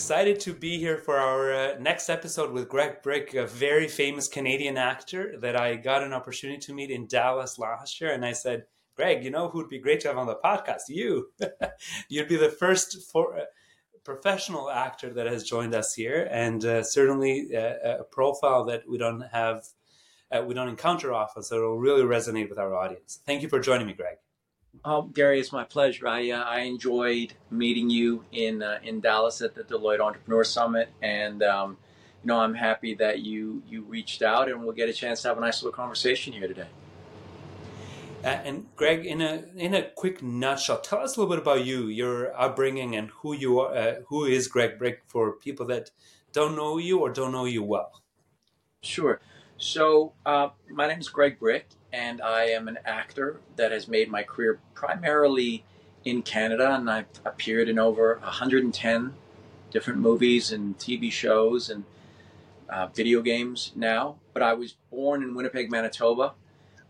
excited 0.00 0.40
to 0.40 0.54
be 0.54 0.78
here 0.78 0.96
for 0.96 1.18
our 1.18 1.52
uh, 1.52 1.78
next 1.78 2.08
episode 2.08 2.50
with 2.52 2.70
Greg 2.70 3.02
Bryk, 3.02 3.34
a 3.34 3.46
very 3.46 3.86
famous 3.86 4.28
Canadian 4.28 4.78
actor 4.78 5.38
that 5.40 5.60
I 5.60 5.76
got 5.76 6.02
an 6.02 6.14
opportunity 6.14 6.58
to 6.58 6.72
meet 6.72 6.90
in 6.90 7.06
Dallas 7.06 7.58
last 7.58 8.00
year. 8.00 8.10
And 8.10 8.24
I 8.24 8.32
said, 8.32 8.64
Greg, 8.96 9.22
you 9.22 9.30
know 9.30 9.50
who'd 9.50 9.68
be 9.68 9.78
great 9.78 10.00
to 10.00 10.08
have 10.08 10.16
on 10.16 10.26
the 10.26 10.40
podcast? 10.42 10.88
You. 10.88 11.32
You'd 12.08 12.28
be 12.28 12.38
the 12.38 12.48
first 12.48 13.12
for, 13.12 13.40
uh, 13.40 13.44
professional 14.02 14.70
actor 14.70 15.12
that 15.12 15.26
has 15.26 15.44
joined 15.44 15.74
us 15.74 15.92
here, 15.92 16.26
and 16.30 16.64
uh, 16.64 16.82
certainly 16.82 17.54
uh, 17.54 17.98
a 18.00 18.04
profile 18.04 18.64
that 18.64 18.88
we 18.88 18.96
don't 18.96 19.20
have, 19.20 19.66
uh, 20.32 20.42
we 20.42 20.54
don't 20.54 20.68
encounter 20.68 21.12
often. 21.12 21.42
So 21.42 21.56
it'll 21.56 21.78
really 21.78 22.04
resonate 22.04 22.48
with 22.48 22.58
our 22.58 22.74
audience. 22.74 23.20
Thank 23.26 23.42
you 23.42 23.50
for 23.50 23.60
joining 23.60 23.86
me, 23.86 23.92
Greg. 23.92 24.16
Oh, 24.84 25.02
Gary, 25.02 25.40
it's 25.40 25.52
my 25.52 25.64
pleasure. 25.64 26.08
I 26.08 26.30
uh, 26.30 26.42
I 26.42 26.60
enjoyed 26.60 27.34
meeting 27.50 27.90
you 27.90 28.24
in 28.32 28.62
uh, 28.62 28.78
in 28.82 29.00
Dallas 29.00 29.42
at 29.42 29.54
the 29.54 29.62
Deloitte 29.62 30.00
Entrepreneur 30.00 30.42
Summit, 30.42 30.88
and 31.02 31.42
um, 31.42 31.76
you 32.22 32.28
know 32.28 32.38
I'm 32.38 32.54
happy 32.54 32.94
that 32.94 33.20
you 33.20 33.62
you 33.68 33.82
reached 33.82 34.22
out, 34.22 34.48
and 34.48 34.62
we'll 34.62 34.72
get 34.72 34.88
a 34.88 34.92
chance 34.92 35.22
to 35.22 35.28
have 35.28 35.38
a 35.38 35.40
nice 35.40 35.62
little 35.62 35.76
conversation 35.76 36.32
here 36.32 36.48
today. 36.48 36.68
Uh, 38.24 38.28
and 38.28 38.66
Greg, 38.76 39.04
in 39.04 39.20
a 39.20 39.44
in 39.56 39.74
a 39.74 39.82
quick 39.82 40.22
nutshell, 40.22 40.80
tell 40.80 41.00
us 41.00 41.16
a 41.16 41.20
little 41.20 41.34
bit 41.34 41.42
about 41.42 41.64
you, 41.64 41.86
your 41.88 42.38
upbringing, 42.38 42.94
and 42.96 43.10
who 43.10 43.34
you 43.34 43.60
are. 43.60 43.74
Uh, 43.74 43.94
who 44.08 44.24
is 44.24 44.48
Greg 44.48 44.78
Bryk 44.78 45.00
for 45.06 45.32
people 45.32 45.66
that 45.66 45.90
don't 46.32 46.56
know 46.56 46.78
you 46.78 47.00
or 47.00 47.10
don't 47.10 47.32
know 47.32 47.44
you 47.44 47.62
well? 47.62 48.02
Sure. 48.82 49.20
So 49.58 50.14
uh, 50.24 50.48
my 50.70 50.86
name 50.86 51.00
is 51.00 51.08
Greg 51.08 51.38
Bryk, 51.38 51.64
and 51.92 52.20
I 52.20 52.44
am 52.44 52.68
an 52.68 52.78
actor 52.84 53.40
that 53.56 53.72
has 53.72 53.88
made 53.88 54.10
my 54.10 54.22
career 54.22 54.60
primarily 54.74 55.64
in 56.04 56.22
Canada, 56.22 56.74
and 56.74 56.90
I've 56.90 57.06
appeared 57.24 57.68
in 57.68 57.78
over 57.78 58.18
110 58.22 59.14
different 59.70 60.00
movies 60.00 60.52
and 60.52 60.76
TV 60.78 61.10
shows 61.10 61.70
and 61.70 61.84
uh, 62.68 62.86
video 62.86 63.20
games 63.20 63.72
now. 63.74 64.16
But 64.32 64.42
I 64.42 64.54
was 64.54 64.76
born 64.90 65.22
in 65.22 65.34
Winnipeg, 65.34 65.70
Manitoba. 65.70 66.34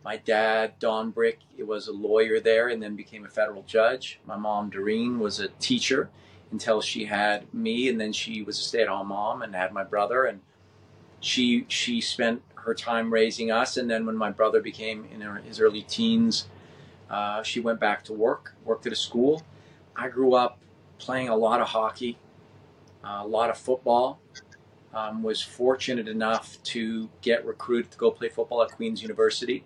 My 0.05 0.17
dad, 0.17 0.79
Don 0.79 1.13
Bryk, 1.13 1.39
was 1.59 1.89
a 1.89 1.93
lawyer 1.93 2.41
there 2.41 2.69
and 2.69 2.83
then 2.83 2.97
became 2.97 3.25
a 3.25 3.29
federal 3.29 3.63
judge. 3.63 4.19
My 4.27 4.37
mom, 4.37 4.71
Doreen, 4.71 5.19
was 5.19 5.41
a 5.41 5.49
teacher 5.49 6.09
until 6.51 6.81
she 6.81 7.05
had 7.05 7.53
me, 7.55 7.89
and 7.89 8.01
then 8.01 8.13
she 8.13 8.43
was 8.43 8.59
a 8.59 8.63
stay-at-home 8.63 9.09
mom 9.09 9.43
and 9.43 9.55
had 9.55 9.73
my 9.73 9.85
brother. 9.85 10.25
And 10.25 10.41
she 11.21 11.67
she 11.69 12.01
spent 12.01 12.43
her 12.65 12.75
time 12.75 13.13
raising 13.13 13.51
us. 13.51 13.77
And 13.77 13.91
then 13.91 14.07
when 14.07 14.17
my 14.17 14.31
brother 14.31 14.61
became 14.61 15.07
in 15.13 15.21
his 15.45 15.61
early 15.61 15.83
teens, 15.83 16.47
uh, 17.09 17.43
she 17.43 17.61
went 17.61 17.81
back 17.81 18.05
to 18.05 18.13
work, 18.13 18.55
worked 18.65 18.87
at 18.87 18.93
a 18.93 18.97
school. 18.97 19.43
I 19.97 20.09
grew 20.09 20.35
up 20.35 20.59
playing 20.99 21.29
a 21.29 21.37
lot 21.37 21.61
of 21.61 21.69
hockey, 21.69 22.19
uh, 23.05 23.21
a 23.23 23.27
lot 23.27 23.51
of 23.51 23.59
football. 23.59 24.21
Um, 24.93 25.23
was 25.23 25.41
fortunate 25.41 26.09
enough 26.09 26.61
to 26.65 27.11
get 27.21 27.47
recruited 27.47 27.93
to 27.93 27.99
go 27.99 28.11
play 28.11 28.29
football 28.29 28.61
at 28.63 28.73
Queen's 28.73 29.03
University. 29.03 29.63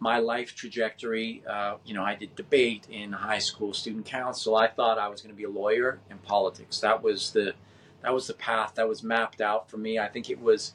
My 0.00 0.18
life 0.18 0.54
trajectory, 0.54 1.42
uh, 1.48 1.76
you 1.82 1.94
know, 1.94 2.02
I 2.02 2.14
did 2.14 2.36
debate 2.36 2.86
in 2.90 3.12
high 3.12 3.38
school, 3.38 3.72
student 3.72 4.04
council. 4.04 4.54
I 4.54 4.68
thought 4.68 4.98
I 4.98 5.08
was 5.08 5.22
going 5.22 5.34
to 5.34 5.36
be 5.36 5.44
a 5.44 5.48
lawyer 5.48 6.00
in 6.10 6.18
politics. 6.18 6.78
That 6.80 7.02
was 7.02 7.30
the 7.30 7.54
that 8.02 8.12
was 8.12 8.26
the 8.26 8.34
path 8.34 8.74
that 8.74 8.86
was 8.86 9.02
mapped 9.02 9.40
out 9.40 9.70
for 9.70 9.78
me. 9.78 9.98
I 9.98 10.08
think 10.08 10.28
it 10.28 10.40
was 10.40 10.74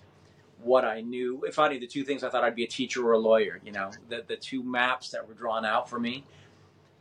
what 0.64 0.86
I 0.86 1.02
knew. 1.02 1.44
If 1.46 1.60
I 1.60 1.70
knew 1.70 1.80
the 1.80 1.88
two 1.88 2.04
things, 2.04 2.24
I 2.24 2.30
thought 2.30 2.44
I'd 2.44 2.56
be 2.56 2.64
a 2.64 2.68
teacher 2.68 3.06
or 3.06 3.14
a 3.14 3.20
lawyer. 3.20 3.60
You 3.64 3.72
know, 3.72 3.92
the 4.10 4.24
the 4.28 4.36
two 4.36 4.64
maps 4.64 5.10
that 5.12 5.28
were 5.28 5.34
drawn 5.34 5.66
out 5.66 5.90
for 5.90 6.00
me. 6.00 6.26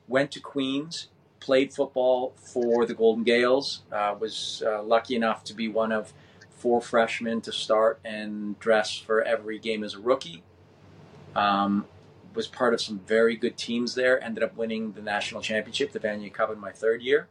Went 0.08 0.32
to 0.32 0.40
Queen's, 0.40 1.08
played 1.38 1.72
football 1.72 2.34
for 2.36 2.84
the 2.84 2.94
Golden 2.94 3.24
Gaels. 3.24 3.82
Uh, 3.92 4.16
was 4.18 4.62
uh, 4.66 4.82
lucky 4.82 5.14
enough 5.14 5.44
to 5.44 5.54
be 5.54 5.68
one 5.68 5.92
of 5.92 6.12
four 6.50 6.80
freshmen 6.80 7.40
to 7.40 7.52
start 7.52 8.00
and 8.04 8.58
dress 8.58 8.96
for 8.98 9.22
every 9.22 9.58
game 9.58 9.82
as 9.82 9.94
a 9.94 9.98
rookie. 9.98 10.42
Um, 11.34 11.86
was 12.34 12.46
part 12.46 12.74
of 12.74 12.80
some 12.80 13.00
very 13.00 13.36
good 13.36 13.56
teams 13.56 13.94
there. 13.94 14.22
Ended 14.22 14.44
up 14.44 14.56
winning 14.56 14.92
the 14.92 15.02
national 15.02 15.40
championship, 15.42 15.92
the 15.92 16.00
Vanier 16.00 16.32
Cup, 16.32 16.52
in 16.52 16.60
my 16.60 16.70
third 16.70 17.02
year. 17.02 17.28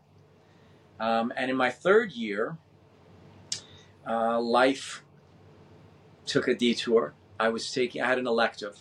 Um, 0.99 1.31
and 1.37 1.49
in 1.49 1.55
my 1.55 1.69
third 1.69 2.11
year, 2.11 2.57
uh, 4.07 4.39
life 4.39 5.03
took 6.29 6.47
a 6.47 6.55
detour. 6.55 7.13
I 7.39 7.49
was 7.49 7.71
taking, 7.71 8.01
I 8.01 8.07
had 8.07 8.19
an 8.19 8.27
elective. 8.27 8.77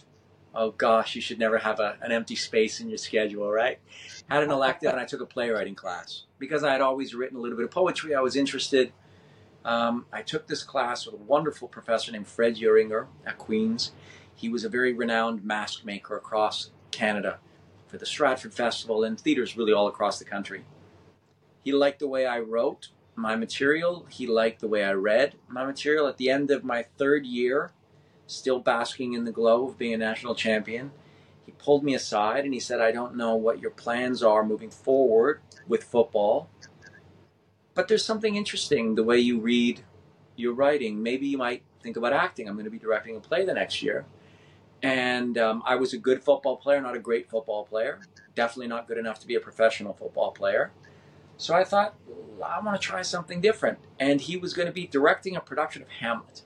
Oh 0.55 0.71
gosh, 0.71 1.15
you 1.15 1.21
should 1.21 1.39
never 1.39 1.59
have 1.59 1.81
a, 1.81 1.97
an 2.01 2.13
empty 2.13 2.37
space 2.37 2.81
in 2.81 2.89
your 2.89 2.99
schedule, 2.99 3.51
right? 3.51 3.79
Had 4.29 4.43
an 4.43 4.51
elective 4.51 4.91
and 4.91 5.01
I 5.01 5.05
took 5.05 5.21
a 5.21 5.27
playwriting 5.27 5.75
class 5.75 6.25
because 6.39 6.65
I 6.65 6.73
had 6.73 6.81
always 6.81 7.15
written 7.15 7.37
a 7.37 7.41
little 7.41 7.57
bit 7.57 7.65
of 7.65 7.71
poetry. 7.71 8.15
I 8.15 8.21
was 8.21 8.37
interested. 8.37 8.93
Um, 9.65 10.07
I 10.13 10.23
took 10.23 10.47
this 10.47 10.63
class 10.63 11.07
with 11.07 11.15
a 11.15 11.25
wonderful 11.25 11.69
professor 11.69 12.13
named 12.13 12.27
Fred 12.27 12.57
Euringer 12.57 13.07
at 13.27 13.39
Queen's. 13.39 13.93
He 14.35 14.49
was 14.49 14.65
a 14.65 14.69
very 14.69 14.93
renowned 14.93 15.45
mask 15.45 15.85
maker 15.85 16.17
across 16.17 16.71
Canada 16.91 17.39
for 17.87 17.99
the 17.99 18.07
Stratford 18.07 18.55
Festival 18.55 19.05
and 19.05 19.19
theaters 19.19 19.57
really 19.57 19.73
all 19.73 19.89
across 19.89 20.19
the 20.19 20.25
country. 20.25 20.65
He 21.65 21.73
liked 21.73 21.99
the 21.99 22.09
way 22.09 22.27
I 22.27 22.39
wrote 22.39 22.89
my 23.19 23.37
material. 23.37 24.07
He 24.09 24.27
liked 24.27 24.61
the 24.61 24.69
way 24.69 24.85
I 24.85 24.93
read 24.93 25.35
my 25.49 25.67
material. 25.67 26.07
At 26.07 26.17
the 26.17 26.31
end 26.31 26.51
of 26.51 26.65
my 26.65 26.85
third 26.97 27.27
year, 27.27 27.73
still 28.27 28.61
basking 28.61 29.13
in 29.13 29.25
the 29.25 29.33
glow 29.33 29.67
of 29.69 29.77
being 29.77 29.95
a 29.95 29.99
national 29.99 30.35
champion, 30.35 30.93
he 31.45 31.53
pulled 31.53 31.83
me 31.83 31.95
aside 31.95 32.45
and 32.45 32.55
he 32.55 32.61
said, 32.61 32.81
I 32.81 32.93
don't 32.93 33.17
know 33.17 33.35
what 33.35 33.61
your 33.61 33.71
plans 33.71 34.23
are 34.23 34.45
moving 34.45 34.71
forward 34.71 35.41
with 35.67 35.83
football, 35.83 36.49
but 37.75 37.89
there's 37.89 38.05
something 38.05 38.37
interesting 38.37 38.95
the 38.95 39.05
way 39.05 39.19
you 39.19 39.41
read 39.41 39.83
your 40.37 40.55
writing. 40.55 41.03
Maybe 41.03 41.27
you 41.27 41.39
might 41.39 41.63
think 41.83 41.97
about 41.97 42.13
acting. 42.13 42.49
I'm 42.49 42.55
going 42.55 42.65
to 42.65 42.71
be 42.71 42.79
directing 42.79 43.17
a 43.17 43.21
play 43.21 43.45
the 43.45 43.55
next 43.55 43.83
year. 43.83 44.05
And 44.83 45.37
um, 45.39 45.63
I 45.67 45.75
was 45.75 45.93
a 45.93 45.99
good 45.99 46.23
football 46.23 46.57
player, 46.57 46.81
not 46.81 46.95
a 46.95 47.01
great 47.01 47.29
football 47.29 47.65
player. 47.65 47.99
Definitely 48.37 48.69
not 48.69 48.87
good 48.87 48.99
enough 48.99 49.19
to 49.21 49.27
be 49.27 49.35
a 49.35 49.41
professional 49.41 49.93
football 49.93 50.31
player. 50.31 50.71
So 51.39 51.55
I 51.55 51.65
thought, 51.65 51.95
I 52.45 52.61
want 52.61 52.81
to 52.81 52.87
try 52.87 53.01
something 53.03 53.41
different. 53.41 53.79
And 53.99 54.21
he 54.21 54.37
was 54.37 54.53
going 54.53 54.67
to 54.67 54.73
be 54.73 54.87
directing 54.87 55.37
a 55.37 55.41
production 55.41 55.83
of 55.83 55.89
Hamlet. 55.89 56.43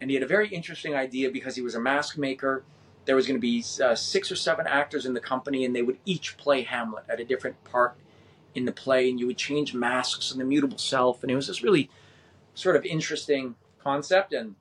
And 0.00 0.10
he 0.10 0.16
had 0.16 0.22
a 0.22 0.26
very 0.26 0.48
interesting 0.48 0.94
idea 0.94 1.30
because 1.30 1.56
he 1.56 1.62
was 1.62 1.74
a 1.74 1.80
mask 1.80 2.18
maker. 2.18 2.64
There 3.04 3.14
was 3.14 3.26
going 3.26 3.36
to 3.36 3.40
be 3.40 3.62
uh, 3.82 3.94
six 3.94 4.32
or 4.32 4.36
seven 4.36 4.66
actors 4.66 5.06
in 5.06 5.12
the 5.12 5.20
company, 5.20 5.64
and 5.64 5.76
they 5.76 5.82
would 5.82 5.98
each 6.06 6.36
play 6.38 6.62
Hamlet 6.62 7.04
at 7.08 7.20
a 7.20 7.24
different 7.24 7.62
part 7.64 7.96
in 8.54 8.64
the 8.64 8.72
play, 8.72 9.10
and 9.10 9.20
you 9.20 9.26
would 9.26 9.36
change 9.36 9.74
masks 9.74 10.32
and 10.32 10.40
the 10.40 10.44
mutable 10.44 10.78
self. 10.78 11.22
And 11.22 11.30
it 11.30 11.36
was 11.36 11.46
this 11.46 11.62
really 11.62 11.90
sort 12.54 12.76
of 12.76 12.84
interesting 12.86 13.56
concept. 13.82 14.32
And 14.32 14.54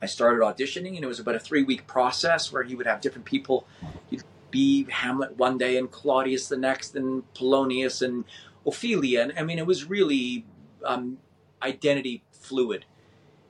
I 0.00 0.06
started 0.06 0.40
auditioning, 0.40 0.94
and 0.94 1.04
it 1.04 1.08
was 1.08 1.18
about 1.18 1.34
a 1.34 1.40
three 1.40 1.64
week 1.64 1.86
process 1.88 2.52
where 2.52 2.62
he 2.62 2.76
would 2.76 2.86
have 2.86 3.00
different 3.00 3.24
people. 3.24 3.66
He'd 4.08 4.22
be 4.52 4.84
Hamlet 4.84 5.36
one 5.36 5.58
day, 5.58 5.76
and 5.78 5.90
Claudius 5.90 6.46
the 6.48 6.56
next, 6.56 6.94
and 6.94 7.24
Polonius, 7.34 8.02
and 8.02 8.24
Ophelia. 8.66 9.22
And 9.22 9.32
I 9.38 9.42
mean, 9.42 9.58
it 9.58 9.66
was 9.66 9.84
really 9.84 10.44
um, 10.84 11.18
identity 11.62 12.22
fluid. 12.32 12.84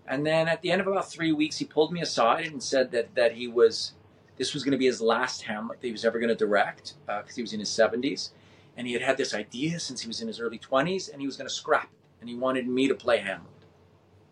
And 0.06 0.26
then 0.26 0.48
at 0.48 0.62
the 0.62 0.70
end 0.70 0.80
of 0.80 0.86
about 0.86 1.10
three 1.10 1.32
weeks, 1.32 1.56
he 1.58 1.64
pulled 1.64 1.92
me 1.92 2.00
aside 2.00 2.46
and 2.46 2.62
said 2.62 2.90
that 2.92 3.14
that 3.14 3.32
he 3.32 3.48
was 3.48 3.94
this 4.36 4.52
was 4.52 4.64
going 4.64 4.72
to 4.72 4.78
be 4.78 4.86
his 4.86 5.00
last 5.00 5.42
Hamlet 5.42 5.80
that 5.80 5.86
he 5.86 5.92
was 5.92 6.04
ever 6.04 6.18
going 6.18 6.28
to 6.28 6.34
direct 6.34 6.94
because 7.06 7.32
uh, 7.32 7.36
he 7.36 7.42
was 7.42 7.52
in 7.52 7.60
his 7.60 7.70
70s, 7.70 8.30
and 8.76 8.86
he 8.86 8.92
had 8.92 9.02
had 9.02 9.16
this 9.16 9.32
idea 9.32 9.78
since 9.78 10.00
he 10.00 10.08
was 10.08 10.20
in 10.20 10.28
his 10.28 10.40
early 10.40 10.58
20s, 10.58 11.10
and 11.10 11.20
he 11.20 11.26
was 11.26 11.36
going 11.36 11.48
to 11.48 11.54
scrap 11.54 11.84
it, 11.84 11.98
and 12.20 12.28
he 12.28 12.34
wanted 12.34 12.66
me 12.66 12.88
to 12.88 12.94
play 12.94 13.18
Hamlet 13.18 13.48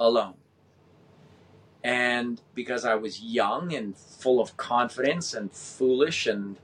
alone. 0.00 0.34
And 1.84 2.40
because 2.54 2.84
I 2.84 2.94
was 2.94 3.20
young 3.20 3.72
and 3.74 3.96
full 3.96 4.40
of 4.40 4.56
confidence 4.56 5.34
and 5.34 5.52
foolish 5.52 6.26
and 6.26 6.56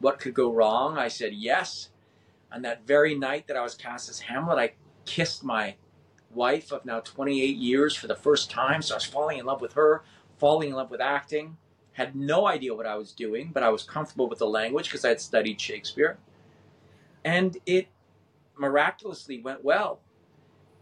what 0.00 0.18
could 0.18 0.34
go 0.34 0.52
wrong, 0.52 0.98
I 0.98 1.08
said 1.08 1.32
yes. 1.32 1.90
On 2.54 2.62
that 2.62 2.86
very 2.86 3.16
night 3.16 3.48
that 3.48 3.56
I 3.56 3.62
was 3.62 3.74
cast 3.74 4.08
as 4.08 4.20
Hamlet, 4.20 4.58
I 4.58 4.72
kissed 5.04 5.42
my 5.42 5.74
wife 6.30 6.70
of 6.72 6.84
now 6.84 7.00
28 7.00 7.56
years 7.56 7.96
for 7.96 8.06
the 8.06 8.14
first 8.14 8.48
time. 8.48 8.80
So 8.80 8.94
I 8.94 8.96
was 8.96 9.04
falling 9.04 9.38
in 9.38 9.46
love 9.46 9.60
with 9.60 9.72
her, 9.72 10.02
falling 10.38 10.68
in 10.68 10.74
love 10.76 10.90
with 10.90 11.00
acting. 11.00 11.56
Had 11.92 12.14
no 12.14 12.46
idea 12.46 12.74
what 12.74 12.86
I 12.86 12.96
was 12.96 13.12
doing, 13.12 13.50
but 13.52 13.62
I 13.62 13.70
was 13.70 13.82
comfortable 13.82 14.28
with 14.28 14.38
the 14.38 14.46
language 14.46 14.86
because 14.86 15.04
I 15.04 15.08
had 15.08 15.20
studied 15.20 15.60
Shakespeare. 15.60 16.18
And 17.24 17.56
it 17.66 17.88
miraculously 18.56 19.40
went 19.40 19.64
well. 19.64 20.00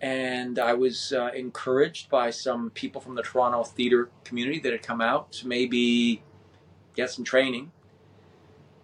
And 0.01 0.59
I 0.59 0.75
was 0.75 1.13
uh, 1.13 1.31
encouraged 1.35 2.11
by 2.11 2.31
some 2.31 2.71
people 2.71 3.01
from 3.01 3.15
the 3.15 3.23
Toronto 3.23 3.63
theater 3.63 4.11
community 4.25 4.59
that 4.61 4.73
had 4.73 4.83
come 4.83 5.01
out 5.01 5.33
to 5.33 5.47
maybe 5.47 6.23
get 6.97 7.11
some 7.11 7.25
training. 7.25 7.71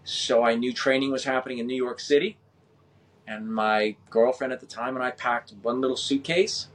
So 0.05 0.43
I 0.43 0.55
knew 0.55 0.73
training 0.73 1.11
was 1.11 1.25
happening 1.25 1.59
in 1.59 1.67
New 1.67 1.77
York 1.77 2.01
City. 2.01 2.39
And 3.29 3.53
my 3.55 3.97
girlfriend 4.09 4.55
at 4.55 4.61
the 4.61 4.67
time 4.67 4.97
and 4.97 5.05
I 5.05 5.11
packed 5.11 5.53
one 5.63 5.83
little 5.83 5.99
suitcase 5.99 6.69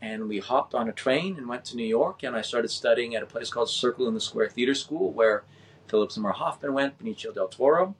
and 0.00 0.28
we 0.30 0.38
hopped 0.38 0.74
on 0.74 0.88
a 0.88 0.92
train 0.92 1.36
and 1.36 1.46
went 1.46 1.66
to 1.66 1.76
New 1.76 1.86
York. 1.86 2.22
And 2.22 2.34
I 2.34 2.40
started 2.40 2.70
studying 2.70 3.14
at 3.14 3.22
a 3.22 3.26
place 3.26 3.50
called 3.50 3.68
Circle 3.68 4.08
in 4.08 4.14
the 4.14 4.20
Square 4.20 4.48
Theater 4.50 4.74
School 4.74 5.12
where 5.12 5.44
Philip 5.88 6.10
Seymour 6.10 6.32
Hoffman 6.32 6.72
went, 6.72 6.98
Benicio 6.98 7.34
del 7.34 7.48
Toro. 7.48 7.94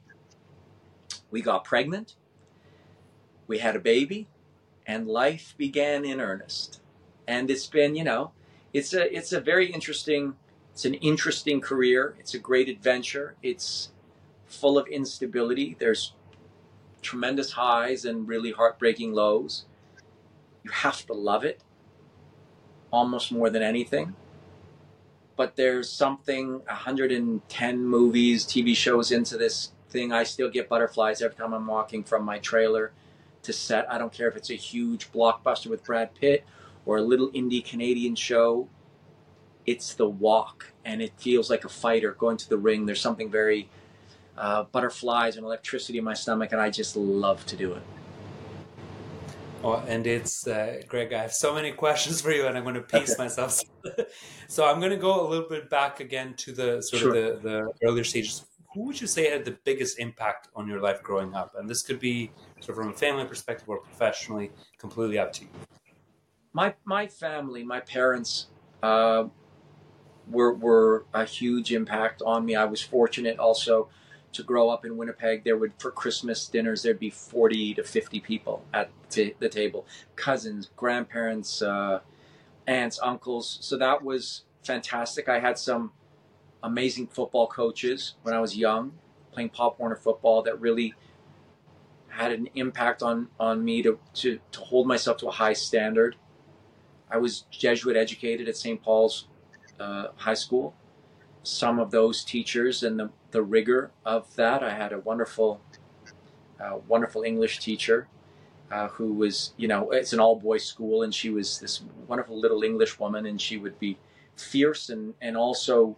We 1.29 1.41
got 1.43 1.63
pregnant. 1.63 2.15
We 3.47 3.59
had 3.59 3.75
a 3.75 3.79
baby. 3.79 4.27
and 4.85 5.07
life 5.07 5.55
began 5.57 6.05
in 6.05 6.19
earnest. 6.21 6.81
And 7.27 7.49
it's 7.49 7.67
been, 7.67 7.95
you 7.95 8.03
know, 8.03 8.31
it's 8.73 8.93
a 8.93 9.15
it's 9.15 9.31
a 9.31 9.39
very 9.39 9.71
interesting 9.71 10.35
it's 10.73 10.85
an 10.85 10.95
interesting 10.95 11.61
career. 11.61 12.15
It's 12.19 12.33
a 12.33 12.39
great 12.39 12.69
adventure. 12.69 13.35
It's 13.43 13.91
full 14.47 14.77
of 14.77 14.87
instability. 14.87 15.75
There's 15.79 16.13
tremendous 17.01 17.51
highs 17.51 18.05
and 18.05 18.27
really 18.27 18.51
heartbreaking 18.51 19.13
lows. 19.13 19.65
You 20.63 20.71
have 20.71 21.05
to 21.07 21.13
love 21.13 21.43
it 21.43 21.61
almost 22.91 23.31
more 23.31 23.49
than 23.49 23.63
anything. 23.63 24.15
But 25.35 25.55
there's 25.55 25.89
something 25.89 26.59
110 26.65 27.85
movies, 27.85 28.45
TV 28.45 28.75
shows 28.75 29.11
into 29.11 29.37
this 29.37 29.71
thing. 29.89 30.11
I 30.11 30.23
still 30.23 30.49
get 30.49 30.69
butterflies 30.69 31.21
every 31.21 31.35
time 31.35 31.53
I'm 31.53 31.67
walking 31.67 32.03
from 32.03 32.23
my 32.23 32.37
trailer 32.37 32.91
to 33.43 33.53
set. 33.53 33.91
I 33.91 33.97
don't 33.97 34.13
care 34.13 34.27
if 34.27 34.35
it's 34.35 34.51
a 34.51 34.55
huge 34.55 35.11
blockbuster 35.11 35.67
with 35.67 35.83
Brad 35.83 36.13
Pitt 36.13 36.45
or 36.85 36.97
a 36.97 37.01
little 37.01 37.31
indie 37.31 37.63
Canadian 37.63 38.15
show. 38.15 38.67
It's 39.65 39.93
the 39.93 40.07
walk, 40.07 40.73
and 40.83 41.01
it 41.01 41.13
feels 41.17 41.49
like 41.49 41.63
a 41.63 41.69
fighter 41.69 42.11
going 42.11 42.37
to 42.37 42.49
the 42.49 42.57
ring. 42.57 42.85
There's 42.85 43.01
something 43.01 43.29
very 43.29 43.69
uh, 44.37 44.63
butterflies 44.63 45.37
and 45.37 45.45
electricity 45.45 45.97
in 45.97 46.03
my 46.03 46.13
stomach, 46.13 46.51
and 46.51 46.61
I 46.61 46.69
just 46.69 46.95
love 46.95 47.45
to 47.47 47.55
do 47.55 47.73
it. 47.73 47.83
Oh, 49.63 49.83
and 49.87 50.07
it's 50.07 50.47
uh, 50.47 50.81
Greg. 50.87 51.13
I 51.13 51.21
have 51.21 51.33
so 51.33 51.53
many 51.53 51.71
questions 51.83 52.21
for 52.21 52.31
you, 52.31 52.47
and 52.47 52.57
I'm 52.57 52.63
going 52.63 52.75
to 52.75 52.81
pace 52.81 53.13
okay. 53.13 53.23
myself. 53.23 53.59
so 54.47 54.65
I'm 54.65 54.79
going 54.79 54.91
to 54.91 54.97
go 54.97 55.27
a 55.27 55.27
little 55.27 55.47
bit 55.47 55.69
back 55.69 55.99
again 55.99 56.33
to 56.37 56.51
the 56.51 56.81
sort 56.81 57.01
sure. 57.01 57.15
of 57.15 57.43
the, 57.43 57.49
the 57.49 57.87
earlier 57.87 58.03
stages. 58.03 58.45
Who 58.73 58.83
would 58.85 58.99
you 58.99 59.07
say 59.07 59.29
had 59.29 59.45
the 59.45 59.57
biggest 59.65 59.99
impact 59.99 60.47
on 60.55 60.67
your 60.67 60.79
life 60.79 61.03
growing 61.03 61.35
up? 61.35 61.53
And 61.57 61.69
this 61.69 61.83
could 61.83 61.99
be 61.99 62.31
sort 62.61 62.69
of 62.77 62.83
from 62.83 62.93
a 62.93 62.97
family 62.97 63.25
perspective 63.25 63.67
or 63.67 63.79
professionally, 63.79 64.51
completely 64.77 65.19
up 65.19 65.33
to 65.33 65.41
you. 65.43 65.49
My 66.53 66.73
my 66.85 67.07
family, 67.07 67.63
my 67.63 67.81
parents, 67.81 68.47
uh, 68.81 69.25
were 70.27 70.53
were 70.53 71.05
a 71.13 71.25
huge 71.25 71.73
impact 71.73 72.21
on 72.25 72.45
me. 72.45 72.55
I 72.55 72.65
was 72.65 72.81
fortunate 72.81 73.39
also 73.39 73.89
to 74.33 74.43
grow 74.43 74.69
up 74.69 74.85
in 74.85 74.97
Winnipeg, 74.97 75.43
there 75.43 75.57
would 75.57 75.73
for 75.77 75.91
Christmas 75.91 76.47
dinners 76.47 76.83
there'd 76.83 76.99
be 76.99 77.09
forty 77.09 77.73
to 77.73 77.83
fifty 77.83 78.19
people 78.19 78.65
at 78.73 78.89
t- 79.09 79.35
the 79.39 79.49
table, 79.49 79.85
cousins, 80.15 80.69
grandparents, 80.75 81.61
uh, 81.61 81.99
aunts, 82.67 82.99
uncles. 83.01 83.57
So 83.61 83.77
that 83.77 84.03
was 84.03 84.43
fantastic. 84.63 85.27
I 85.29 85.39
had 85.39 85.57
some 85.57 85.91
amazing 86.63 87.07
football 87.07 87.47
coaches 87.47 88.15
when 88.23 88.33
I 88.33 88.39
was 88.39 88.55
young, 88.55 88.93
playing 89.31 89.49
Pop 89.49 89.79
Warner 89.79 89.95
football 89.95 90.43
that 90.43 90.59
really 90.59 90.93
had 92.07 92.31
an 92.31 92.49
impact 92.55 93.01
on 93.01 93.29
on 93.39 93.63
me 93.63 93.81
to 93.81 93.99
to 94.13 94.39
to 94.51 94.59
hold 94.59 94.87
myself 94.87 95.17
to 95.17 95.27
a 95.27 95.31
high 95.31 95.53
standard. 95.53 96.15
I 97.09 97.17
was 97.17 97.41
Jesuit 97.51 97.97
educated 97.97 98.47
at 98.47 98.55
St. 98.55 98.81
Paul's 98.81 99.27
uh, 99.79 100.07
High 100.15 100.33
School. 100.35 100.73
Some 101.43 101.79
of 101.79 101.91
those 101.91 102.23
teachers 102.23 102.83
and 102.83 102.99
the 102.99 103.09
the 103.31 103.41
rigor 103.41 103.91
of 104.05 104.33
that. 104.35 104.63
I 104.63 104.73
had 104.73 104.93
a 104.93 104.99
wonderful, 104.99 105.61
uh, 106.59 106.77
wonderful 106.87 107.23
English 107.23 107.59
teacher 107.59 108.07
uh, 108.71 108.87
who 108.89 109.13
was, 109.13 109.53
you 109.57 109.67
know, 109.67 109.91
it's 109.91 110.13
an 110.13 110.19
all 110.19 110.35
boys 110.35 110.65
school, 110.65 111.03
and 111.03 111.13
she 111.13 111.29
was 111.29 111.59
this 111.59 111.81
wonderful 112.07 112.39
little 112.39 112.63
English 112.63 112.99
woman, 112.99 113.25
and 113.25 113.39
she 113.41 113.57
would 113.57 113.77
be 113.79 113.97
fierce 114.35 114.89
and, 114.89 115.13
and 115.21 115.35
also 115.35 115.97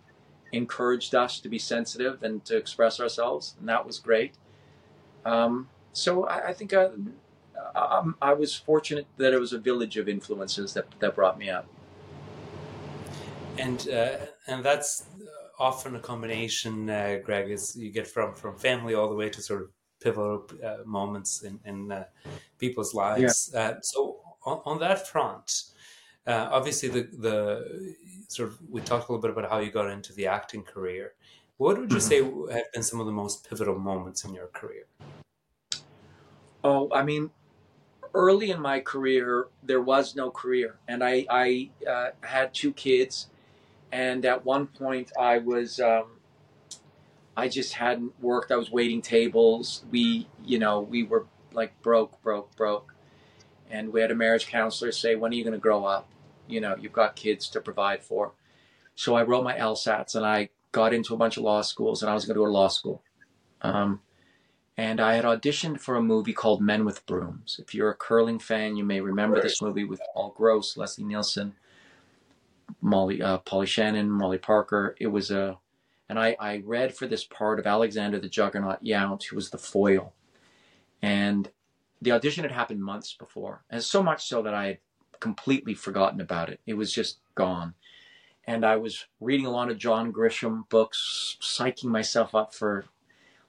encouraged 0.52 1.16
us 1.16 1.40
to 1.40 1.50
be 1.50 1.60
sensitive 1.60 2.24
and 2.24 2.46
to 2.46 2.56
express 2.56 3.00
ourselves, 3.00 3.56
and 3.60 3.68
that 3.68 3.86
was 3.86 4.00
great. 4.00 4.34
Um, 5.26 5.70
so 5.94 6.26
I, 6.26 6.50
I 6.50 6.54
think 6.54 6.74
I, 6.74 6.90
I, 7.76 7.98
um, 7.98 8.16
I, 8.22 8.34
was 8.34 8.54
fortunate 8.54 9.08
that 9.18 9.34
it 9.34 9.40
was 9.40 9.54
a 9.54 9.58
village 9.58 9.96
of 9.96 10.10
influences 10.10 10.74
that, 10.74 10.86
that 11.00 11.16
brought 11.16 11.38
me 11.38 11.50
up. 11.50 11.66
And 13.58 13.88
uh, 13.88 14.18
and 14.48 14.64
that's 14.64 15.06
often 15.60 15.96
a 15.96 16.00
combination, 16.00 16.90
uh, 16.90 17.20
Greg, 17.24 17.50
is 17.50 17.76
you 17.76 17.92
get 17.92 18.08
from 18.08 18.34
from 18.34 18.58
family 18.58 18.94
all 18.94 19.10
the 19.10 19.16
way 19.16 19.30
to 19.30 19.42
sort 19.42 19.62
of 19.62 19.70
pivotal 20.02 20.46
uh, 20.64 20.78
moments 20.86 21.44
in, 21.44 21.60
in 21.66 21.92
uh, 21.92 22.06
people's 22.58 22.94
lives. 22.94 23.52
Yeah. 23.54 23.60
Uh, 23.60 23.76
so 23.82 24.20
on, 24.46 24.62
on, 24.66 24.80
that 24.80 25.08
front, 25.08 25.64
uh, 26.28 26.50
obviously 26.52 26.90
the 26.90 27.04
the 27.18 27.96
sort 28.28 28.50
of 28.50 28.58
we 28.70 28.82
talked 28.82 29.08
a 29.08 29.12
little 29.12 29.22
bit 29.22 29.32
about 29.32 29.50
how 29.50 29.60
you 29.60 29.72
got 29.72 29.90
into 29.90 30.14
the 30.14 30.28
acting 30.28 30.64
career. 30.64 31.14
What 31.58 31.78
would 31.78 31.92
you 31.92 31.98
mm-hmm. 31.98 32.50
say 32.50 32.54
have 32.54 32.72
been 32.74 32.84
some 32.84 33.00
of 33.00 33.06
the 33.06 33.12
most 33.12 33.48
pivotal 33.48 33.80
moments 33.80 34.26
in 34.26 34.34
your 34.34 34.48
career? 34.48 34.86
Oh, 36.64 36.90
I 36.92 37.04
mean, 37.04 37.30
early 38.14 38.52
in 38.52 38.60
my 38.60 38.80
career, 38.80 39.48
there 39.62 39.82
was 39.82 40.16
no 40.16 40.32
career, 40.32 40.80
and 40.88 41.04
I 41.04 41.26
I 41.30 41.70
uh, 41.88 42.10
had 42.22 42.54
two 42.54 42.74
kids 42.74 43.28
and 43.94 44.26
at 44.26 44.44
one 44.44 44.66
point 44.66 45.12
I 45.18 45.38
was 45.38 45.80
um, 45.80 46.18
I 47.38 47.48
just 47.48 47.74
hadn't 47.74 48.20
worked. 48.20 48.52
I 48.52 48.56
was 48.56 48.72
waiting 48.72 49.04
tables. 49.04 49.86
We, 49.92 50.28
you 50.44 50.58
know, 50.58 50.82
we 50.82 51.04
were 51.04 51.28
like 51.54 51.80
broke, 51.84 52.20
broke, 52.24 52.56
broke, 52.56 52.96
and 53.70 53.94
we 53.94 54.02
had 54.02 54.10
a 54.10 54.16
marriage 54.16 54.48
counselor 54.48 54.92
say, 54.92 55.16
"When 55.16 55.32
are 55.32 55.36
you 55.36 55.44
going 55.44 55.54
to 55.54 55.60
grow 55.60 55.86
up? 55.86 56.10
You 56.48 56.60
know, 56.60 56.76
you've 56.76 56.92
got 56.92 57.16
kids 57.16 57.48
to 57.50 57.62
provide 57.62 58.04
for." 58.04 58.34
So 58.96 59.16
I 59.16 59.22
wrote 59.22 59.44
my 59.44 59.56
LSATs 59.56 60.16
and 60.16 60.26
I 60.26 60.50
got 60.72 60.94
into 60.94 61.14
a 61.14 61.18
bunch 61.18 61.38
of 61.38 61.44
law 61.44 61.62
schools, 61.62 62.02
and 62.02 62.10
I 62.10 62.16
was 62.16 62.26
going 62.26 62.34
to 62.34 62.40
go 62.40 62.46
to 62.48 62.52
law 62.52 62.70
school. 62.70 63.04
Um, 63.62 64.02
and 64.76 65.00
I 65.00 65.14
had 65.14 65.24
auditioned 65.24 65.80
for 65.80 65.96
a 65.96 66.02
movie 66.02 66.34
called 66.34 66.62
Men 66.62 66.84
with 66.84 67.06
Brooms. 67.06 67.60
If 67.62 67.76
you're 67.76 67.92
a 67.92 67.96
curling 67.96 68.40
fan, 68.40 68.76
you 68.76 68.84
may 68.84 69.02
remember 69.02 69.40
this 69.40 69.62
movie 69.62 69.84
with 69.84 70.02
Paul 70.16 70.34
Gross, 70.36 70.76
Leslie 70.78 71.06
Nielsen, 71.06 71.54
Molly, 72.84 73.22
uh, 73.22 73.38
Polly 73.40 73.66
Shannon, 73.66 74.12
Molly 74.12 74.38
Parker. 74.38 74.96
It 75.00 75.08
was 75.08 75.32
a, 75.32 75.58
and 76.10 76.20
I, 76.20 76.36
I 76.40 76.62
read 76.66 76.96
for 76.96 77.08
this 77.08 77.24
part 77.24 77.58
of 77.58 77.66
Alexander 77.66 78.20
the 78.20 78.28
Juggernaut 78.28 78.84
Yount, 78.84 79.24
who 79.24 79.38
was 79.38 79.50
the 79.50 79.58
foil. 79.58 80.14
And 81.02 81.50
the 82.02 82.12
audition 82.12 82.44
had 82.44 82.52
happened 82.52 82.84
months 82.84 83.14
before, 83.14 83.64
and 83.70 83.82
so 83.82 84.04
much 84.04 84.28
so 84.28 84.42
that 84.42 84.54
I 84.54 84.66
had 84.68 84.78
completely 85.22 85.74
forgotten 85.74 86.20
about 86.20 86.50
it. 86.50 86.60
It 86.66 86.74
was 86.74 86.94
just 86.94 87.20
gone. 87.36 87.74
And 88.46 88.66
I 88.66 88.76
was 88.76 89.06
reading 89.22 89.46
a 89.46 89.52
lot 89.52 89.72
of 89.72 89.78
John 89.78 90.12
Grisham 90.12 90.68
books, 90.68 91.38
psyching 91.42 91.86
myself 91.86 92.36
up 92.36 92.54
for 92.54 92.86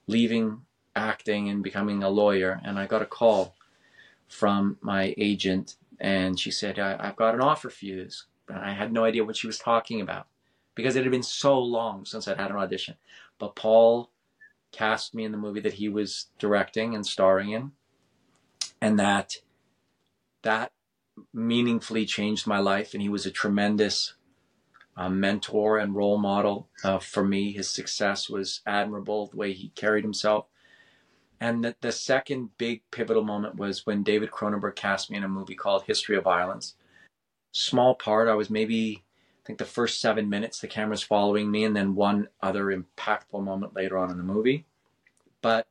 leaving 0.07 0.63
acting 0.95 1.49
and 1.49 1.65
becoming 1.65 2.05
a 2.05 2.09
lawyer. 2.09 2.61
And 2.65 2.79
I 2.79 2.87
got 2.87 3.03
a 3.03 3.07
call 3.07 3.57
from 4.29 4.79
my 4.81 5.13
agent, 5.19 5.75
and 5.99 6.39
she 6.39 6.53
said, 6.53 6.79
I, 6.79 7.07
have 7.07 7.17
got 7.17 7.35
an 7.35 7.41
offer 7.41 7.71
for 7.71 7.85
you. 7.85 8.09
I 8.49 8.73
had 8.73 8.93
no 8.93 9.05
idea 9.05 9.25
what 9.25 9.37
she 9.37 9.47
was 9.47 9.59
talking 9.59 10.01
about 10.01 10.27
because 10.75 10.97
it 10.97 11.03
had 11.03 11.11
been 11.11 11.23
so 11.23 11.59
long 11.59 12.05
since 12.05 12.27
I'd 12.27 12.39
had 12.39 12.51
an 12.51 12.57
audition. 12.57 12.97
But 13.39 13.57
Paul 13.57 14.11
cast 14.73 15.15
me 15.15 15.25
in 15.25 15.33
the 15.33 15.39
movie 15.39 15.61
that 15.61 15.75
he 15.75 15.89
was 15.89 16.27
directing 16.39 16.95
and 16.95 17.07
starring 17.07 17.51
in, 17.51 17.73
and 18.81 18.99
that 18.99 19.37
that 20.43 20.73
meaningfully 21.33 22.05
changed 22.05 22.47
my 22.47 22.59
life. 22.59 22.93
And 22.93 23.03
he 23.03 23.09
was 23.09 23.25
a 23.25 23.31
tremendous 23.31 24.15
uh, 24.97 25.09
mentor 25.09 25.79
and 25.79 25.95
role 25.95 26.19
model 26.19 26.69
uh, 26.83 26.99
for 26.99 27.25
me. 27.25 27.53
His 27.53 27.71
success 27.71 28.29
was 28.29 28.61
admirable, 28.67 29.29
the 29.29 29.37
way 29.37 29.53
he 29.53 29.69
carried 29.71 30.05
himself. 30.05 30.47
And 31.41 31.65
the, 31.65 31.77
the 31.81 31.93
second 31.93 32.51
big 32.59 32.83
pivotal 32.91 33.25
moment 33.25 33.57
was 33.57 33.87
when 33.87 34.03
David 34.03 34.31
Cronenberg 34.31 34.77
cast 34.77 35.11
me 35.11 35.17
in 35.17 35.25
a 35.25 35.29
movie 35.29 35.55
called 35.55 35.85
History 35.85 36.17
of 36.17 36.25
Violence 36.25 36.75
small 37.55 37.95
part. 37.95 38.29
I 38.29 38.35
was 38.35 38.51
maybe, 38.51 39.05
I 39.43 39.47
think 39.47 39.59
the 39.59 39.65
first 39.65 40.01
seven 40.01 40.29
minutes, 40.29 40.59
the 40.59 40.67
camera's 40.67 41.03
following 41.03 41.51
me, 41.51 41.65
and 41.65 41.75
then 41.75 41.95
one 41.95 42.29
other 42.43 42.67
impactful 42.67 43.43
moment 43.43 43.75
later 43.75 43.97
on 43.97 44.11
in 44.11 44.19
the 44.19 44.25
movie. 44.25 44.67
But 45.41 45.67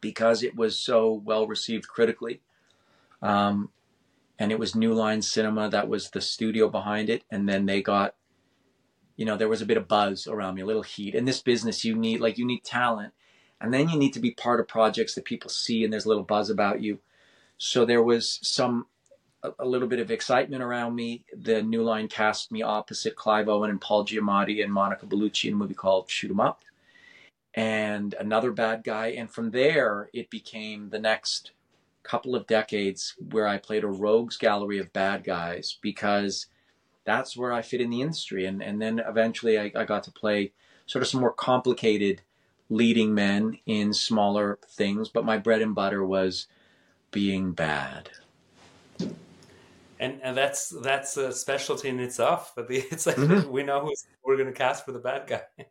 because 0.00 0.42
it 0.42 0.56
was 0.56 0.78
so 0.78 1.22
well 1.24 1.46
received 1.46 1.88
critically, 1.88 2.40
um, 3.22 3.70
and 4.38 4.52
it 4.52 4.58
was 4.58 4.74
New 4.74 4.92
Line 4.92 5.22
Cinema, 5.22 5.70
that 5.70 5.88
was 5.88 6.10
the 6.10 6.20
studio 6.20 6.68
behind 6.68 7.08
it, 7.08 7.22
and 7.30 7.48
then 7.48 7.64
they 7.64 7.80
got, 7.80 8.14
you 9.16 9.24
know, 9.24 9.36
there 9.36 9.48
was 9.48 9.62
a 9.62 9.66
bit 9.66 9.78
of 9.78 9.88
buzz 9.88 10.26
around 10.26 10.56
me, 10.56 10.62
a 10.62 10.66
little 10.66 10.82
heat. 10.82 11.14
In 11.14 11.24
this 11.24 11.40
business, 11.40 11.84
you 11.84 11.94
need 11.94 12.20
like 12.20 12.36
you 12.36 12.44
need 12.44 12.64
talent, 12.64 13.14
and 13.60 13.72
then 13.72 13.88
you 13.88 13.98
need 13.98 14.12
to 14.12 14.20
be 14.20 14.32
part 14.32 14.60
of 14.60 14.68
projects 14.68 15.14
that 15.14 15.24
people 15.24 15.50
see, 15.50 15.84
and 15.84 15.92
there's 15.92 16.04
a 16.04 16.08
little 16.08 16.24
buzz 16.24 16.50
about 16.50 16.82
you. 16.82 16.98
So 17.56 17.84
there 17.86 18.02
was 18.02 18.40
some 18.42 18.86
a, 19.42 19.64
little 19.64 19.88
bit 19.88 20.00
of 20.00 20.10
excitement 20.10 20.62
around 20.62 20.94
me. 20.94 21.24
The 21.36 21.62
New 21.62 21.82
Line 21.82 22.08
cast 22.08 22.50
me 22.50 22.62
opposite 22.62 23.16
Clive 23.16 23.48
Owen 23.48 23.70
and 23.70 23.80
Paul 23.80 24.04
Giamatti 24.04 24.62
and 24.62 24.72
Monica 24.72 25.06
Bellucci 25.06 25.48
in 25.48 25.54
a 25.54 25.56
movie 25.56 25.74
called 25.74 26.10
Shoot 26.10 26.30
'Em 26.30 26.40
Up, 26.40 26.62
and 27.54 28.14
another 28.14 28.52
bad 28.52 28.84
guy. 28.84 29.08
And 29.08 29.30
from 29.30 29.50
there, 29.50 30.10
it 30.12 30.30
became 30.30 30.90
the 30.90 30.98
next 30.98 31.52
couple 32.02 32.34
of 32.36 32.46
decades 32.46 33.14
where 33.30 33.48
I 33.48 33.58
played 33.58 33.84
a 33.84 33.88
rogues 33.88 34.36
gallery 34.36 34.78
of 34.78 34.92
bad 34.92 35.24
guys 35.24 35.78
because 35.80 36.46
that's 37.04 37.36
where 37.36 37.52
I 37.52 37.62
fit 37.62 37.80
in 37.80 37.90
the 37.90 38.02
industry. 38.02 38.46
And 38.46 38.62
and 38.62 38.80
then 38.80 39.00
eventually 39.00 39.58
I, 39.58 39.72
I 39.74 39.84
got 39.84 40.04
to 40.04 40.12
play 40.12 40.52
sort 40.86 41.02
of 41.02 41.08
some 41.08 41.20
more 41.20 41.32
complicated 41.32 42.22
leading 42.68 43.14
men 43.14 43.58
in 43.66 43.92
smaller 43.92 44.58
things, 44.68 45.08
but 45.08 45.24
my 45.24 45.38
bread 45.38 45.62
and 45.62 45.74
butter 45.74 46.04
was 46.04 46.46
being 47.10 47.52
bad. 47.52 48.10
And 49.98 50.20
and 50.22 50.36
that's 50.36 50.68
that's 50.82 51.16
a 51.16 51.32
specialty 51.32 51.88
in 51.88 52.00
itself. 52.00 52.52
But 52.54 52.66
it's 52.68 53.06
like 53.06 53.16
mm-hmm. 53.16 53.50
we 53.50 53.62
know 53.62 53.80
who 53.80 53.94
we're 54.24 54.36
going 54.36 54.48
to 54.48 54.54
cast 54.54 54.84
for 54.84 54.92
the 54.92 54.98
bad 54.98 55.26
guy. 55.26 55.42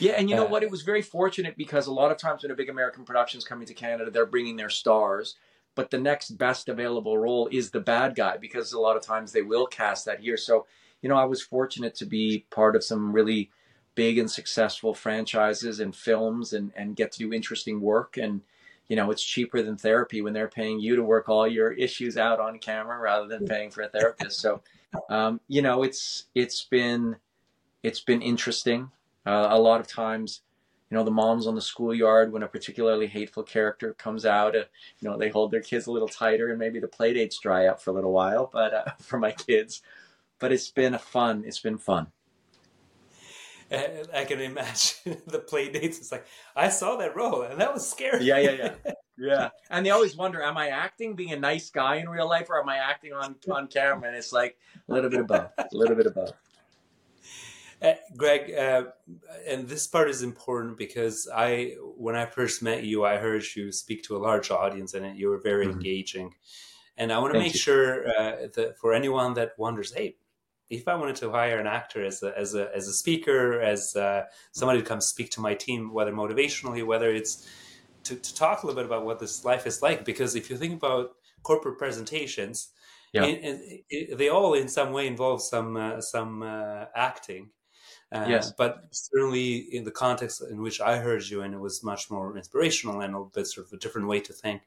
Yeah, 0.00 0.12
and 0.12 0.28
you 0.28 0.36
know 0.36 0.46
uh, 0.46 0.48
what? 0.48 0.62
It 0.64 0.70
was 0.72 0.82
very 0.82 1.02
fortunate 1.02 1.56
because 1.56 1.86
a 1.86 1.92
lot 1.92 2.10
of 2.10 2.18
times 2.18 2.42
when 2.42 2.50
a 2.50 2.56
big 2.56 2.68
American 2.68 3.04
production's 3.04 3.44
coming 3.44 3.66
to 3.68 3.74
Canada, 3.74 4.10
they're 4.10 4.26
bringing 4.26 4.56
their 4.56 4.70
stars, 4.70 5.36
but 5.76 5.90
the 5.90 5.98
next 5.98 6.30
best 6.30 6.68
available 6.68 7.16
role 7.16 7.48
is 7.52 7.70
the 7.70 7.80
bad 7.80 8.16
guy 8.16 8.36
because 8.38 8.72
a 8.72 8.80
lot 8.80 8.96
of 8.96 9.02
times 9.02 9.30
they 9.30 9.42
will 9.42 9.66
cast 9.66 10.04
that 10.06 10.18
here. 10.20 10.36
So, 10.36 10.66
you 11.00 11.08
know, 11.08 11.16
I 11.16 11.26
was 11.26 11.42
fortunate 11.42 11.94
to 11.96 12.06
be 12.06 12.46
part 12.50 12.74
of 12.74 12.82
some 12.82 13.12
really 13.12 13.50
big 13.94 14.18
and 14.18 14.30
successful 14.30 14.94
franchises 14.94 15.80
and 15.80 15.94
films 15.94 16.52
and 16.52 16.72
and 16.76 16.96
get 16.96 17.12
to 17.12 17.18
do 17.18 17.32
interesting 17.32 17.80
work 17.80 18.16
and 18.16 18.42
you 18.88 18.96
know 18.96 19.10
it's 19.10 19.22
cheaper 19.22 19.62
than 19.62 19.76
therapy 19.76 20.22
when 20.22 20.32
they're 20.32 20.48
paying 20.48 20.80
you 20.80 20.96
to 20.96 21.02
work 21.02 21.28
all 21.28 21.46
your 21.46 21.72
issues 21.72 22.16
out 22.16 22.40
on 22.40 22.58
camera 22.58 22.98
rather 22.98 23.28
than 23.28 23.46
paying 23.46 23.70
for 23.70 23.82
a 23.82 23.88
therapist 23.88 24.40
so 24.40 24.62
um, 25.10 25.40
you 25.48 25.62
know 25.62 25.82
it's 25.82 26.26
it's 26.34 26.64
been 26.64 27.16
it's 27.82 28.00
been 28.00 28.22
interesting 28.22 28.90
uh, 29.28 29.48
a 29.50 29.58
lot 29.58 29.78
of 29.78 29.86
times, 29.86 30.40
you 30.90 30.96
know, 30.96 31.04
the 31.04 31.10
moms 31.10 31.46
on 31.46 31.54
the 31.54 31.60
schoolyard, 31.60 32.32
when 32.32 32.42
a 32.42 32.48
particularly 32.48 33.06
hateful 33.06 33.42
character 33.42 33.92
comes 33.92 34.24
out, 34.24 34.56
uh, 34.56 34.64
you 35.00 35.08
know, 35.10 35.18
they 35.18 35.28
hold 35.28 35.50
their 35.50 35.60
kids 35.60 35.86
a 35.86 35.92
little 35.92 36.08
tighter 36.08 36.48
and 36.48 36.58
maybe 36.58 36.80
the 36.80 36.88
play 36.88 37.12
dates 37.12 37.38
dry 37.38 37.66
up 37.66 37.82
for 37.82 37.90
a 37.90 37.92
little 37.92 38.12
while, 38.12 38.48
but 38.50 38.72
uh, 38.72 38.84
for 39.00 39.18
my 39.18 39.32
kids. 39.32 39.82
But 40.38 40.50
it's 40.50 40.70
been 40.70 40.94
a 40.94 40.98
fun, 40.98 41.44
it's 41.46 41.60
been 41.60 41.76
fun. 41.76 42.06
I 43.70 44.24
can 44.26 44.40
imagine 44.40 45.22
the 45.26 45.38
play 45.38 45.70
dates. 45.70 45.98
It's 45.98 46.12
like, 46.12 46.26
I 46.56 46.68
saw 46.68 46.96
that 46.96 47.14
role 47.14 47.42
and 47.42 47.60
that 47.60 47.72
was 47.72 47.88
scary. 47.88 48.24
Yeah, 48.24 48.38
yeah, 48.38 48.50
yeah. 48.84 48.92
Yeah. 49.20 49.48
And 49.68 49.84
they 49.84 49.90
always 49.90 50.16
wonder, 50.16 50.40
am 50.40 50.56
I 50.56 50.68
acting 50.68 51.16
being 51.16 51.32
a 51.32 51.36
nice 51.36 51.70
guy 51.70 51.96
in 51.96 52.08
real 52.08 52.28
life 52.28 52.46
or 52.50 52.60
am 52.60 52.68
I 52.68 52.76
acting 52.76 53.12
on, 53.12 53.34
on 53.50 53.66
camera? 53.66 54.06
And 54.06 54.16
it's 54.16 54.32
like 54.32 54.56
a 54.88 54.92
little 54.92 55.10
bit 55.10 55.18
of 55.18 55.26
both, 55.26 55.50
a 55.58 55.66
little 55.72 55.96
bit 55.96 56.06
of 56.06 56.14
both. 56.14 56.32
Uh, 57.80 57.94
Greg, 58.16 58.52
uh, 58.52 58.86
and 59.46 59.68
this 59.68 59.86
part 59.86 60.10
is 60.10 60.24
important 60.24 60.76
because 60.76 61.28
I, 61.32 61.76
when 61.96 62.16
I 62.16 62.26
first 62.26 62.60
met 62.60 62.82
you, 62.82 63.04
I 63.04 63.18
heard 63.18 63.44
you 63.54 63.70
speak 63.70 64.02
to 64.04 64.16
a 64.16 64.18
large 64.18 64.50
audience 64.50 64.94
and 64.94 65.16
you 65.16 65.28
were 65.28 65.38
very 65.38 65.66
mm-hmm. 65.66 65.76
engaging. 65.76 66.34
And 66.96 67.12
I 67.12 67.20
want 67.20 67.34
to 67.34 67.38
make 67.38 67.52
you. 67.52 67.60
sure 67.60 68.08
uh, 68.08 68.48
that 68.54 68.78
for 68.80 68.92
anyone 68.92 69.34
that 69.34 69.52
wonders, 69.58 69.92
hey, 69.92 70.16
if 70.70 70.86
I 70.86 70.94
wanted 70.94 71.16
to 71.16 71.30
hire 71.30 71.58
an 71.58 71.66
actor 71.66 72.04
as 72.04 72.22
a 72.22 72.36
as 72.38 72.54
a 72.54 72.74
as 72.74 72.88
a 72.88 72.92
speaker, 72.92 73.60
as 73.60 73.96
uh, 73.96 74.24
somebody 74.52 74.80
to 74.80 74.84
come 74.84 75.00
speak 75.00 75.30
to 75.32 75.40
my 75.40 75.54
team, 75.54 75.92
whether 75.92 76.12
motivationally, 76.12 76.84
whether 76.84 77.10
it's 77.10 77.48
to, 78.04 78.16
to 78.16 78.34
talk 78.34 78.62
a 78.62 78.66
little 78.66 78.80
bit 78.80 78.86
about 78.86 79.04
what 79.04 79.18
this 79.18 79.44
life 79.44 79.66
is 79.66 79.82
like, 79.82 80.04
because 80.04 80.34
if 80.34 80.50
you 80.50 80.56
think 80.56 80.74
about 80.74 81.10
corporate 81.42 81.78
presentations, 81.78 82.68
yeah. 83.12 83.24
it, 83.24 83.84
it, 83.88 84.18
they 84.18 84.28
all 84.28 84.54
in 84.54 84.68
some 84.68 84.92
way 84.92 85.06
involve 85.06 85.42
some 85.42 85.76
uh, 85.76 86.00
some 86.00 86.42
uh, 86.42 86.86
acting 86.94 87.50
uh, 88.10 88.24
yes. 88.26 88.52
But 88.56 88.84
certainly 88.90 89.56
in 89.56 89.84
the 89.84 89.90
context 89.90 90.42
in 90.50 90.62
which 90.62 90.80
I 90.80 90.96
heard 90.96 91.24
you, 91.24 91.42
and 91.42 91.52
it 91.54 91.60
was 91.60 91.84
much 91.84 92.10
more 92.10 92.36
inspirational 92.36 93.00
and 93.00 93.14
a 93.14 93.24
bit 93.24 93.46
sort 93.46 93.66
of 93.66 93.72
a 93.72 93.76
different 93.76 94.08
way 94.08 94.20
to 94.20 94.32
think. 94.32 94.62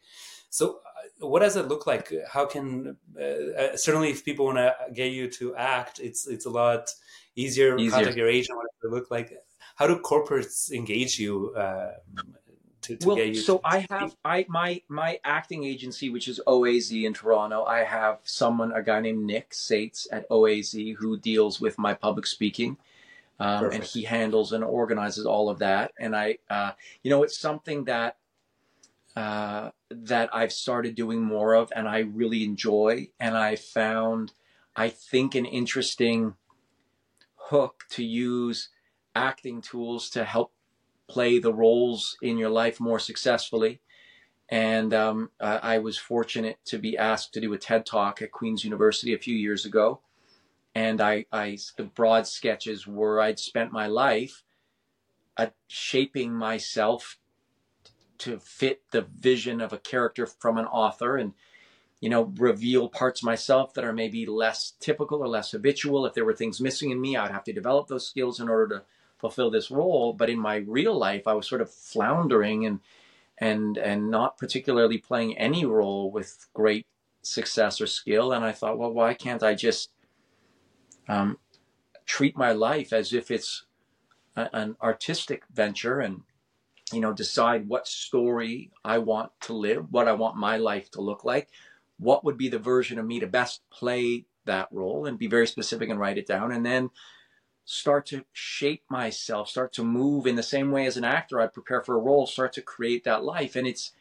So, 0.50 0.80
what 1.20 1.40
does 1.40 1.56
it 1.56 1.68
look 1.68 1.88
like? 1.88 2.12
How 2.32 2.46
can 2.46 2.98
uh, 3.20 3.24
uh 3.24 3.78
certainly 3.78 4.10
if 4.10 4.24
people 4.24 4.46
want 4.46 4.58
to 4.58 4.76
get 4.94 5.12
you 5.12 5.30
to 5.32 5.56
act, 5.56 6.00
it's 6.00 6.28
it's 6.28 6.46
a 6.46 6.50
lot 6.50 6.90
easier. 7.36 7.78
easier. 7.78 7.92
Contact 7.92 8.18
your 8.18 8.30
agent. 8.30 8.58
What 8.58 8.68
does 8.72 8.92
it 8.92 8.94
look 8.94 9.12
like? 9.12 9.38
How 9.76 9.88
do 9.88 10.00
corporates 10.00 10.72
engage 10.72 11.20
you? 11.20 11.54
Uh, 11.56 11.94
to, 12.84 12.98
to 12.98 13.08
well, 13.08 13.36
so 13.36 13.62
I 13.64 13.86
have 13.92 14.16
I 14.26 14.46
my 14.50 14.82
my 14.88 15.20
acting 15.24 15.64
agency, 15.64 16.10
which 16.10 16.28
is 16.28 16.42
OAZ 16.48 17.04
in 17.04 17.14
Toronto. 17.14 17.64
I 17.64 17.84
have 17.84 18.20
someone, 18.24 18.72
a 18.72 18.82
guy 18.82 19.00
named 19.02 19.24
Nick 19.24 19.54
Sates 19.54 20.08
at 20.12 20.28
OAZ, 20.30 20.96
who 20.98 21.18
deals 21.18 21.62
with 21.62 21.78
my 21.78 21.94
public 21.94 22.26
speaking 22.26 22.78
um, 23.42 23.72
and 23.72 23.84
he 23.84 24.04
handles 24.04 24.54
and 24.54 24.64
organizes 24.64 25.26
all 25.26 25.50
of 25.50 25.60
that. 25.60 25.94
And 26.00 26.16
I, 26.16 26.38
uh, 26.48 26.74
you 27.02 27.10
know, 27.10 27.24
it's 27.24 27.40
something 27.40 27.86
that 27.86 28.18
uh, 29.16 29.72
that 29.92 30.30
I've 30.34 30.54
started 30.54 30.96
doing 30.96 31.22
more 31.22 31.54
of, 31.54 31.72
and 31.76 31.88
I 31.88 32.00
really 32.00 32.44
enjoy. 32.44 33.10
And 33.20 33.38
I 33.38 33.56
found, 33.56 34.34
I 34.76 34.90
think, 34.90 35.36
an 35.36 35.46
interesting 35.46 36.36
hook 37.36 37.84
to 37.92 38.04
use 38.04 38.70
acting 39.16 39.62
tools 39.62 40.10
to 40.12 40.24
help 40.24 40.54
play 41.08 41.40
the 41.40 41.54
roles 41.54 42.18
in 42.22 42.38
your 42.38 42.50
life 42.50 42.80
more 42.80 43.00
successfully. 43.00 43.82
And 44.48 44.94
um, 44.94 45.32
I 45.40 45.80
was 45.80 45.98
fortunate 45.98 46.60
to 46.66 46.78
be 46.78 46.98
asked 46.98 47.34
to 47.34 47.42
do 47.42 47.54
a 47.54 47.58
TED 47.58 47.86
talk 47.86 48.22
at 48.22 48.32
Queen's 48.32 48.66
University 48.66 49.14
a 49.14 49.20
few 49.20 49.36
years 49.36 49.66
ago 49.66 50.02
and 50.76 51.02
I, 51.02 51.26
I 51.32 51.58
the 51.78 51.84
broad 51.84 52.28
sketches 52.28 52.88
were 52.88 53.20
I'd 53.20 53.40
spent 53.40 53.72
my 53.72 53.88
life 53.88 54.44
uh, 55.38 55.48
shaping 55.68 56.34
myself 56.34 57.18
to 58.22 58.40
fit 58.40 58.84
the 58.92 59.02
vision 59.02 59.62
of 59.62 59.74
a 59.74 59.80
character 59.80 60.28
from 60.28 60.60
an 60.60 60.66
author 60.66 61.18
and 61.18 61.34
you 62.00 62.10
know 62.10 62.32
reveal 62.38 62.88
parts 62.88 63.24
myself 63.24 63.74
that 63.74 63.84
are 63.84 63.94
maybe 63.94 64.26
less 64.28 64.74
typical 64.80 65.20
or 65.20 65.28
less 65.28 65.52
habitual. 65.52 66.06
If 66.06 66.14
there 66.14 66.26
were 66.26 66.36
things 66.36 66.62
missing 66.62 66.92
in 66.92 67.02
me 67.02 67.18
i'd 67.18 67.32
have 67.32 67.44
to 67.46 67.54
develop 67.54 67.88
those 67.88 68.08
skills 68.08 68.40
in 68.40 68.48
order 68.48 68.78
to 68.78 68.84
fulfill 69.18 69.50
this 69.50 69.72
role. 69.72 70.14
But 70.14 70.30
in 70.30 70.40
my 70.40 70.58
real 70.58 70.98
life 70.98 71.28
i 71.28 71.34
was 71.34 71.48
sort 71.48 71.62
of 71.62 71.72
floundering 71.72 72.66
and 72.66 72.80
and 73.40 73.78
and 73.78 74.12
not 74.12 74.38
particularly 74.38 75.00
playing 75.00 75.38
any 75.38 75.66
role 75.66 76.12
with 76.12 76.48
great 76.54 76.86
success 77.24 77.82
or 77.82 77.88
skill. 77.88 78.32
And 78.34 78.46
i 78.46 78.52
thought 78.52 78.78
well 78.78 78.94
why 78.94 79.16
can't 79.16 79.44
i 79.44 79.56
just 79.56 79.92
um, 81.08 81.40
treat 82.06 82.38
my 82.38 82.52
life 82.52 82.94
as 82.94 83.14
if 83.14 83.32
it's 83.32 83.66
a, 84.36 84.48
an 84.54 84.78
artistic 84.82 85.44
venture 85.52 86.00
and 86.00 86.22
you 86.94 87.00
know 87.02 87.14
decide 87.14 87.68
what 87.68 87.88
story 87.88 88.72
i 88.84 88.98
want 88.98 89.32
to 89.42 89.54
live 89.54 89.86
what 89.92 90.08
i 90.08 90.12
want 90.12 90.36
my 90.36 90.58
life 90.58 90.90
to 90.92 91.02
look 91.02 91.24
like 91.24 91.50
what 91.98 92.24
would 92.24 92.38
be 92.38 92.50
the 92.50 92.60
version 92.60 92.98
of 92.98 93.06
me 93.06 93.20
to 93.20 93.28
best 93.28 93.62
play 93.70 94.26
that 94.46 94.68
role 94.72 95.06
and 95.06 95.20
be 95.20 95.28
very 95.28 95.48
specific 95.48 95.90
and 95.90 96.00
write 96.00 96.18
it 96.18 96.28
down 96.28 96.52
and 96.52 96.66
then 96.66 96.90
start 97.64 98.06
to 98.08 98.26
shape 98.34 98.84
myself 98.90 99.50
start 99.50 99.72
to 99.72 99.84
move 99.84 100.26
in 100.26 100.36
the 100.36 100.44
same 100.44 100.72
way 100.72 100.86
as 100.88 100.98
an 100.98 101.04
actor. 101.04 101.40
I 101.40 101.48
prepare 101.48 101.82
for 101.82 101.96
a 101.96 102.02
role 102.02 102.26
start 102.26 102.54
to 102.54 102.62
create 102.62 103.04
that 103.04 103.24
life. 103.24 103.56
And 103.56 103.68
it's 103.68 103.92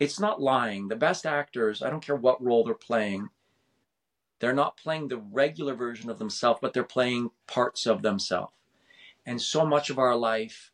it's 0.00 0.18
not 0.18 0.40
lying. 0.40 0.88
The 0.88 0.96
best 0.96 1.26
actors 1.26 1.82
i 1.82 1.90
don't 1.90 2.04
care 2.04 2.16
what 2.16 2.42
role 2.42 2.64
they're 2.64 2.74
playing 2.74 3.28
they're 4.40 4.52
not 4.52 4.76
playing 4.76 5.08
the 5.08 5.16
regular 5.16 5.74
version 5.74 6.10
of 6.10 6.18
themselves, 6.18 6.58
but 6.60 6.74
they're 6.74 6.84
playing 6.84 7.30
parts 7.46 7.86
of 7.86 8.02
themselves. 8.02 8.52
And 9.24 9.40
so 9.40 9.64
much 9.64 9.88
of 9.88 9.98
our 9.98 10.16
life 10.16 10.70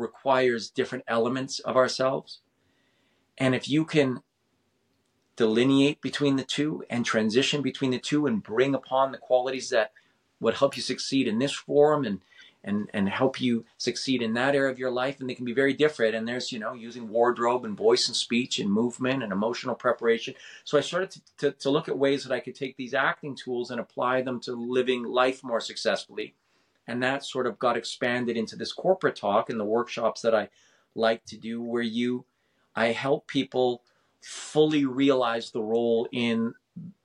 requires 0.00 0.70
different 0.70 1.04
elements 1.06 1.58
of 1.60 1.76
ourselves. 1.76 2.40
And 3.38 3.54
if 3.54 3.68
you 3.68 3.84
can 3.84 4.22
delineate 5.40 6.02
between 6.02 6.36
the 6.36 6.44
two 6.44 6.84
and 6.90 7.02
transition 7.02 7.62
between 7.62 7.90
the 7.90 7.98
two 7.98 8.26
and 8.26 8.42
bring 8.42 8.74
upon 8.74 9.10
the 9.10 9.16
qualities 9.16 9.70
that 9.70 9.90
would 10.38 10.54
help 10.54 10.76
you 10.76 10.82
succeed 10.82 11.26
in 11.26 11.38
this 11.38 11.54
form 11.54 12.04
and 12.04 12.20
and 12.62 12.90
and 12.92 13.08
help 13.08 13.40
you 13.40 13.64
succeed 13.78 14.20
in 14.20 14.34
that 14.34 14.54
area 14.54 14.70
of 14.70 14.78
your 14.78 14.90
life 14.90 15.18
and 15.18 15.30
they 15.30 15.34
can 15.34 15.46
be 15.46 15.54
very 15.54 15.72
different. 15.72 16.14
And 16.14 16.28
there's 16.28 16.52
you 16.52 16.58
know 16.58 16.74
using 16.74 17.08
wardrobe 17.08 17.64
and 17.64 17.74
voice 17.74 18.06
and 18.06 18.14
speech 18.14 18.58
and 18.58 18.70
movement 18.70 19.22
and 19.22 19.32
emotional 19.32 19.74
preparation. 19.74 20.34
So 20.64 20.76
i 20.76 20.82
started 20.82 21.10
to, 21.12 21.20
to, 21.38 21.52
to, 21.52 21.70
look 21.70 21.88
at 21.88 21.96
ways 21.96 22.24
that 22.24 22.34
i 22.34 22.40
could 22.40 22.54
take 22.54 22.76
these 22.76 22.92
acting 22.92 23.34
tools 23.34 23.70
and 23.70 23.80
apply 23.80 24.20
them 24.20 24.40
to 24.40 24.52
living 24.52 25.04
life 25.04 25.42
more 25.42 25.60
successfully 25.60 26.34
and 26.86 27.02
that 27.02 27.24
sort 27.24 27.46
of 27.46 27.58
got 27.58 27.76
expanded 27.76 28.36
into 28.36 28.56
this 28.56 28.72
corporate 28.72 29.16
talk 29.16 29.50
and 29.50 29.58
the 29.58 29.64
workshops 29.64 30.22
that 30.22 30.34
i 30.34 30.48
like 30.94 31.24
to 31.24 31.36
do 31.36 31.62
where 31.62 31.82
you 31.82 32.24
i 32.74 32.86
help 32.86 33.26
people 33.26 33.82
fully 34.20 34.84
realize 34.84 35.50
the 35.50 35.62
role 35.62 36.08
in 36.12 36.52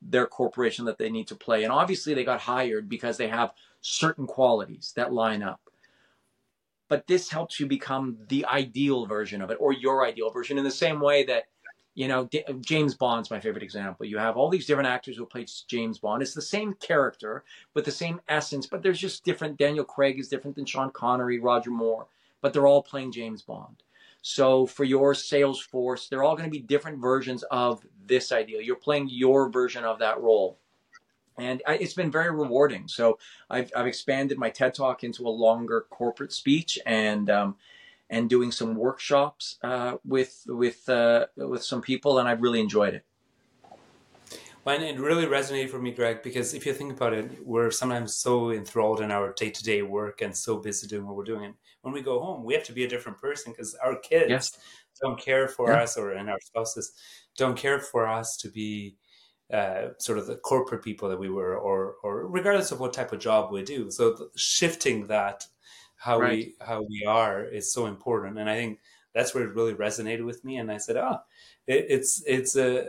their 0.01 0.25
corporation 0.25 0.85
that 0.85 0.97
they 0.97 1.09
need 1.09 1.27
to 1.27 1.35
play 1.35 1.63
and 1.63 1.71
obviously 1.71 2.13
they 2.13 2.23
got 2.23 2.39
hired 2.39 2.89
because 2.89 3.17
they 3.17 3.27
have 3.27 3.51
certain 3.85 4.25
qualities 4.25 4.93
that 4.95 5.13
line 5.13 5.43
up. 5.43 5.61
But 6.87 7.07
this 7.07 7.29
helps 7.29 7.59
you 7.59 7.67
become 7.67 8.17
the 8.29 8.45
ideal 8.45 9.05
version 9.05 9.41
of 9.41 9.51
it 9.51 9.57
or 9.59 9.73
your 9.73 10.05
ideal 10.05 10.31
version 10.31 10.57
in 10.57 10.63
the 10.63 10.71
same 10.71 10.99
way 10.99 11.23
that, 11.25 11.45
you 11.95 12.07
know, 12.07 12.25
D- 12.25 12.43
James 12.61 12.93
Bond's 12.93 13.31
my 13.31 13.39
favorite 13.39 13.63
example. 13.63 14.05
You 14.05 14.17
have 14.17 14.37
all 14.37 14.49
these 14.49 14.67
different 14.67 14.89
actors 14.89 15.17
who 15.17 15.25
play 15.25 15.45
James 15.67 15.97
Bond. 15.97 16.21
It's 16.21 16.33
the 16.33 16.41
same 16.41 16.73
character 16.73 17.43
with 17.73 17.85
the 17.85 17.91
same 17.91 18.21
essence, 18.27 18.67
but 18.67 18.83
there's 18.83 18.99
just 18.99 19.23
different. 19.23 19.57
Daniel 19.57 19.85
Craig 19.85 20.19
is 20.19 20.27
different 20.27 20.55
than 20.55 20.65
Sean 20.65 20.91
Connery, 20.91 21.39
Roger 21.39 21.71
Moore, 21.71 22.07
but 22.41 22.53
they're 22.53 22.67
all 22.67 22.83
playing 22.83 23.13
James 23.13 23.41
Bond. 23.41 23.81
So 24.21 24.65
for 24.65 24.83
your 24.83 25.13
sales 25.13 25.61
force, 25.61 26.07
they're 26.07 26.23
all 26.23 26.35
going 26.35 26.49
to 26.49 26.55
be 26.55 26.61
different 26.61 26.99
versions 26.99 27.43
of 27.49 27.85
this 28.05 28.31
ideal. 28.31 28.61
You're 28.61 28.75
playing 28.75 29.09
your 29.09 29.49
version 29.49 29.83
of 29.83 29.99
that 29.99 30.19
role 30.21 30.59
and 31.37 31.61
I, 31.67 31.75
it's 31.75 31.93
been 31.93 32.11
very 32.11 32.31
rewarding. 32.31 32.87
So 32.87 33.19
I've, 33.49 33.71
I've 33.75 33.87
expanded 33.87 34.37
my 34.37 34.49
TED 34.49 34.73
Talk 34.73 35.03
into 35.03 35.27
a 35.27 35.29
longer 35.29 35.85
corporate 35.89 36.31
speech 36.31 36.79
and 36.85 37.29
um, 37.29 37.55
and 38.09 38.29
doing 38.29 38.51
some 38.51 38.75
workshops 38.75 39.57
uh, 39.63 39.97
with 40.05 40.43
with 40.47 40.87
uh, 40.89 41.25
with 41.35 41.63
some 41.63 41.81
people, 41.81 42.19
and 42.19 42.27
I've 42.27 42.41
really 42.41 42.59
enjoyed 42.59 42.93
it. 42.93 43.05
Well, 44.65 44.81
it 44.81 44.99
really 44.99 45.27
resonated 45.27 45.69
for 45.69 45.79
me, 45.79 45.91
Greg, 45.91 46.23
because 46.23 46.55
if 46.55 46.65
you 46.65 46.73
think 46.73 46.93
about 46.93 47.13
it, 47.13 47.45
we're 47.45 47.69
sometimes 47.69 48.15
so 48.15 48.51
enthralled 48.51 48.99
in 48.99 49.11
our 49.11 49.31
day 49.33 49.51
to 49.51 49.63
day 49.63 49.83
work 49.83 50.21
and 50.21 50.35
so 50.35 50.57
busy 50.57 50.87
doing 50.87 51.05
what 51.05 51.15
we're 51.15 51.23
doing. 51.23 51.45
And 51.45 51.53
when 51.81 51.93
we 51.93 52.01
go 52.01 52.19
home, 52.19 52.43
we 52.43 52.55
have 52.55 52.63
to 52.63 52.73
be 52.73 52.83
a 52.83 52.87
different 52.87 53.19
person 53.19 53.51
because 53.51 53.75
our 53.75 53.95
kids 53.99 54.29
yes. 54.29 54.57
don't 55.03 55.19
care 55.19 55.47
for 55.47 55.69
yeah. 55.69 55.83
us, 55.83 55.97
or 55.97 56.13
and 56.13 56.31
our 56.31 56.39
spouses 56.41 56.93
don't 57.37 57.55
care 57.55 57.79
for 57.79 58.07
us 58.07 58.37
to 58.37 58.49
be 58.49 58.97
uh, 59.53 59.89
sort 59.99 60.17
of 60.17 60.25
the 60.25 60.37
corporate 60.37 60.83
people 60.83 61.09
that 61.09 61.19
we 61.19 61.29
were, 61.29 61.55
or 61.55 61.97
or 62.01 62.27
regardless 62.27 62.71
of 62.71 62.79
what 62.79 62.91
type 62.91 63.11
of 63.13 63.19
job 63.19 63.51
we 63.51 63.61
do. 63.61 63.91
So 63.91 64.29
shifting 64.35 65.05
that 65.07 65.45
how 65.95 66.19
right. 66.19 66.31
we 66.31 66.55
how 66.61 66.81
we 66.81 67.05
are 67.05 67.43
is 67.43 67.71
so 67.71 67.85
important, 67.85 68.37
and 68.37 68.49
I 68.49 68.55
think 68.55 68.79
that's 69.15 69.33
where 69.33 69.45
it 69.45 69.55
really 69.55 69.73
resonated 69.73 70.25
with 70.25 70.43
me. 70.43 70.57
And 70.57 70.69
I 70.69 70.77
said, 70.77 70.97
oh, 70.97 71.19
it, 71.67 71.85
it's 71.89 72.21
it's 72.27 72.55
a 72.55 72.85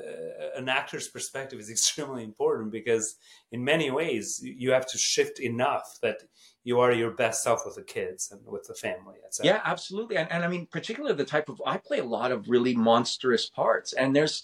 an 0.56 0.68
actor's 0.68 1.08
perspective 1.08 1.60
is 1.60 1.70
extremely 1.70 2.24
important 2.24 2.72
because 2.72 3.16
in 3.52 3.64
many 3.64 3.90
ways 3.90 4.40
you 4.42 4.72
have 4.72 4.86
to 4.86 4.98
shift 4.98 5.38
enough 5.38 5.98
that 6.02 6.22
you 6.64 6.80
are 6.80 6.92
your 6.92 7.12
best 7.12 7.44
self 7.44 7.62
with 7.64 7.76
the 7.76 7.82
kids 7.82 8.32
and 8.32 8.40
with 8.44 8.66
the 8.66 8.74
family. 8.74 9.16
Etc. 9.24 9.46
Yeah, 9.46 9.62
absolutely. 9.64 10.16
And, 10.16 10.30
and 10.32 10.44
I 10.44 10.48
mean, 10.48 10.66
particularly 10.66 11.16
the 11.16 11.24
type 11.24 11.48
of 11.48 11.62
I 11.64 11.76
play 11.76 12.00
a 12.00 12.04
lot 12.04 12.32
of 12.32 12.48
really 12.48 12.74
monstrous 12.74 13.48
parts, 13.48 13.92
and 13.92 14.14
there's 14.14 14.42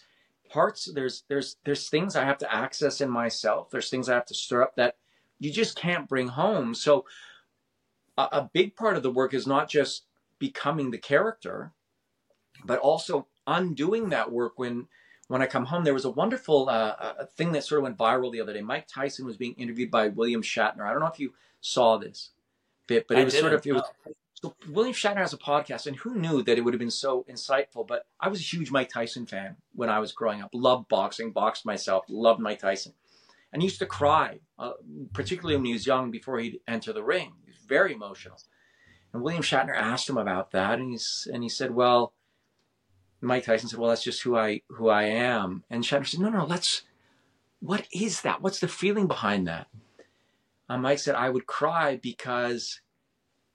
parts 0.48 0.88
there's 0.94 1.24
there's 1.28 1.56
there's 1.64 1.88
things 1.88 2.14
I 2.14 2.24
have 2.24 2.38
to 2.38 2.54
access 2.54 3.00
in 3.00 3.10
myself. 3.10 3.70
There's 3.70 3.90
things 3.90 4.08
I 4.08 4.14
have 4.14 4.26
to 4.26 4.34
stir 4.34 4.62
up 4.62 4.76
that 4.76 4.96
you 5.40 5.50
just 5.50 5.76
can't 5.76 6.08
bring 6.08 6.28
home. 6.28 6.74
So 6.74 7.04
a, 8.16 8.22
a 8.32 8.50
big 8.52 8.76
part 8.76 8.96
of 8.96 9.02
the 9.02 9.10
work 9.10 9.34
is 9.34 9.46
not 9.46 9.68
just 9.68 10.04
becoming 10.38 10.90
the 10.90 10.98
character, 10.98 11.72
but 12.64 12.78
also 12.78 13.26
undoing 13.46 14.10
that 14.10 14.32
work 14.32 14.58
when 14.58 14.88
when 15.28 15.40
I 15.42 15.46
come 15.46 15.66
home. 15.66 15.84
There 15.84 15.94
was 15.94 16.04
a 16.04 16.10
wonderful 16.10 16.68
uh, 16.68 17.14
a 17.18 17.26
thing 17.26 17.52
that 17.52 17.64
sort 17.64 17.78
of 17.78 17.84
went 17.84 17.98
viral 17.98 18.32
the 18.32 18.40
other 18.40 18.52
day. 18.52 18.60
Mike 18.60 18.86
Tyson 18.88 19.24
was 19.24 19.36
being 19.36 19.54
interviewed 19.54 19.90
by 19.90 20.08
William 20.08 20.42
Shatner. 20.42 20.86
I 20.86 20.90
don't 20.90 21.00
know 21.00 21.06
if 21.06 21.20
you 21.20 21.32
saw 21.60 21.96
this 21.96 22.30
bit, 22.86 23.06
but 23.08 23.18
it 23.18 23.20
I 23.20 23.24
was 23.24 23.38
sort 23.38 23.52
of 23.52 23.66
it 23.66 23.72
was. 23.72 23.84
So 24.34 24.56
William 24.68 24.94
Shatner 24.94 25.18
has 25.18 25.32
a 25.32 25.38
podcast, 25.38 25.86
and 25.86 25.96
who 25.96 26.16
knew 26.16 26.42
that 26.42 26.58
it 26.58 26.62
would 26.62 26.74
have 26.74 26.80
been 26.80 26.90
so 26.90 27.24
insightful? 27.30 27.86
But 27.86 28.06
I 28.18 28.28
was 28.28 28.40
a 28.40 28.42
huge 28.42 28.72
Mike 28.72 28.88
Tyson 28.88 29.24
fan 29.24 29.56
when 29.74 29.88
I 29.88 30.00
was 30.00 30.10
growing 30.12 30.42
up. 30.42 30.50
Loved 30.52 30.88
boxing, 30.88 31.30
boxed 31.30 31.64
myself, 31.64 32.04
loved 32.08 32.40
Mike 32.40 32.58
Tyson, 32.58 32.94
and 33.52 33.62
used 33.62 33.78
to 33.78 33.86
cry, 33.86 34.40
uh, 34.58 34.72
particularly 35.12 35.54
when 35.54 35.64
he 35.64 35.72
was 35.72 35.86
young 35.86 36.10
before 36.10 36.40
he'd 36.40 36.58
enter 36.66 36.92
the 36.92 37.04
ring. 37.04 37.34
Very 37.66 37.94
emotional. 37.94 38.38
And 39.12 39.22
William 39.22 39.42
Shatner 39.42 39.76
asked 39.76 40.08
him 40.08 40.16
about 40.16 40.52
that, 40.52 40.78
and 40.78 40.90
he's 40.90 41.28
and 41.32 41.42
he 41.42 41.48
said, 41.48 41.72
"Well, 41.72 42.14
Mike 43.20 43.44
Tyson 43.44 43.68
said, 43.68 43.78
"Well, 43.78 43.90
that's 43.90 44.02
just 44.02 44.22
who 44.22 44.36
I 44.36 44.62
who 44.68 44.88
I 44.88 45.04
am." 45.04 45.64
And 45.70 45.84
Shatner 45.84 46.06
said, 46.06 46.20
"No, 46.20 46.30
no, 46.30 46.44
let's. 46.44 46.82
What 47.60 47.86
is 47.92 48.22
that? 48.22 48.42
What's 48.42 48.60
the 48.60 48.68
feeling 48.68 49.06
behind 49.06 49.46
that?" 49.46 49.68
And 50.68 50.82
Mike 50.82 50.98
said, 50.98 51.14
"I 51.14 51.28
would 51.30 51.46
cry 51.46 51.96
because 51.96 52.80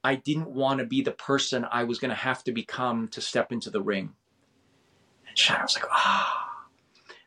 I 0.04 0.16
didn't 0.16 0.50
want 0.50 0.80
to 0.80 0.86
be 0.86 1.02
the 1.02 1.12
person 1.12 1.66
I 1.72 1.84
was 1.84 2.00
going 2.00 2.10
to 2.10 2.16
have 2.16 2.44
to 2.46 2.52
become 2.52 3.08
to 3.10 3.22
step 3.22 3.52
into 3.52 3.70
the 3.70 3.82
ring." 3.82 4.16
And 5.28 5.36
Shatner 5.36 5.64
was 5.64 5.76
like, 5.76 5.90
"Ah," 5.92 6.68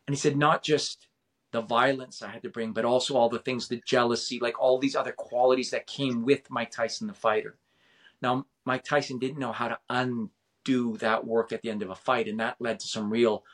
and 0.07 0.15
he 0.15 0.21
said, 0.21 0.37
"Not 0.37 0.63
just." 0.63 1.09
The 1.53 1.63
violence 1.63 2.23
I 2.23 2.29
had 2.29 2.43
to 2.43 2.49
bring, 2.49 2.73
but 2.73 2.85
also 2.85 3.17
all 3.17 3.29
the 3.29 3.39
things, 3.41 3.67
the 3.67 3.83
jealousy, 3.85 4.39
like 4.41 4.61
all 4.61 4.79
these 4.79 4.95
other 4.95 5.13
qualities 5.13 5.71
that 5.71 5.87
came 5.87 6.25
with 6.25 6.51
Mike 6.51 6.71
Tyson, 6.71 7.09
the 7.09 7.15
fighter. 7.15 7.57
Now, 8.23 8.47
Mike 8.65 8.85
Tyson 8.85 9.19
didn't 9.19 9.39
know 9.39 9.53
how 9.53 9.69
to 9.69 9.79
undo 9.89 10.97
that 10.99 11.27
work 11.27 11.53
at 11.53 11.63
the 11.63 11.71
end 11.71 11.83
of 11.83 11.91
a 11.91 11.95
fight. 11.95 12.29
And 12.29 12.39
that 12.39 12.61
led 12.61 12.81
to 12.81 12.87
some 12.87 13.11
real 13.11 13.45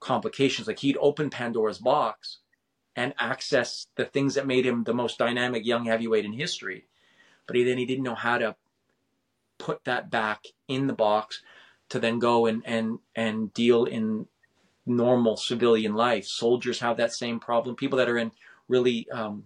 complications. 0.00 0.68
Like 0.68 0.80
he'd 0.80 0.98
open 0.98 1.30
Pandora's 1.30 1.78
box 1.78 2.38
and 2.94 3.14
access 3.18 3.86
the 3.96 4.04
things 4.04 4.34
that 4.34 4.46
made 4.46 4.66
him 4.66 4.84
the 4.84 4.94
most 4.94 5.18
dynamic 5.18 5.64
young 5.64 5.86
heavyweight 5.86 6.24
in 6.24 6.32
history. 6.32 6.86
But 7.46 7.56
he, 7.56 7.64
then 7.64 7.78
he 7.78 7.86
didn't 7.86 8.04
know 8.04 8.14
how 8.14 8.38
to 8.38 8.56
put 9.58 9.84
that 9.84 10.10
back 10.10 10.46
in 10.68 10.86
the 10.86 10.92
box 10.92 11.42
to 11.88 11.98
then 11.98 12.18
go 12.18 12.46
and, 12.46 12.62
and, 12.66 12.98
and 13.14 13.52
deal 13.54 13.84
in 13.84 14.26
normal 14.86 15.36
civilian 15.36 15.94
life. 15.94 16.26
Soldiers 16.26 16.80
have 16.80 16.96
that 16.96 17.12
same 17.12 17.40
problem. 17.40 17.76
People 17.76 17.98
that 17.98 18.08
are 18.08 18.18
in 18.18 18.32
really 18.68 19.08
um, 19.10 19.44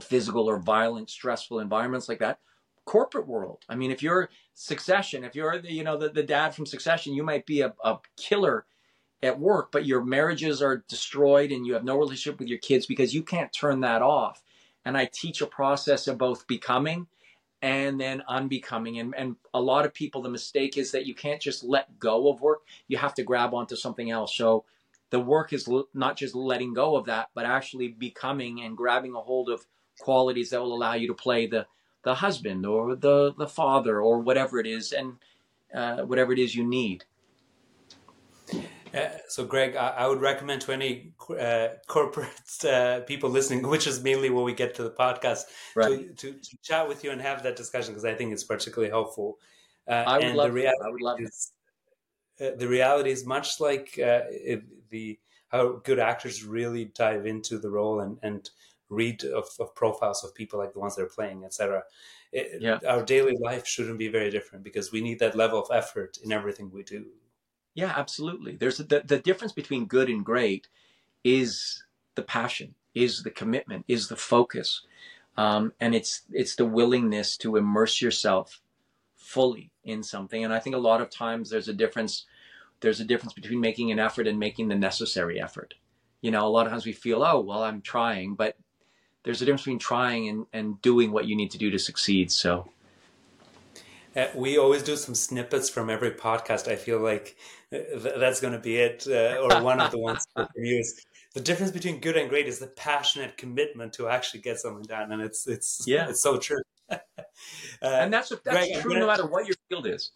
physical 0.00 0.48
or 0.48 0.58
violent, 0.58 1.10
stressful 1.10 1.60
environments 1.60 2.08
like 2.08 2.18
that 2.18 2.38
corporate 2.86 3.26
world. 3.26 3.64
I 3.68 3.74
mean, 3.74 3.90
if 3.90 4.02
you're 4.02 4.30
Succession, 4.54 5.22
if 5.22 5.34
you're 5.34 5.58
the, 5.58 5.70
you 5.70 5.84
know 5.84 5.98
the, 5.98 6.08
the 6.08 6.22
dad 6.22 6.54
from 6.54 6.64
Succession, 6.64 7.12
you 7.12 7.22
might 7.22 7.44
be 7.44 7.60
a, 7.60 7.74
a 7.84 7.98
killer 8.16 8.64
at 9.22 9.38
work, 9.38 9.70
but 9.70 9.84
your 9.84 10.02
marriages 10.02 10.62
are 10.62 10.84
destroyed 10.88 11.50
and 11.50 11.66
you 11.66 11.74
have 11.74 11.84
no 11.84 11.98
relationship 11.98 12.38
with 12.38 12.48
your 12.48 12.58
kids 12.58 12.86
because 12.86 13.12
you 13.12 13.22
can't 13.22 13.52
turn 13.52 13.80
that 13.80 14.00
off. 14.00 14.42
And 14.84 14.96
I 14.96 15.06
teach 15.12 15.42
a 15.42 15.46
process 15.46 16.06
of 16.06 16.16
both 16.16 16.46
becoming 16.46 17.08
and 17.62 18.00
then 18.00 18.22
unbecoming. 18.28 18.98
And, 18.98 19.14
and 19.16 19.36
a 19.54 19.60
lot 19.60 19.86
of 19.86 19.94
people, 19.94 20.22
the 20.22 20.28
mistake 20.28 20.76
is 20.76 20.92
that 20.92 21.06
you 21.06 21.14
can't 21.14 21.40
just 21.40 21.64
let 21.64 21.98
go 21.98 22.28
of 22.28 22.40
work. 22.40 22.62
You 22.88 22.98
have 22.98 23.14
to 23.14 23.22
grab 23.22 23.54
onto 23.54 23.76
something 23.76 24.10
else. 24.10 24.34
So 24.36 24.64
the 25.10 25.20
work 25.20 25.52
is 25.52 25.68
not 25.94 26.16
just 26.16 26.34
letting 26.34 26.74
go 26.74 26.96
of 26.96 27.06
that, 27.06 27.30
but 27.34 27.46
actually 27.46 27.88
becoming 27.88 28.60
and 28.60 28.76
grabbing 28.76 29.14
a 29.14 29.20
hold 29.20 29.48
of 29.48 29.66
qualities 29.98 30.50
that 30.50 30.60
will 30.60 30.74
allow 30.74 30.94
you 30.94 31.08
to 31.08 31.14
play 31.14 31.46
the 31.46 31.66
the 32.02 32.14
husband 32.14 32.64
or 32.64 32.94
the 32.94 33.34
the 33.36 33.48
father 33.48 34.00
or 34.00 34.20
whatever 34.20 34.60
it 34.60 34.66
is, 34.66 34.92
and 34.92 35.14
uh, 35.74 36.02
whatever 36.02 36.32
it 36.32 36.38
is 36.38 36.54
you 36.54 36.64
need. 36.64 37.04
Uh, 38.96 39.10
so, 39.28 39.44
Greg, 39.44 39.76
I, 39.76 39.88
I, 39.88 40.06
would 40.06 40.20
recommend 40.20 40.62
to 40.62 40.72
any 40.72 41.12
uh, 41.38 41.68
corporate 41.86 42.64
uh, 42.64 43.00
people 43.00 43.28
listening, 43.28 43.68
which 43.68 43.86
is 43.86 44.02
mainly 44.02 44.30
what 44.30 44.44
we 44.44 44.54
get 44.54 44.74
to 44.76 44.82
the 44.82 44.90
podcast, 44.90 45.42
right. 45.74 46.16
to, 46.16 46.32
to, 46.32 46.38
to, 46.38 46.56
chat 46.62 46.88
with 46.88 47.04
you 47.04 47.10
and 47.10 47.20
have 47.20 47.42
that 47.42 47.56
discussion 47.56 47.92
because 47.92 48.04
I 48.04 48.14
think 48.14 48.32
it's 48.32 48.44
particularly 48.44 48.90
helpful. 48.90 49.38
Uh, 49.88 50.04
I 50.06 50.18
would 50.18 50.34
love. 50.34 50.56
It. 50.56 50.66
I 50.66 50.88
would 50.88 51.02
love 51.02 51.20
is. 51.20 51.52
Uh, 52.40 52.50
the 52.56 52.68
reality 52.68 53.10
is 53.10 53.26
much 53.26 53.60
like 53.60 53.94
the 53.94 55.18
how 55.48 55.80
good 55.84 55.98
actors 55.98 56.44
really 56.44 56.86
dive 56.86 57.26
into 57.26 57.58
the 57.58 57.70
role 57.70 58.00
and 58.00 58.18
and 58.22 58.50
read 58.88 59.24
of, 59.24 59.48
of 59.58 59.74
profiles 59.74 60.24
of 60.24 60.34
people 60.34 60.58
like 60.58 60.72
the 60.72 60.78
ones 60.78 60.96
they're 60.96 61.06
playing, 61.06 61.44
etc. 61.44 61.82
Yeah. 62.32 62.78
Our 62.86 63.04
daily 63.04 63.36
life 63.40 63.66
shouldn't 63.66 63.98
be 63.98 64.08
very 64.08 64.30
different 64.30 64.64
because 64.64 64.92
we 64.92 65.00
need 65.00 65.18
that 65.20 65.36
level 65.36 65.58
of 65.58 65.68
effort 65.72 66.18
in 66.22 66.32
everything 66.32 66.70
we 66.70 66.82
do. 66.82 67.06
Yeah, 67.76 67.92
absolutely. 67.94 68.56
There's 68.56 68.78
the, 68.78 69.02
the 69.04 69.18
difference 69.18 69.52
between 69.52 69.84
good 69.84 70.08
and 70.08 70.24
great 70.24 70.66
is 71.22 71.84
the 72.14 72.22
passion, 72.22 72.74
is 72.94 73.22
the 73.22 73.30
commitment, 73.30 73.84
is 73.86 74.08
the 74.08 74.16
focus, 74.16 74.80
um, 75.36 75.74
and 75.78 75.94
it's 75.94 76.22
it's 76.32 76.56
the 76.56 76.64
willingness 76.64 77.36
to 77.36 77.56
immerse 77.56 78.00
yourself 78.00 78.62
fully 79.18 79.70
in 79.84 80.02
something. 80.02 80.42
And 80.42 80.54
I 80.54 80.58
think 80.58 80.74
a 80.74 80.78
lot 80.78 81.02
of 81.02 81.10
times 81.10 81.50
there's 81.50 81.68
a 81.68 81.74
difference. 81.74 82.24
There's 82.80 83.00
a 83.00 83.04
difference 83.04 83.34
between 83.34 83.60
making 83.60 83.92
an 83.92 83.98
effort 83.98 84.26
and 84.26 84.38
making 84.38 84.68
the 84.68 84.74
necessary 84.74 85.38
effort. 85.38 85.74
You 86.22 86.30
know, 86.30 86.46
a 86.46 86.48
lot 86.48 86.66
of 86.66 86.72
times 86.72 86.86
we 86.86 86.92
feel, 86.92 87.22
oh, 87.22 87.40
well, 87.40 87.62
I'm 87.62 87.82
trying, 87.82 88.36
but 88.36 88.56
there's 89.22 89.42
a 89.42 89.44
difference 89.44 89.62
between 89.62 89.78
trying 89.78 90.28
and, 90.28 90.46
and 90.54 90.80
doing 90.80 91.12
what 91.12 91.26
you 91.26 91.36
need 91.36 91.50
to 91.50 91.58
do 91.58 91.70
to 91.70 91.78
succeed. 91.78 92.30
So 92.32 92.70
we 94.34 94.58
always 94.58 94.82
do 94.82 94.96
some 94.96 95.14
snippets 95.14 95.68
from 95.68 95.90
every 95.90 96.10
podcast. 96.12 96.68
I 96.68 96.76
feel 96.76 97.00
like 97.00 97.36
uh, 97.72 97.78
th- 97.78 98.14
that's 98.18 98.40
going 98.40 98.52
to 98.54 98.58
be 98.58 98.76
it, 98.76 99.06
uh, 99.08 99.38
or 99.42 99.62
one 99.62 99.80
of 99.80 99.90
the 99.90 99.98
ones 99.98 100.26
for 100.34 100.48
use. 100.56 101.04
The 101.34 101.40
difference 101.40 101.72
between 101.72 102.00
good 102.00 102.16
and 102.16 102.30
great 102.30 102.46
is 102.46 102.58
the 102.58 102.66
passionate 102.66 103.36
commitment 103.36 103.92
to 103.94 104.08
actually 104.08 104.40
get 104.40 104.58
something 104.58 104.84
done, 104.84 105.12
and 105.12 105.20
it's 105.20 105.46
it's 105.46 105.84
yeah, 105.86 106.08
it's 106.08 106.22
so 106.22 106.38
true. 106.38 106.62
uh, 106.90 106.96
and 107.82 108.12
that's 108.12 108.30
that's 108.30 108.42
Greg, 108.42 108.80
true 108.80 108.92
gonna, 108.92 109.00
no 109.00 109.06
matter 109.06 109.26
what 109.26 109.46
your 109.46 109.56
field 109.68 109.86
is. 109.86 110.12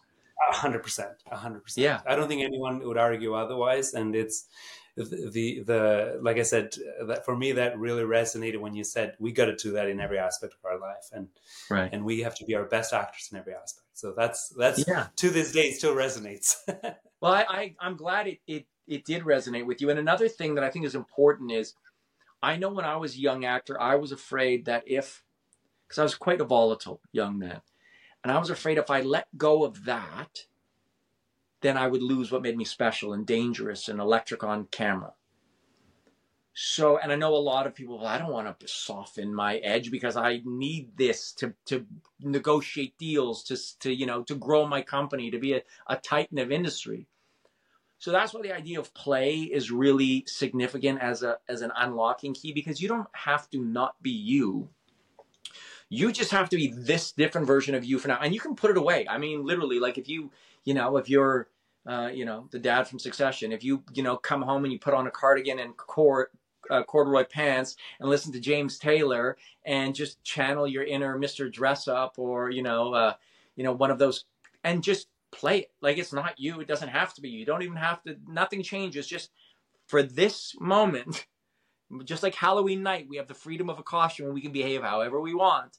hundred 0.51 0.81
percent, 0.81 1.11
hundred 1.31 1.63
percent. 1.63 1.83
Yeah, 1.83 2.01
I 2.07 2.15
don't 2.15 2.27
think 2.27 2.41
anyone 2.41 2.79
would 2.79 2.97
argue 2.97 3.35
otherwise, 3.35 3.93
and 3.93 4.15
it's 4.15 4.47
the 4.95 5.63
the 5.65 6.19
like 6.21 6.37
I 6.37 6.43
said, 6.43 6.75
that 7.05 7.25
for 7.25 7.35
me 7.35 7.53
that 7.53 7.77
really 7.77 8.03
resonated 8.03 8.59
when 8.59 8.75
you 8.75 8.83
said 8.83 9.15
we 9.19 9.31
got 9.31 9.45
to 9.45 9.55
do 9.55 9.71
that 9.73 9.87
in 9.87 9.99
every 9.99 10.19
aspect 10.19 10.53
of 10.53 10.65
our 10.69 10.79
life, 10.79 11.09
and 11.13 11.27
right, 11.69 11.89
and 11.91 12.03
we 12.03 12.21
have 12.21 12.35
to 12.35 12.45
be 12.45 12.55
our 12.55 12.65
best 12.65 12.93
actors 12.93 13.29
in 13.31 13.37
every 13.37 13.53
aspect. 13.53 13.87
So 13.93 14.13
that's 14.15 14.49
that's 14.49 14.85
yeah. 14.87 15.07
to 15.17 15.29
this 15.29 15.51
day 15.51 15.71
still 15.71 15.95
resonates. 15.95 16.55
well, 17.21 17.33
I, 17.33 17.73
I 17.79 17.87
am 17.87 17.95
glad 17.95 18.27
it, 18.27 18.39
it 18.47 18.65
it 18.87 19.05
did 19.05 19.23
resonate 19.23 19.65
with 19.65 19.81
you. 19.81 19.89
And 19.89 19.99
another 19.99 20.27
thing 20.27 20.55
that 20.55 20.63
I 20.63 20.69
think 20.69 20.85
is 20.85 20.95
important 20.95 21.51
is, 21.51 21.75
I 22.43 22.57
know 22.57 22.69
when 22.69 22.85
I 22.85 22.97
was 22.97 23.15
a 23.15 23.19
young 23.19 23.45
actor, 23.45 23.79
I 23.79 23.95
was 23.95 24.11
afraid 24.11 24.65
that 24.65 24.83
if, 24.85 25.23
because 25.87 25.99
I 25.99 26.03
was 26.03 26.15
quite 26.15 26.41
a 26.41 26.45
volatile 26.45 26.99
young 27.11 27.37
man, 27.39 27.61
and 28.23 28.31
I 28.31 28.39
was 28.39 28.49
afraid 28.49 28.77
if 28.77 28.89
I 28.89 29.01
let 29.01 29.27
go 29.37 29.63
of 29.63 29.85
that 29.85 30.45
then 31.61 31.77
I 31.77 31.87
would 31.87 32.01
lose 32.01 32.31
what 32.31 32.41
made 32.41 32.57
me 32.57 32.65
special 32.65 33.13
and 33.13 33.25
dangerous 33.25 33.87
and 33.87 33.99
electric 33.99 34.43
on 34.43 34.65
camera. 34.65 35.13
So, 36.53 36.97
and 36.97 37.11
I 37.11 37.15
know 37.15 37.33
a 37.33 37.37
lot 37.37 37.65
of 37.65 37.73
people, 37.73 37.97
well, 37.97 38.07
I 38.07 38.17
don't 38.17 38.31
want 38.31 38.59
to 38.59 38.67
soften 38.67 39.33
my 39.33 39.57
edge 39.57 39.89
because 39.89 40.17
I 40.17 40.41
need 40.43 40.97
this 40.97 41.31
to, 41.33 41.53
to 41.67 41.85
negotiate 42.19 42.97
deals, 42.97 43.43
to, 43.45 43.57
to, 43.79 43.93
you 43.93 44.05
know, 44.05 44.23
to 44.23 44.35
grow 44.35 44.67
my 44.67 44.81
company, 44.81 45.31
to 45.31 45.39
be 45.39 45.53
a, 45.53 45.61
a 45.87 45.95
titan 45.95 46.39
of 46.39 46.51
industry. 46.51 47.07
So 48.01 48.11
that's 48.11 48.33
why 48.33 48.41
the 48.41 48.51
idea 48.51 48.79
of 48.79 48.93
play 48.95 49.41
is 49.41 49.69
really 49.69 50.23
significant 50.25 50.99
as 51.01 51.21
a 51.21 51.37
as 51.47 51.61
an 51.61 51.71
unlocking 51.77 52.33
key 52.33 52.51
because 52.51 52.81
you 52.81 52.87
don't 52.87 53.07
have 53.11 53.47
to 53.51 53.59
not 53.59 54.01
be 54.01 54.09
you. 54.09 54.69
You 55.87 56.11
just 56.11 56.31
have 56.31 56.49
to 56.49 56.55
be 56.55 56.73
this 56.75 57.11
different 57.11 57.45
version 57.45 57.75
of 57.75 57.85
you 57.85 57.99
for 57.99 58.07
now, 58.07 58.17
and 58.19 58.33
you 58.33 58.39
can 58.39 58.55
put 58.55 58.71
it 58.71 58.77
away. 58.77 59.05
I 59.07 59.19
mean, 59.19 59.45
literally, 59.45 59.79
like 59.79 59.99
if 59.99 60.09
you, 60.09 60.31
you 60.65 60.73
know, 60.73 60.97
if 60.97 61.09
you're, 61.09 61.47
uh, 61.87 62.09
you 62.13 62.25
know, 62.25 62.47
the 62.51 62.59
dad 62.59 62.87
from 62.87 62.99
Succession, 62.99 63.51
if 63.51 63.63
you, 63.63 63.83
you 63.93 64.03
know, 64.03 64.17
come 64.17 64.41
home 64.41 64.63
and 64.63 64.71
you 64.73 64.79
put 64.79 64.93
on 64.93 65.07
a 65.07 65.11
cardigan 65.11 65.59
and 65.59 65.75
cord, 65.77 66.27
uh, 66.69 66.83
corduroy 66.83 67.25
pants 67.25 67.75
and 67.99 68.09
listen 68.09 68.31
to 68.31 68.39
James 68.39 68.77
Taylor 68.77 69.37
and 69.65 69.95
just 69.95 70.23
channel 70.23 70.67
your 70.67 70.83
inner 70.83 71.17
Mr. 71.17 71.51
Dressup 71.51 72.11
or 72.17 72.49
you 72.49 72.63
know, 72.63 72.93
uh, 72.93 73.13
you 73.55 73.63
know, 73.63 73.73
one 73.73 73.91
of 73.91 73.99
those, 73.99 74.25
and 74.63 74.83
just 74.83 75.07
play 75.31 75.59
it 75.59 75.71
like 75.81 75.97
it's 75.97 76.13
not 76.13 76.37
you 76.37 76.59
it 76.59 76.67
doesn't 76.67 76.89
have 76.89 77.13
to 77.13 77.21
be 77.21 77.29
you. 77.29 77.39
you 77.39 77.45
don't 77.45 77.63
even 77.63 77.77
have 77.77 78.01
to 78.03 78.17
nothing 78.27 78.61
changes 78.61 79.07
just 79.07 79.31
for 79.87 80.03
this 80.03 80.53
moment 80.59 81.25
just 82.03 82.21
like 82.21 82.35
halloween 82.35 82.83
night 82.83 83.07
we 83.09 83.17
have 83.17 83.27
the 83.27 83.33
freedom 83.33 83.69
of 83.69 83.79
a 83.79 83.83
costume 83.83 84.25
and 84.25 84.35
we 84.35 84.41
can 84.41 84.51
behave 84.51 84.81
however 84.81 85.21
we 85.21 85.33
want 85.33 85.77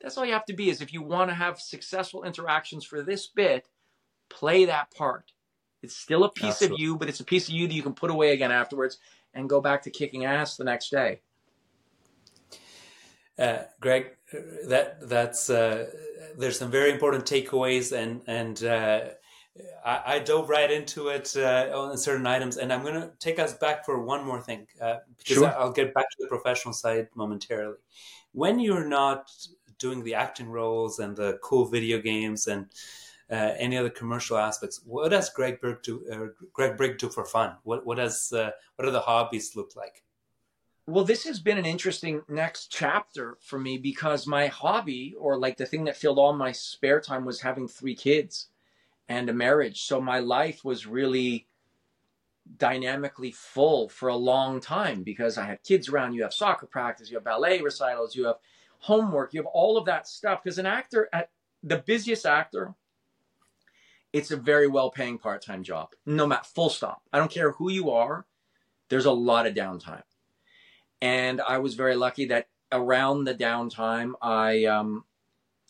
that's 0.00 0.16
all 0.16 0.24
you 0.24 0.32
have 0.32 0.44
to 0.44 0.54
be 0.54 0.70
is 0.70 0.80
if 0.80 0.92
you 0.92 1.02
want 1.02 1.28
to 1.28 1.34
have 1.34 1.60
successful 1.60 2.24
interactions 2.24 2.84
for 2.84 3.02
this 3.02 3.26
bit 3.26 3.68
play 4.30 4.64
that 4.64 4.92
part 4.94 5.32
it's 5.82 5.96
still 5.96 6.24
a 6.24 6.30
piece 6.30 6.62
Absolutely. 6.62 6.74
of 6.74 6.80
you 6.80 6.96
but 6.96 7.08
it's 7.08 7.20
a 7.20 7.24
piece 7.24 7.48
of 7.48 7.54
you 7.54 7.66
that 7.66 7.74
you 7.74 7.82
can 7.82 7.94
put 7.94 8.10
away 8.10 8.32
again 8.32 8.52
afterwards 8.52 8.98
and 9.34 9.48
go 9.48 9.60
back 9.60 9.82
to 9.82 9.90
kicking 9.90 10.24
ass 10.24 10.56
the 10.56 10.64
next 10.64 10.90
day 10.90 11.20
uh, 13.38 13.62
greg 13.80 14.16
that 14.66 15.08
that's 15.08 15.48
uh, 15.48 15.86
there's 16.36 16.58
some 16.58 16.70
very 16.70 16.90
important 16.90 17.24
takeaways, 17.24 17.96
and 17.96 18.22
and 18.26 18.62
uh, 18.64 19.00
I, 19.84 20.02
I, 20.06 20.18
dove 20.18 20.48
right 20.48 20.70
into 20.70 21.08
it 21.08 21.34
uh, 21.36 21.70
on 21.74 21.96
certain 21.96 22.26
items, 22.26 22.56
and 22.56 22.72
I'm 22.72 22.82
going 22.82 22.94
to 22.94 23.10
take 23.18 23.38
us 23.38 23.54
back 23.54 23.84
for 23.84 24.04
one 24.04 24.24
more 24.24 24.40
thing 24.40 24.66
uh, 24.80 24.96
because 25.18 25.36
sure. 25.36 25.58
I'll 25.58 25.72
get 25.72 25.94
back 25.94 26.08
to 26.10 26.16
the 26.20 26.28
professional 26.28 26.74
side 26.74 27.08
momentarily. 27.14 27.76
When 28.32 28.60
you're 28.60 28.86
not 28.86 29.30
doing 29.78 30.02
the 30.04 30.14
acting 30.14 30.48
roles 30.48 30.98
and 30.98 31.16
the 31.16 31.38
cool 31.42 31.66
video 31.66 32.00
games 32.00 32.46
and 32.46 32.66
uh, 33.30 33.52
any 33.58 33.76
other 33.76 33.90
commercial 33.90 34.38
aspects, 34.38 34.80
what 34.84 35.10
does 35.10 35.30
Greg 35.30 35.60
Bryk 35.60 35.82
do? 35.82 36.04
Uh, 36.10 36.44
Greg 36.52 36.76
Bryk 36.76 36.98
do 36.98 37.08
for 37.08 37.24
fun? 37.24 37.56
What 37.62 37.84
what 37.84 37.96
does 37.96 38.32
uh, 38.32 38.50
what 38.76 38.86
do 38.86 38.90
the 38.90 39.00
hobbies 39.00 39.54
look 39.54 39.76
like? 39.76 40.02
Well, 40.86 41.04
this 41.04 41.24
has 41.24 41.38
been 41.38 41.58
an 41.58 41.66
interesting 41.66 42.22
next 42.28 42.68
chapter 42.68 43.36
for 43.42 43.58
me 43.58 43.76
because 43.76 44.26
my 44.26 44.46
hobby, 44.46 45.14
or 45.18 45.36
like 45.36 45.58
the 45.58 45.66
thing 45.66 45.84
that 45.84 45.98
filled 45.98 46.18
all 46.18 46.32
my 46.32 46.52
spare 46.52 47.00
time, 47.00 47.26
was 47.26 47.42
having 47.42 47.68
three 47.68 47.94
kids 47.94 48.48
and 49.06 49.28
a 49.28 49.34
marriage. 49.34 49.82
So 49.82 50.00
my 50.00 50.20
life 50.20 50.64
was 50.64 50.86
really 50.86 51.46
dynamically 52.56 53.32
full 53.32 53.90
for 53.90 54.08
a 54.08 54.16
long 54.16 54.60
time 54.60 55.02
because 55.02 55.36
I 55.36 55.44
had 55.44 55.62
kids 55.62 55.90
around. 55.90 56.14
You 56.14 56.22
have 56.22 56.32
soccer 56.32 56.66
practice, 56.66 57.10
you 57.10 57.18
have 57.18 57.24
ballet 57.24 57.60
recitals, 57.60 58.16
you 58.16 58.24
have 58.24 58.36
homework, 58.78 59.34
you 59.34 59.40
have 59.40 59.46
all 59.52 59.76
of 59.76 59.84
that 59.84 60.08
stuff. 60.08 60.42
Because 60.42 60.58
an 60.58 60.64
actor, 60.64 61.10
at 61.12 61.28
the 61.62 61.78
busiest 61.78 62.24
actor, 62.24 62.74
it's 64.12 64.30
a 64.30 64.36
very 64.36 64.66
well 64.66 64.90
paying 64.90 65.18
part 65.18 65.42
time 65.42 65.62
job. 65.62 65.90
No 66.06 66.26
matter, 66.26 66.44
full 66.44 66.70
stop. 66.70 67.02
I 67.12 67.18
don't 67.18 67.30
care 67.30 67.52
who 67.52 67.70
you 67.70 67.90
are, 67.90 68.26
there's 68.88 69.04
a 69.06 69.12
lot 69.12 69.46
of 69.46 69.54
downtime 69.54 70.02
and 71.00 71.40
I 71.40 71.58
was 71.58 71.74
very 71.74 71.96
lucky 71.96 72.26
that 72.26 72.48
around 72.72 73.24
the 73.24 73.34
downtime, 73.34 74.12
I 74.20 74.64
um, 74.64 75.04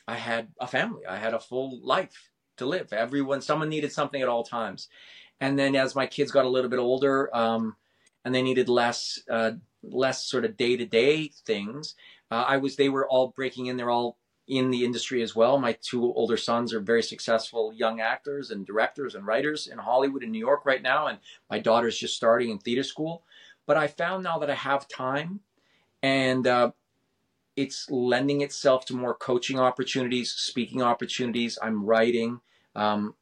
I 0.06 0.14
had 0.16 0.48
a 0.60 0.66
family. 0.66 1.04
I 1.06 1.16
had 1.16 1.34
a 1.34 1.40
full 1.40 1.80
life 1.82 2.30
to 2.56 2.66
live. 2.66 2.92
Everyone, 2.92 3.40
someone 3.40 3.68
needed 3.68 3.92
something 3.92 4.22
at 4.22 4.28
all 4.28 4.42
times. 4.42 4.88
And 5.40 5.58
then 5.58 5.76
as 5.76 5.94
my 5.94 6.06
kids 6.06 6.32
got 6.32 6.44
a 6.44 6.48
little 6.48 6.70
bit 6.70 6.80
older, 6.80 7.34
um, 7.36 7.76
and 8.24 8.34
they 8.34 8.42
needed 8.42 8.68
less 8.68 9.20
uh, 9.30 9.52
less 9.82 10.24
sort 10.24 10.44
of 10.44 10.56
day 10.56 10.76
to 10.76 10.86
day 10.86 11.30
things, 11.46 11.94
uh, 12.30 12.44
I 12.46 12.56
was 12.56 12.76
they 12.76 12.88
were 12.88 13.06
all 13.06 13.28
breaking 13.28 13.66
in. 13.66 13.76
They're 13.76 13.90
all 13.90 14.18
in 14.48 14.70
the 14.70 14.84
industry 14.84 15.22
as 15.22 15.36
well. 15.36 15.58
My 15.58 15.76
two 15.80 16.02
older 16.14 16.36
sons 16.36 16.72
are 16.72 16.80
very 16.80 17.02
successful 17.02 17.72
young 17.74 18.00
actors 18.00 18.50
and 18.50 18.66
directors 18.66 19.14
and 19.14 19.26
writers 19.26 19.66
in 19.66 19.78
Hollywood 19.78 20.22
and 20.22 20.32
New 20.32 20.38
York 20.38 20.64
right 20.64 20.82
now, 20.82 21.06
and 21.06 21.18
my 21.50 21.58
daughter's 21.58 21.98
just 21.98 22.16
starting 22.16 22.50
in 22.50 22.58
theater 22.58 22.82
school. 22.82 23.24
But 23.66 23.76
I 23.76 23.86
found 23.86 24.24
now 24.24 24.38
that 24.38 24.50
I 24.50 24.54
have 24.54 24.88
time 24.88 25.40
and 26.02 26.46
uh, 26.46 26.70
it's 27.56 27.90
lending 27.90 28.40
itself 28.40 28.86
to 28.86 28.96
more 28.96 29.14
coaching 29.14 29.58
opportunities, 29.58 30.32
speaking 30.32 30.80
opportunities. 30.80 31.58
I'm 31.60 31.84
writing. 31.84 32.40
Um, 32.74 33.14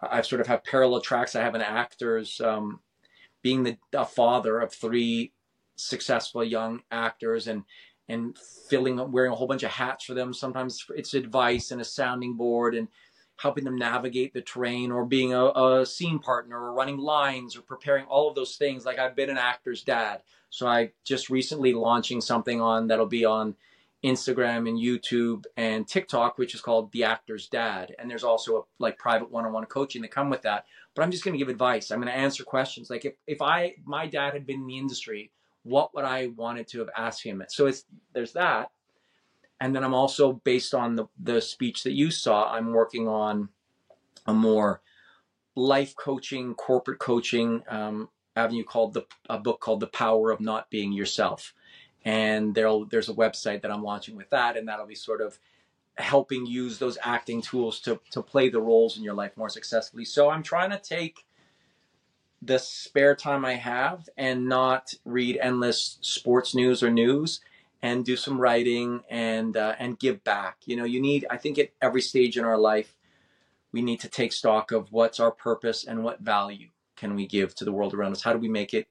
I 0.00 0.22
sort 0.22 0.40
of 0.40 0.46
have 0.48 0.64
parallel 0.64 1.00
tracks. 1.00 1.34
I 1.34 1.42
have 1.42 1.54
an 1.54 1.62
actor's 1.62 2.40
um, 2.40 2.80
being 3.42 3.62
the 3.62 4.04
father 4.04 4.60
of 4.60 4.72
three 4.72 5.32
successful 5.76 6.42
young 6.42 6.82
actors 6.90 7.46
and 7.46 7.64
and 8.08 8.36
filling 8.68 9.10
wearing 9.10 9.32
a 9.32 9.34
whole 9.34 9.46
bunch 9.46 9.62
of 9.62 9.70
hats 9.70 10.04
for 10.04 10.14
them. 10.14 10.32
Sometimes 10.32 10.86
it's 10.96 11.14
advice 11.14 11.70
and 11.70 11.80
a 11.80 11.84
sounding 11.84 12.34
board 12.34 12.74
and 12.74 12.88
helping 13.38 13.64
them 13.64 13.76
navigate 13.76 14.32
the 14.32 14.40
terrain 14.40 14.90
or 14.90 15.04
being 15.04 15.34
a, 15.34 15.44
a, 15.44 15.84
scene 15.84 16.18
partner 16.18 16.58
or 16.58 16.72
running 16.72 16.96
lines 16.96 17.54
or 17.56 17.60
preparing 17.60 18.06
all 18.06 18.28
of 18.28 18.34
those 18.34 18.56
things. 18.56 18.86
Like 18.86 18.98
I've 18.98 19.16
been 19.16 19.30
an 19.30 19.38
actor's 19.38 19.82
dad. 19.82 20.22
So 20.48 20.66
I 20.66 20.92
just 21.04 21.28
recently 21.28 21.74
launching 21.74 22.20
something 22.20 22.60
on 22.60 22.86
that'll 22.86 23.06
be 23.06 23.24
on 23.24 23.56
Instagram 24.02 24.68
and 24.68 24.78
YouTube 24.78 25.44
and 25.56 25.86
TikTok, 25.86 26.38
which 26.38 26.54
is 26.54 26.60
called 26.60 26.92
The 26.92 27.04
Actor's 27.04 27.48
Dad. 27.48 27.94
And 27.98 28.08
there's 28.10 28.24
also 28.24 28.58
a 28.58 28.62
like 28.78 28.98
private 28.98 29.30
one-on-one 29.30 29.66
coaching 29.66 30.02
that 30.02 30.10
come 30.10 30.30
with 30.30 30.42
that. 30.42 30.64
But 30.94 31.02
I'm 31.02 31.10
just 31.10 31.24
going 31.24 31.34
to 31.34 31.38
give 31.38 31.48
advice. 31.48 31.90
I'm 31.90 32.00
going 32.00 32.12
to 32.12 32.18
answer 32.18 32.44
questions. 32.44 32.88
Like 32.88 33.04
if, 33.04 33.14
if 33.26 33.42
I, 33.42 33.74
my 33.84 34.06
dad 34.06 34.32
had 34.32 34.46
been 34.46 34.60
in 34.60 34.66
the 34.66 34.78
industry, 34.78 35.30
what 35.66 35.94
would 35.94 36.04
I 36.04 36.28
wanted 36.28 36.68
to 36.68 36.78
have 36.78 36.90
asked 36.96 37.22
him? 37.22 37.42
So 37.48 37.66
it's, 37.66 37.84
there's 38.12 38.32
that 38.32 38.70
and 39.60 39.74
then 39.74 39.84
I'm 39.84 39.94
also 39.94 40.34
based 40.44 40.74
on 40.74 40.96
the 40.96 41.06
the 41.18 41.40
speech 41.40 41.82
that 41.84 41.92
you 41.92 42.10
saw. 42.10 42.52
I'm 42.52 42.72
working 42.72 43.08
on 43.08 43.48
a 44.26 44.34
more 44.34 44.82
life 45.54 45.94
coaching, 45.96 46.54
corporate 46.54 46.98
coaching 46.98 47.62
um, 47.68 48.08
avenue 48.34 48.64
called 48.64 48.94
the 48.94 49.06
a 49.28 49.38
book 49.38 49.60
called 49.60 49.80
The 49.80 49.86
Power 49.86 50.30
of 50.30 50.40
Not 50.40 50.70
Being 50.70 50.92
Yourself, 50.92 51.54
and 52.04 52.54
there'll 52.54 52.84
there's 52.84 53.08
a 53.08 53.14
website 53.14 53.62
that 53.62 53.70
I'm 53.70 53.82
launching 53.82 54.16
with 54.16 54.30
that, 54.30 54.56
and 54.56 54.68
that'll 54.68 54.86
be 54.86 54.94
sort 54.94 55.20
of 55.20 55.38
helping 55.96 56.44
use 56.44 56.78
those 56.78 56.98
acting 57.02 57.40
tools 57.40 57.80
to 57.80 57.98
to 58.10 58.22
play 58.22 58.50
the 58.50 58.60
roles 58.60 58.98
in 58.98 59.02
your 59.02 59.14
life 59.14 59.36
more 59.36 59.48
successfully. 59.48 60.04
So 60.04 60.28
I'm 60.28 60.42
trying 60.42 60.70
to 60.70 60.78
take 60.78 61.24
the 62.42 62.58
spare 62.58 63.16
time 63.16 63.44
I 63.44 63.54
have 63.54 64.08
and 64.16 64.48
not 64.48 64.94
read 65.04 65.38
endless 65.38 65.98
sports 66.00 66.54
news 66.54 66.82
or 66.82 66.90
news 66.90 67.40
and 67.82 68.04
do 68.04 68.16
some 68.16 68.40
writing 68.40 69.02
and 69.08 69.56
uh, 69.56 69.74
and 69.78 69.98
give 69.98 70.24
back. 70.24 70.58
You 70.66 70.76
know, 70.76 70.84
you 70.84 71.00
need. 71.00 71.26
I 71.30 71.36
think 71.36 71.58
at 71.58 71.70
every 71.80 72.02
stage 72.02 72.36
in 72.36 72.44
our 72.44 72.58
life, 72.58 72.94
we 73.72 73.82
need 73.82 74.00
to 74.00 74.08
take 74.08 74.32
stock 74.32 74.72
of 74.72 74.92
what's 74.92 75.20
our 75.20 75.30
purpose 75.30 75.84
and 75.84 76.02
what 76.02 76.20
value 76.20 76.68
can 76.96 77.14
we 77.14 77.26
give 77.26 77.54
to 77.56 77.64
the 77.64 77.72
world 77.72 77.94
around 77.94 78.12
us. 78.12 78.22
How 78.22 78.32
do 78.32 78.38
we 78.38 78.48
make 78.48 78.74
it 78.74 78.88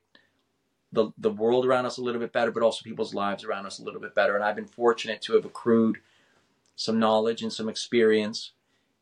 the 0.92 1.12
the 1.18 1.32
world 1.32 1.66
around 1.66 1.86
us 1.86 1.98
a 1.98 2.02
little 2.02 2.22
bit 2.22 2.34
better, 2.34 2.52
but 2.52 2.64
also 2.64 2.84
people's 2.84 3.14
lives 3.14 3.44
around 3.44 3.66
us 3.66 3.80
a 3.80 3.84
little 3.84 4.02
bit 4.02 4.16
better? 4.16 4.36
And 4.36 4.44
I've 4.44 4.56
been 4.56 4.66
fortunate 4.66 5.22
to 5.24 5.34
have 5.34 5.46
accrued 5.46 5.98
some 6.76 7.00
knowledge 7.00 7.42
and 7.42 7.54
some 7.54 7.70
experience, 7.70 8.52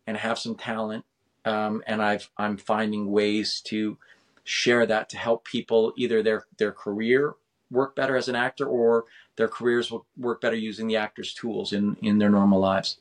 and 0.05 0.17
have 0.17 0.37
some 0.37 0.55
talent. 0.55 1.05
Um, 1.45 1.83
and 1.85 2.01
I've 2.01 2.29
I'm 2.37 2.57
finding 2.57 3.11
ways 3.11 3.61
to 3.65 3.97
share 4.43 4.85
that 4.85 5.09
to 5.09 5.17
help 5.17 5.45
people 5.45 5.93
either 5.97 6.21
their 6.21 6.45
their 6.57 6.71
career 6.71 7.35
work 7.73 7.95
better 7.95 8.15
as 8.15 8.27
an 8.27 8.35
actor 8.35 8.65
or 8.65 9.05
their 9.35 9.47
careers 9.47 9.91
will 9.91 10.05
work 10.17 10.39
better 10.41 10.55
using 10.55 10.87
the 10.87 10.95
actor's 10.95 11.33
tools 11.33 11.73
in, 11.73 11.97
in 12.01 12.19
their 12.19 12.29
normal 12.29 12.59
lives. 12.59 12.97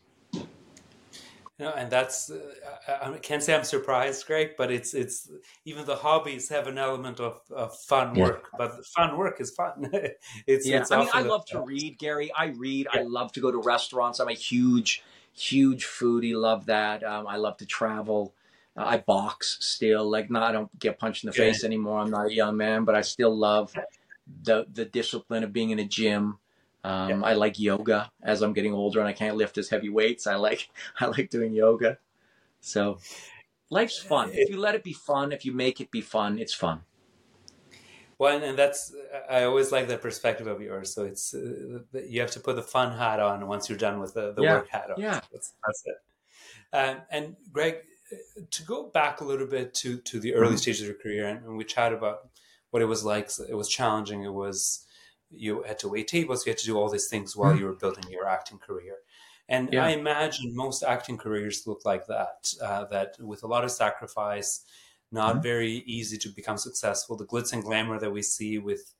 You 1.58 1.68
know, 1.68 1.74
and 1.74 1.90
that's 1.90 2.30
uh, 2.30 2.98
I 3.02 3.18
can't 3.18 3.42
say 3.42 3.54
I'm 3.54 3.62
surprised, 3.62 4.26
Greg, 4.26 4.52
but 4.56 4.72
it's 4.72 4.94
it's 4.94 5.30
even 5.64 5.84
the 5.84 5.94
hobbies 5.94 6.48
have 6.48 6.66
an 6.66 6.78
element 6.78 7.20
of, 7.20 7.40
of 7.54 7.76
fun 7.78 8.16
yeah. 8.16 8.24
work, 8.24 8.48
but 8.56 8.84
fun 8.86 9.16
work 9.16 9.40
is 9.40 9.50
fun. 9.54 9.88
it's 10.46 10.66
yeah. 10.66 10.80
It's 10.80 10.90
I 10.90 11.00
mean, 11.00 11.08
I 11.12 11.20
love 11.20 11.44
to 11.46 11.60
read, 11.60 11.98
Gary. 11.98 12.32
I 12.36 12.46
read. 12.46 12.88
Yeah. 12.92 13.00
I 13.00 13.04
love 13.04 13.32
to 13.32 13.40
go 13.40 13.52
to 13.52 13.58
restaurants. 13.58 14.18
I'm 14.18 14.28
a 14.28 14.32
huge, 14.32 15.04
huge 15.34 15.84
foodie. 15.84 16.34
Love 16.34 16.66
that. 16.66 17.04
Um, 17.04 17.26
I 17.28 17.36
love 17.36 17.58
to 17.58 17.66
travel. 17.66 18.34
I 18.76 18.98
box 18.98 19.58
still. 19.60 20.08
Like, 20.10 20.30
not 20.30 20.42
I 20.42 20.52
don't 20.52 20.76
get 20.78 20.98
punched 20.98 21.24
in 21.24 21.28
the 21.28 21.34
face 21.34 21.64
anymore. 21.64 22.00
I'm 22.00 22.10
not 22.10 22.26
a 22.26 22.34
young 22.34 22.56
man, 22.56 22.84
but 22.84 22.94
I 22.94 23.02
still 23.02 23.36
love 23.36 23.74
the 24.42 24.66
the 24.72 24.84
discipline 24.84 25.44
of 25.44 25.52
being 25.52 25.70
in 25.70 25.78
a 25.78 25.84
gym. 25.84 26.38
Um, 26.84 27.08
yeah. 27.08 27.22
I 27.22 27.34
like 27.34 27.60
yoga 27.60 28.10
as 28.22 28.42
I'm 28.42 28.52
getting 28.52 28.74
older 28.74 28.98
and 28.98 29.08
I 29.08 29.12
can't 29.12 29.36
lift 29.36 29.56
as 29.56 29.68
heavy 29.68 29.88
weights. 29.88 30.26
I 30.26 30.34
like 30.36 30.68
I 31.00 31.06
like 31.06 31.30
doing 31.30 31.52
yoga. 31.54 31.98
So 32.60 32.98
life's 33.70 33.98
fun. 33.98 34.30
If 34.32 34.50
you 34.50 34.58
let 34.58 34.74
it 34.74 34.82
be 34.82 34.92
fun, 34.92 35.32
if 35.32 35.44
you 35.44 35.52
make 35.52 35.80
it 35.80 35.90
be 35.90 36.00
fun, 36.00 36.38
it's 36.38 36.54
fun. 36.54 36.82
Well, 38.18 38.36
and, 38.36 38.44
and 38.44 38.58
that's 38.58 38.94
I 39.28 39.44
always 39.44 39.72
like 39.72 39.88
that 39.88 40.00
perspective 40.00 40.46
of 40.46 40.60
yours. 40.60 40.94
So 40.94 41.04
it's 41.04 41.34
uh, 41.34 41.80
you 42.06 42.20
have 42.20 42.30
to 42.32 42.40
put 42.40 42.56
the 42.56 42.62
fun 42.62 42.96
hat 42.96 43.20
on 43.20 43.46
once 43.46 43.68
you're 43.68 43.78
done 43.78 44.00
with 44.00 44.14
the, 44.14 44.32
the 44.32 44.42
yeah. 44.42 44.54
work 44.54 44.68
hat 44.68 44.90
on. 44.90 45.00
Yeah, 45.00 45.20
that's, 45.32 45.54
that's 45.66 45.82
it. 45.86 45.96
Um, 46.72 46.96
and 47.10 47.36
Greg, 47.52 47.78
to 48.50 48.62
go 48.64 48.90
back 48.90 49.20
a 49.20 49.24
little 49.24 49.46
bit 49.46 49.74
to 49.74 49.98
to 49.98 50.20
the 50.20 50.34
early 50.34 50.48
mm-hmm. 50.48 50.56
stages 50.56 50.82
of 50.82 50.88
your 50.88 50.96
career, 50.96 51.28
and, 51.28 51.44
and 51.44 51.56
we 51.56 51.64
chat 51.64 51.92
about 51.92 52.28
what 52.70 52.82
it 52.82 52.86
was 52.86 53.04
like. 53.04 53.30
It 53.48 53.54
was 53.54 53.68
challenging. 53.68 54.24
It 54.24 54.32
was 54.32 54.86
you 55.30 55.62
had 55.62 55.78
to 55.80 55.88
wait 55.88 56.08
tables. 56.08 56.46
You 56.46 56.50
had 56.50 56.58
to 56.58 56.66
do 56.66 56.78
all 56.78 56.88
these 56.88 57.08
things 57.08 57.36
while 57.36 57.50
mm-hmm. 57.50 57.60
you 57.60 57.66
were 57.66 57.74
building 57.74 58.04
your 58.10 58.26
acting 58.26 58.58
career. 58.58 58.96
And 59.48 59.72
yeah. 59.72 59.84
I 59.84 59.90
imagine 59.90 60.54
most 60.54 60.82
acting 60.82 61.18
careers 61.18 61.66
look 61.66 61.84
like 61.84 62.06
that. 62.06 62.52
Uh, 62.62 62.84
that 62.86 63.16
with 63.18 63.42
a 63.42 63.46
lot 63.46 63.64
of 63.64 63.70
sacrifice, 63.70 64.64
not 65.10 65.34
mm-hmm. 65.34 65.42
very 65.42 65.72
easy 65.86 66.16
to 66.18 66.28
become 66.28 66.56
successful. 66.56 67.16
The 67.16 67.26
glitz 67.26 67.52
and 67.52 67.62
glamour 67.62 67.98
that 67.98 68.12
we 68.12 68.22
see 68.22 68.58
with 68.58 68.94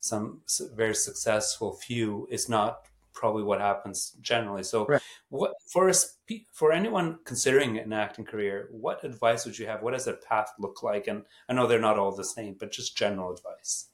some 0.00 0.42
very 0.74 0.94
successful 0.94 1.74
few 1.74 2.28
is 2.30 2.48
not 2.48 2.82
probably 3.18 3.42
what 3.42 3.60
happens 3.60 4.16
generally. 4.20 4.62
So, 4.62 4.86
right. 4.86 5.02
what 5.28 5.54
for 5.66 5.88
us, 5.88 6.16
for 6.52 6.72
anyone 6.72 7.18
considering 7.24 7.76
an 7.76 7.92
acting 7.92 8.24
career, 8.24 8.68
what 8.70 9.04
advice 9.04 9.44
would 9.44 9.58
you 9.58 9.66
have? 9.66 9.82
What 9.82 9.92
does 9.92 10.04
that 10.04 10.22
path 10.22 10.52
look 10.58 10.82
like? 10.82 11.08
And 11.08 11.24
I 11.48 11.52
know 11.52 11.66
they're 11.66 11.80
not 11.80 11.98
all 11.98 12.14
the 12.14 12.24
same, 12.24 12.56
but 12.58 12.70
just 12.70 12.96
general 12.96 13.32
advice. 13.32 13.88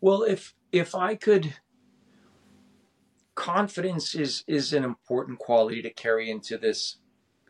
Well, 0.00 0.22
if 0.22 0.54
if 0.70 0.94
I 0.94 1.16
could, 1.16 1.54
confidence 3.34 4.14
is 4.14 4.44
is 4.46 4.72
an 4.72 4.84
important 4.84 5.40
quality 5.40 5.82
to 5.82 5.90
carry 5.90 6.30
into 6.30 6.56
this 6.56 6.98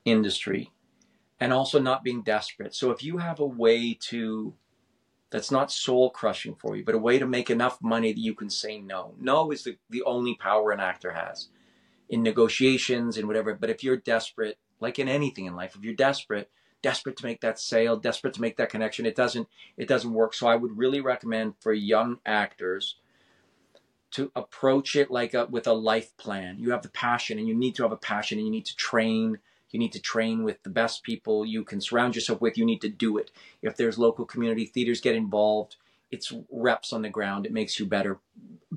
industry, 0.06 0.72
and 1.38 1.52
also 1.52 1.78
not 1.78 2.02
being 2.02 2.22
desperate. 2.22 2.74
So, 2.74 2.90
if 2.90 3.04
you 3.04 3.18
have 3.18 3.40
a 3.40 3.46
way 3.46 3.92
to 4.08 4.54
that's 5.34 5.50
not 5.50 5.72
soul 5.72 6.10
crushing 6.10 6.54
for 6.54 6.76
you, 6.76 6.84
but 6.84 6.94
a 6.94 6.98
way 6.98 7.18
to 7.18 7.26
make 7.26 7.50
enough 7.50 7.82
money 7.82 8.12
that 8.12 8.20
you 8.20 8.34
can 8.34 8.48
say 8.48 8.78
no. 8.78 9.14
No 9.18 9.50
is 9.50 9.64
the, 9.64 9.76
the 9.90 10.04
only 10.04 10.36
power 10.36 10.70
an 10.70 10.78
actor 10.78 11.10
has 11.10 11.48
in 12.08 12.22
negotiations 12.22 13.16
and 13.18 13.26
whatever. 13.26 13.52
But 13.52 13.68
if 13.68 13.82
you're 13.82 13.96
desperate, 13.96 14.58
like 14.78 15.00
in 15.00 15.08
anything 15.08 15.46
in 15.46 15.56
life, 15.56 15.74
if 15.74 15.82
you're 15.82 15.92
desperate, 15.92 16.52
desperate 16.82 17.16
to 17.16 17.24
make 17.24 17.40
that 17.40 17.58
sale, 17.58 17.96
desperate 17.96 18.34
to 18.34 18.40
make 18.40 18.58
that 18.58 18.70
connection, 18.70 19.06
it 19.06 19.16
doesn't 19.16 19.48
it 19.76 19.88
doesn't 19.88 20.14
work. 20.14 20.34
So 20.34 20.46
I 20.46 20.54
would 20.54 20.78
really 20.78 21.00
recommend 21.00 21.54
for 21.58 21.72
young 21.72 22.20
actors 22.24 22.94
to 24.12 24.30
approach 24.36 24.94
it 24.94 25.10
like 25.10 25.34
a, 25.34 25.46
with 25.46 25.66
a 25.66 25.72
life 25.72 26.16
plan. 26.16 26.60
You 26.60 26.70
have 26.70 26.82
the 26.82 26.90
passion 26.90 27.40
and 27.40 27.48
you 27.48 27.56
need 27.56 27.74
to 27.74 27.82
have 27.82 27.90
a 27.90 27.96
passion 27.96 28.38
and 28.38 28.46
you 28.46 28.52
need 28.52 28.66
to 28.66 28.76
train 28.76 29.38
you 29.74 29.80
need 29.80 29.92
to 29.92 30.00
train 30.00 30.44
with 30.44 30.62
the 30.62 30.70
best 30.70 31.02
people 31.02 31.44
you 31.44 31.64
can 31.64 31.80
surround 31.80 32.14
yourself 32.14 32.40
with. 32.40 32.56
You 32.56 32.64
need 32.64 32.80
to 32.82 32.88
do 32.88 33.18
it. 33.18 33.32
If 33.60 33.76
there's 33.76 33.98
local 33.98 34.24
community 34.24 34.66
theaters, 34.66 35.00
get 35.00 35.16
involved. 35.16 35.74
It's 36.12 36.32
reps 36.48 36.92
on 36.92 37.02
the 37.02 37.08
ground. 37.08 37.44
It 37.44 37.52
makes 37.52 37.80
you 37.80 37.84
better. 37.84 38.20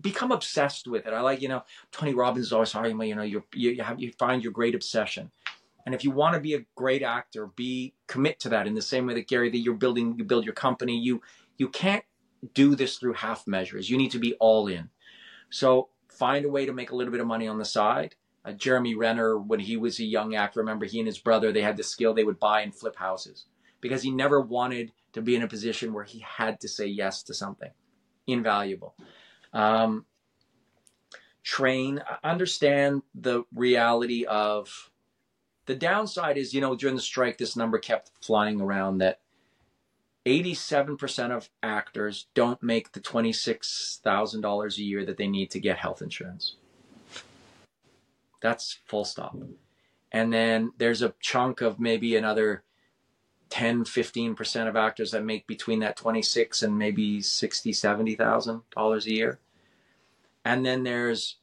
Become 0.02 0.32
obsessed 0.32 0.88
with 0.88 1.06
it. 1.06 1.14
I 1.14 1.22
like, 1.22 1.40
you 1.40 1.50
know, 1.50 1.62
Tony 1.92 2.16
Robbins 2.16 2.48
is 2.48 2.52
always 2.52 2.72
talking 2.72 2.94
about, 2.94 3.08
you 3.08 3.14
know, 3.14 3.22
you 3.22 3.44
you 3.54 3.84
have 3.84 4.02
you 4.02 4.12
find 4.18 4.42
your 4.42 4.52
great 4.52 4.74
obsession. 4.74 5.30
And 5.86 5.94
if 5.94 6.04
you 6.04 6.10
want 6.10 6.34
to 6.34 6.40
be 6.40 6.56
a 6.56 6.66
great 6.74 7.04
actor, 7.04 7.46
be 7.46 7.94
commit 8.08 8.40
to 8.40 8.50
that 8.50 8.66
in 8.66 8.74
the 8.74 8.82
same 8.82 9.06
way 9.06 9.14
that 9.14 9.28
Gary, 9.28 9.52
that 9.52 9.60
you're 9.60 9.76
building, 9.76 10.16
you 10.18 10.24
build 10.24 10.46
your 10.46 10.56
company. 10.56 10.98
You 10.98 11.22
you 11.58 11.70
can't 11.70 12.06
do 12.56 12.74
this 12.74 12.98
through 12.98 13.14
half 13.14 13.46
measures. 13.46 13.88
You 13.88 13.98
need 13.98 14.12
to 14.12 14.20
be 14.20 14.34
all 14.40 14.66
in. 14.66 14.90
So 15.52 15.90
find 16.10 16.44
a 16.44 16.50
way 16.50 16.66
to 16.66 16.74
make 16.74 16.90
a 16.90 16.96
little 16.96 17.12
bit 17.12 17.22
of 17.22 17.28
money 17.28 17.48
on 17.48 17.60
the 17.60 17.66
side 17.66 18.16
uh, 18.48 18.54
Jeremy 18.54 18.96
Renner, 18.96 19.38
when 19.38 19.60
he 19.60 19.76
was 19.76 20.00
a 20.00 20.06
young 20.06 20.36
actor, 20.36 20.62
remember 20.62 20.86
he 20.86 21.00
and 21.00 21.08
his 21.08 21.20
brother, 21.20 21.52
they 21.52 21.62
had 21.62 21.76
the 21.76 21.84
skill 21.84 22.14
they 22.14 22.24
would 22.24 22.40
buy 22.40 22.62
and 22.62 22.74
flip 22.74 22.96
houses 22.96 23.46
because 23.82 24.02
he 24.02 24.12
never 24.12 24.40
wanted 24.40 24.94
to 25.14 25.22
be 25.22 25.36
in 25.36 25.44
a 25.44 25.48
position 25.48 25.94
where 25.94 26.06
he 26.06 26.20
had 26.20 26.62
to 26.62 26.68
say 26.70 26.86
yes 26.86 27.24
to 27.24 27.34
something. 27.34 27.72
Invaluable. 28.26 28.96
Um, 29.52 30.06
train, 31.44 32.02
understand 32.24 33.02
the 33.14 33.44
reality 33.54 34.24
of 34.26 34.92
the 35.66 35.76
downside 35.76 36.38
is, 36.38 36.54
you 36.54 36.62
know, 36.62 36.76
during 36.76 36.96
the 36.96 37.02
strike, 37.02 37.38
this 37.38 37.58
number 37.58 37.78
kept 37.78 38.12
flying 38.22 38.62
around 38.62 39.00
that 39.00 39.20
87% 40.26 41.32
of 41.32 41.50
actors 41.62 42.28
don't 42.34 42.62
make 42.64 42.94
the 42.94 43.00
$26,000 43.02 44.78
a 44.78 44.82
year 44.82 45.06
that 45.06 45.18
they 45.18 45.28
need 45.28 45.52
to 45.52 45.60
get 45.60 45.78
health 45.78 46.02
insurance. 46.02 46.56
That's 48.42 48.80
full 48.86 49.06
stop. 49.06 49.36
And 50.12 50.34
then 50.34 50.72
there's 50.78 51.02
a 51.02 51.14
chunk 51.20 51.62
of 51.62 51.80
maybe 51.80 52.16
another 52.16 52.64
10, 53.50 53.84
15% 53.86 54.68
of 54.68 54.76
actors 54.76 55.12
that 55.12 55.24
make 55.24 55.48
between 55.48 55.80
that 55.80 55.96
26 55.96 56.64
and 56.64 56.78
maybe 56.78 57.22
60, 57.22 57.74
70,000 57.74 58.62
dollars 58.72 59.06
a 59.06 59.12
year. 59.12 59.40
And 60.46 60.66
then 60.66 60.84
there's 60.84 61.38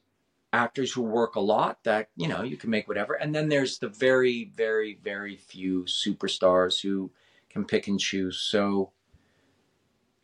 actors 0.51 0.93
who 0.93 1.01
work 1.01 1.35
a 1.35 1.39
lot 1.39 1.83
that, 1.83 2.09
you 2.15 2.27
know, 2.27 2.41
you 2.41 2.57
can 2.57 2.69
make 2.69 2.87
whatever. 2.87 3.13
And 3.13 3.35
then 3.35 3.49
there's 3.49 3.77
the 3.77 3.89
very, 3.89 4.51
very, 4.55 4.97
very 5.03 5.35
few 5.35 5.83
superstars 5.83 6.81
who 6.81 7.11
can 7.49 7.65
pick 7.65 7.87
and 7.87 7.99
choose. 7.99 8.37
So 8.37 8.91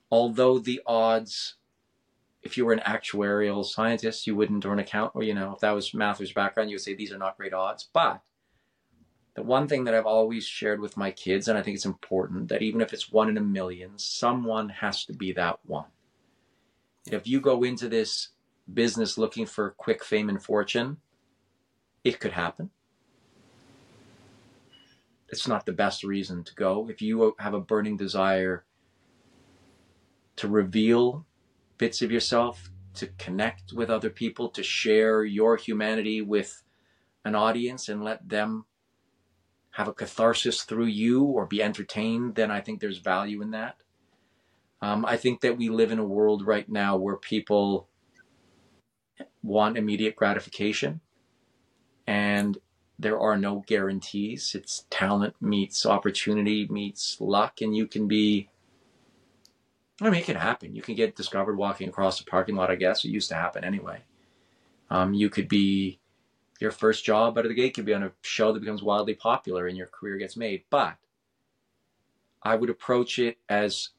although 0.09 0.57
the 0.57 0.81
odds 0.85 1.55
if 2.43 2.57
you 2.57 2.65
were 2.65 2.73
an 2.73 2.79
actuarial 2.79 3.65
scientist, 3.65 4.25
you 4.25 4.35
wouldn't, 4.35 4.65
or 4.65 4.73
an 4.73 4.79
account, 4.79 5.11
or 5.13 5.23
you 5.23 5.33
know, 5.33 5.53
if 5.53 5.59
that 5.59 5.71
was 5.71 5.93
math's 5.93 6.33
background, 6.33 6.69
you 6.69 6.75
would 6.75 6.81
say 6.81 6.95
these 6.95 7.11
are 7.11 7.17
not 7.17 7.37
great 7.37 7.53
odds. 7.53 7.87
But 7.93 8.21
the 9.35 9.43
one 9.43 9.67
thing 9.67 9.85
that 9.85 9.93
I've 9.93 10.05
always 10.05 10.45
shared 10.45 10.81
with 10.81 10.97
my 10.97 11.11
kids, 11.11 11.47
and 11.47 11.57
I 11.57 11.61
think 11.61 11.75
it's 11.75 11.85
important, 11.85 12.49
that 12.49 12.61
even 12.61 12.81
if 12.81 12.93
it's 12.93 13.11
one 13.11 13.29
in 13.29 13.37
a 13.37 13.41
million, 13.41 13.91
someone 13.97 14.69
has 14.69 15.05
to 15.05 15.13
be 15.13 15.31
that 15.33 15.59
one. 15.65 15.85
If 17.11 17.27
you 17.27 17.39
go 17.39 17.63
into 17.63 17.87
this 17.87 18.29
business 18.71 19.17
looking 19.17 19.45
for 19.45 19.71
quick 19.71 20.03
fame 20.03 20.29
and 20.29 20.41
fortune, 20.41 20.97
it 22.03 22.19
could 22.19 22.33
happen. 22.33 22.71
It's 25.29 25.47
not 25.47 25.65
the 25.65 25.71
best 25.71 26.03
reason 26.03 26.43
to 26.43 26.55
go. 26.55 26.89
If 26.89 27.01
you 27.01 27.35
have 27.39 27.53
a 27.53 27.61
burning 27.61 27.95
desire 27.95 28.65
to 30.35 30.47
reveal 30.47 31.25
bits 31.81 32.03
of 32.03 32.11
yourself, 32.11 32.69
to 32.93 33.07
connect 33.17 33.73
with 33.73 33.89
other 33.89 34.11
people, 34.11 34.49
to 34.49 34.61
share 34.61 35.25
your 35.25 35.57
humanity 35.57 36.21
with 36.21 36.61
an 37.25 37.33
audience 37.33 37.89
and 37.89 38.03
let 38.03 38.29
them 38.29 38.65
have 39.71 39.87
a 39.87 39.93
catharsis 39.93 40.61
through 40.61 40.85
you 40.85 41.23
or 41.23 41.47
be 41.47 41.63
entertained, 41.63 42.35
then 42.35 42.51
I 42.51 42.61
think 42.61 42.79
there's 42.79 42.99
value 42.99 43.41
in 43.41 43.49
that. 43.51 43.77
Um, 44.83 45.03
I 45.07 45.17
think 45.17 45.41
that 45.41 45.57
we 45.57 45.69
live 45.69 45.91
in 45.91 45.97
a 45.97 46.05
world 46.05 46.45
right 46.45 46.69
now 46.69 46.97
where 46.97 47.17
people 47.17 47.87
want 49.41 49.75
immediate 49.75 50.15
gratification 50.15 51.01
and 52.05 52.59
there 52.99 53.19
are 53.19 53.37
no 53.39 53.63
guarantees. 53.65 54.53
It's 54.53 54.85
talent 54.91 55.33
meets 55.41 55.87
opportunity 55.87 56.67
meets 56.69 57.17
luck, 57.19 57.59
and 57.59 57.75
you 57.75 57.87
can 57.87 58.07
be 58.07 58.50
I 60.01 60.09
mean, 60.09 60.21
it 60.21 60.25
can 60.25 60.35
happen. 60.35 60.75
You 60.75 60.81
can 60.81 60.95
get 60.95 61.15
discovered 61.15 61.57
walking 61.57 61.87
across 61.87 62.17
the 62.17 62.25
parking 62.25 62.55
lot, 62.55 62.71
I 62.71 62.75
guess. 62.75 63.05
It 63.05 63.09
used 63.09 63.29
to 63.29 63.35
happen 63.35 63.63
anyway. 63.63 63.99
Um, 64.89 65.13
you 65.13 65.29
could 65.29 65.47
be, 65.47 65.99
your 66.59 66.71
first 66.71 67.05
job 67.05 67.37
out 67.37 67.45
of 67.45 67.49
the 67.49 67.55
gate 67.55 67.75
could 67.75 67.85
be 67.85 67.93
on 67.93 68.03
a 68.03 68.11
show 68.21 68.51
that 68.51 68.59
becomes 68.59 68.81
wildly 68.81 69.13
popular 69.13 69.67
and 69.67 69.77
your 69.77 69.87
career 69.87 70.17
gets 70.17 70.35
made. 70.35 70.63
But 70.71 70.95
I 72.41 72.55
would 72.55 72.69
approach 72.69 73.19
it 73.19 73.37
as 73.47 73.89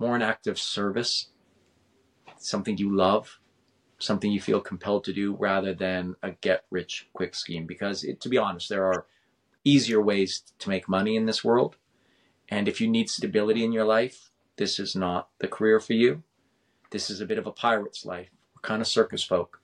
more 0.00 0.16
an 0.16 0.22
act 0.22 0.48
of 0.48 0.58
service, 0.58 1.28
something 2.36 2.76
you 2.76 2.94
love, 2.94 3.38
something 3.98 4.32
you 4.32 4.40
feel 4.40 4.60
compelled 4.60 5.04
to 5.04 5.12
do 5.12 5.36
rather 5.36 5.72
than 5.72 6.16
a 6.22 6.32
get 6.32 6.64
rich 6.70 7.08
quick 7.12 7.36
scheme. 7.36 7.66
Because 7.66 8.02
it, 8.02 8.20
to 8.22 8.28
be 8.28 8.38
honest, 8.38 8.68
there 8.68 8.84
are 8.84 9.06
easier 9.64 10.02
ways 10.02 10.42
to 10.58 10.68
make 10.68 10.88
money 10.88 11.14
in 11.14 11.26
this 11.26 11.44
world. 11.44 11.76
And 12.48 12.66
if 12.66 12.80
you 12.80 12.88
need 12.88 13.08
stability 13.08 13.64
in 13.64 13.70
your 13.70 13.84
life, 13.84 14.31
this 14.56 14.78
is 14.78 14.94
not 14.94 15.28
the 15.38 15.48
career 15.48 15.80
for 15.80 15.94
you. 15.94 16.22
This 16.90 17.10
is 17.10 17.20
a 17.20 17.26
bit 17.26 17.38
of 17.38 17.46
a 17.46 17.52
pirate's 17.52 18.04
life. 18.04 18.28
We're 18.54 18.60
kind 18.68 18.82
of 18.82 18.88
circus 18.88 19.22
folk. 19.24 19.60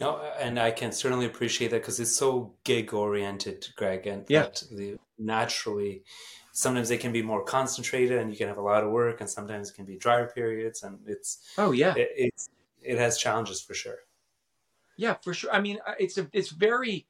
No, 0.00 0.20
and 0.38 0.58
I 0.58 0.70
can 0.70 0.92
certainly 0.92 1.26
appreciate 1.26 1.70
that 1.70 1.82
because 1.82 2.00
it's 2.00 2.14
so 2.14 2.52
gig 2.64 2.94
oriented, 2.94 3.66
Greg, 3.76 4.06
and 4.06 4.24
yeah. 4.28 4.48
the, 4.70 4.98
naturally 5.18 6.02
sometimes 6.52 6.88
they 6.88 6.96
can 6.96 7.12
be 7.12 7.22
more 7.22 7.44
concentrated 7.44 8.18
and 8.18 8.30
you 8.30 8.36
can 8.36 8.48
have 8.48 8.56
a 8.56 8.62
lot 8.62 8.82
of 8.82 8.90
work 8.90 9.20
and 9.20 9.28
sometimes 9.28 9.70
it 9.70 9.74
can 9.74 9.84
be 9.84 9.96
drier 9.96 10.26
periods 10.26 10.82
and 10.82 10.98
it's 11.06 11.40
oh 11.58 11.72
yeah 11.72 11.94
it, 11.94 12.08
it's 12.16 12.48
it 12.82 12.98
has 12.98 13.18
challenges 13.18 13.60
for 13.60 13.74
sure 13.74 13.98
yeah 14.96 15.14
for 15.22 15.34
sure 15.34 15.52
i 15.52 15.60
mean 15.60 15.78
it's 15.98 16.18
a, 16.18 16.26
it's 16.32 16.50
very 16.50 17.06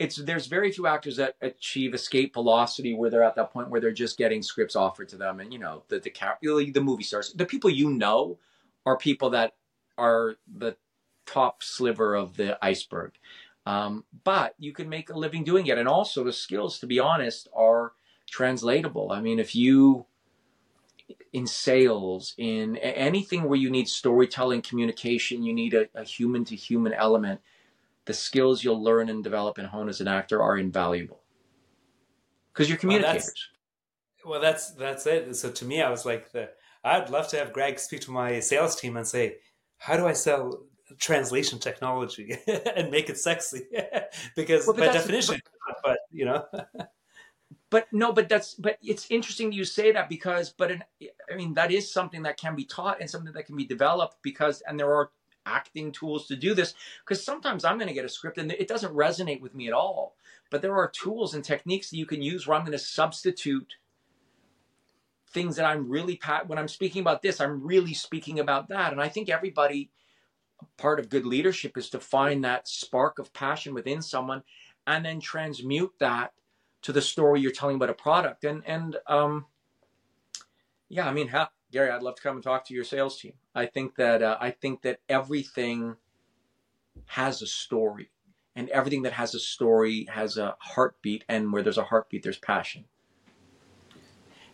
it's 0.00 0.16
there's 0.16 0.46
very 0.46 0.72
few 0.72 0.86
actors 0.86 1.16
that 1.16 1.36
achieve 1.42 1.92
escape 1.92 2.32
velocity 2.32 2.94
where 2.94 3.10
they're 3.10 3.22
at 3.22 3.34
that 3.36 3.52
point 3.52 3.68
where 3.68 3.82
they're 3.82 3.92
just 3.92 4.16
getting 4.16 4.42
scripts 4.42 4.74
offered 4.74 5.10
to 5.10 5.16
them. 5.18 5.40
And 5.40 5.52
you 5.52 5.58
know 5.58 5.82
the 5.88 6.00
the 6.00 6.70
the 6.72 6.80
movie 6.80 7.02
stars 7.02 7.34
the 7.34 7.44
people 7.44 7.68
you 7.68 7.90
know 7.90 8.38
are 8.86 8.96
people 8.96 9.28
that 9.30 9.56
are 9.98 10.36
the 10.50 10.74
top 11.26 11.62
sliver 11.62 12.14
of 12.14 12.38
the 12.38 12.58
iceberg. 12.64 13.12
Um, 13.66 14.04
but 14.24 14.54
you 14.58 14.72
can 14.72 14.88
make 14.88 15.10
a 15.10 15.18
living 15.18 15.44
doing 15.44 15.66
it. 15.66 15.76
And 15.76 15.86
also 15.86 16.24
the 16.24 16.32
skills 16.32 16.78
to 16.78 16.86
be 16.86 16.98
honest 16.98 17.48
are 17.54 17.92
translatable. 18.26 19.12
I 19.12 19.20
mean 19.20 19.38
if 19.38 19.54
you 19.54 20.06
in 21.34 21.46
sales 21.46 22.34
in 22.38 22.78
anything 22.78 23.42
where 23.42 23.58
you 23.58 23.68
need 23.68 23.88
storytelling 23.88 24.62
communication 24.62 25.42
you 25.42 25.52
need 25.52 25.74
a 25.74 26.04
human 26.04 26.44
to 26.44 26.56
human 26.56 26.92
element 26.92 27.40
the 28.06 28.14
skills 28.14 28.64
you'll 28.64 28.82
learn 28.82 29.08
and 29.08 29.22
develop 29.22 29.58
and 29.58 29.68
hone 29.68 29.88
as 29.88 30.00
an 30.00 30.08
actor 30.08 30.42
are 30.42 30.56
invaluable. 30.56 31.20
because 32.52 32.68
you're 32.68 32.78
communicators. 32.78 33.32
Well 34.24 34.40
that's, 34.40 34.72
well, 34.74 34.80
that's 34.80 35.04
that's 35.04 35.06
it. 35.06 35.36
So 35.36 35.50
to 35.50 35.64
me, 35.64 35.82
I 35.82 35.90
was 35.90 36.04
like, 36.04 36.32
the, 36.32 36.50
I'd 36.84 37.10
love 37.10 37.28
to 37.28 37.38
have 37.38 37.52
Greg 37.52 37.78
speak 37.78 38.00
to 38.02 38.10
my 38.10 38.40
sales 38.40 38.76
team 38.76 38.96
and 38.96 39.06
say, 39.06 39.36
how 39.78 39.96
do 39.96 40.06
I 40.06 40.12
sell 40.12 40.64
translation 40.98 41.58
technology 41.58 42.36
and 42.76 42.90
make 42.90 43.10
it 43.10 43.18
sexy? 43.18 43.66
because 44.36 44.66
well, 44.66 44.76
by 44.76 44.86
definition, 44.86 45.40
but, 45.66 45.76
but 45.82 45.98
you 46.10 46.24
know. 46.24 46.44
but 47.70 47.86
no, 47.92 48.12
but 48.12 48.28
that's 48.28 48.54
but 48.54 48.78
it's 48.82 49.10
interesting 49.10 49.52
you 49.52 49.64
say 49.64 49.92
that 49.92 50.08
because 50.08 50.50
but 50.50 50.70
in, 50.70 50.84
I 51.32 51.36
mean 51.36 51.54
that 51.54 51.72
is 51.72 51.90
something 51.90 52.22
that 52.22 52.36
can 52.36 52.54
be 52.54 52.64
taught 52.64 53.00
and 53.00 53.08
something 53.08 53.32
that 53.32 53.46
can 53.46 53.56
be 53.56 53.64
developed 53.64 54.16
because 54.22 54.62
and 54.62 54.78
there 54.78 54.92
are 54.92 55.10
acting 55.46 55.92
tools 55.92 56.26
to 56.26 56.36
do 56.36 56.54
this 56.54 56.74
because 57.04 57.24
sometimes 57.24 57.64
I'm 57.64 57.78
going 57.78 57.88
to 57.88 57.94
get 57.94 58.04
a 58.04 58.08
script 58.08 58.38
and 58.38 58.52
it 58.52 58.68
doesn't 58.68 58.94
resonate 58.94 59.40
with 59.40 59.54
me 59.54 59.66
at 59.66 59.72
all. 59.72 60.16
But 60.50 60.62
there 60.62 60.74
are 60.74 60.90
tools 60.90 61.34
and 61.34 61.44
techniques 61.44 61.90
that 61.90 61.96
you 61.96 62.06
can 62.06 62.22
use 62.22 62.46
where 62.46 62.56
I'm 62.56 62.64
going 62.64 62.76
to 62.76 62.84
substitute 62.84 63.74
things 65.30 65.56
that 65.56 65.64
I'm 65.64 65.88
really 65.88 66.16
pat 66.16 66.48
when 66.48 66.58
I'm 66.58 66.68
speaking 66.68 67.00
about 67.00 67.22
this, 67.22 67.40
I'm 67.40 67.64
really 67.64 67.94
speaking 67.94 68.40
about 68.40 68.68
that. 68.68 68.92
And 68.92 69.00
I 69.00 69.08
think 69.08 69.28
everybody 69.28 69.90
part 70.76 71.00
of 71.00 71.08
good 71.08 71.24
leadership 71.24 71.78
is 71.78 71.88
to 71.90 72.00
find 72.00 72.44
that 72.44 72.68
spark 72.68 73.18
of 73.18 73.32
passion 73.32 73.72
within 73.72 74.02
someone 74.02 74.42
and 74.86 75.04
then 75.04 75.20
transmute 75.20 75.92
that 76.00 76.32
to 76.82 76.92
the 76.92 77.00
story 77.00 77.40
you're 77.40 77.52
telling 77.52 77.76
about 77.76 77.90
a 77.90 77.94
product. 77.94 78.44
And 78.44 78.62
and 78.66 78.96
um 79.06 79.46
yeah, 80.90 81.08
I 81.08 81.12
mean, 81.12 81.28
how, 81.28 81.48
Gary, 81.72 81.90
I'd 81.90 82.02
love 82.02 82.16
to 82.16 82.22
come 82.22 82.36
and 82.36 82.42
talk 82.42 82.64
to 82.66 82.74
your 82.74 82.84
sales 82.84 83.20
team. 83.20 83.34
I 83.54 83.66
think 83.66 83.96
that 83.96 84.22
uh, 84.22 84.36
I 84.40 84.50
think 84.50 84.82
that 84.82 85.00
everything 85.08 85.96
has 87.06 87.42
a 87.42 87.46
story, 87.46 88.10
and 88.56 88.68
everything 88.70 89.02
that 89.02 89.12
has 89.12 89.34
a 89.34 89.40
story 89.40 90.06
has 90.10 90.36
a 90.36 90.56
heartbeat, 90.60 91.24
and 91.28 91.52
where 91.52 91.62
there's 91.62 91.78
a 91.78 91.84
heartbeat, 91.84 92.22
there's 92.22 92.38
passion. 92.38 92.84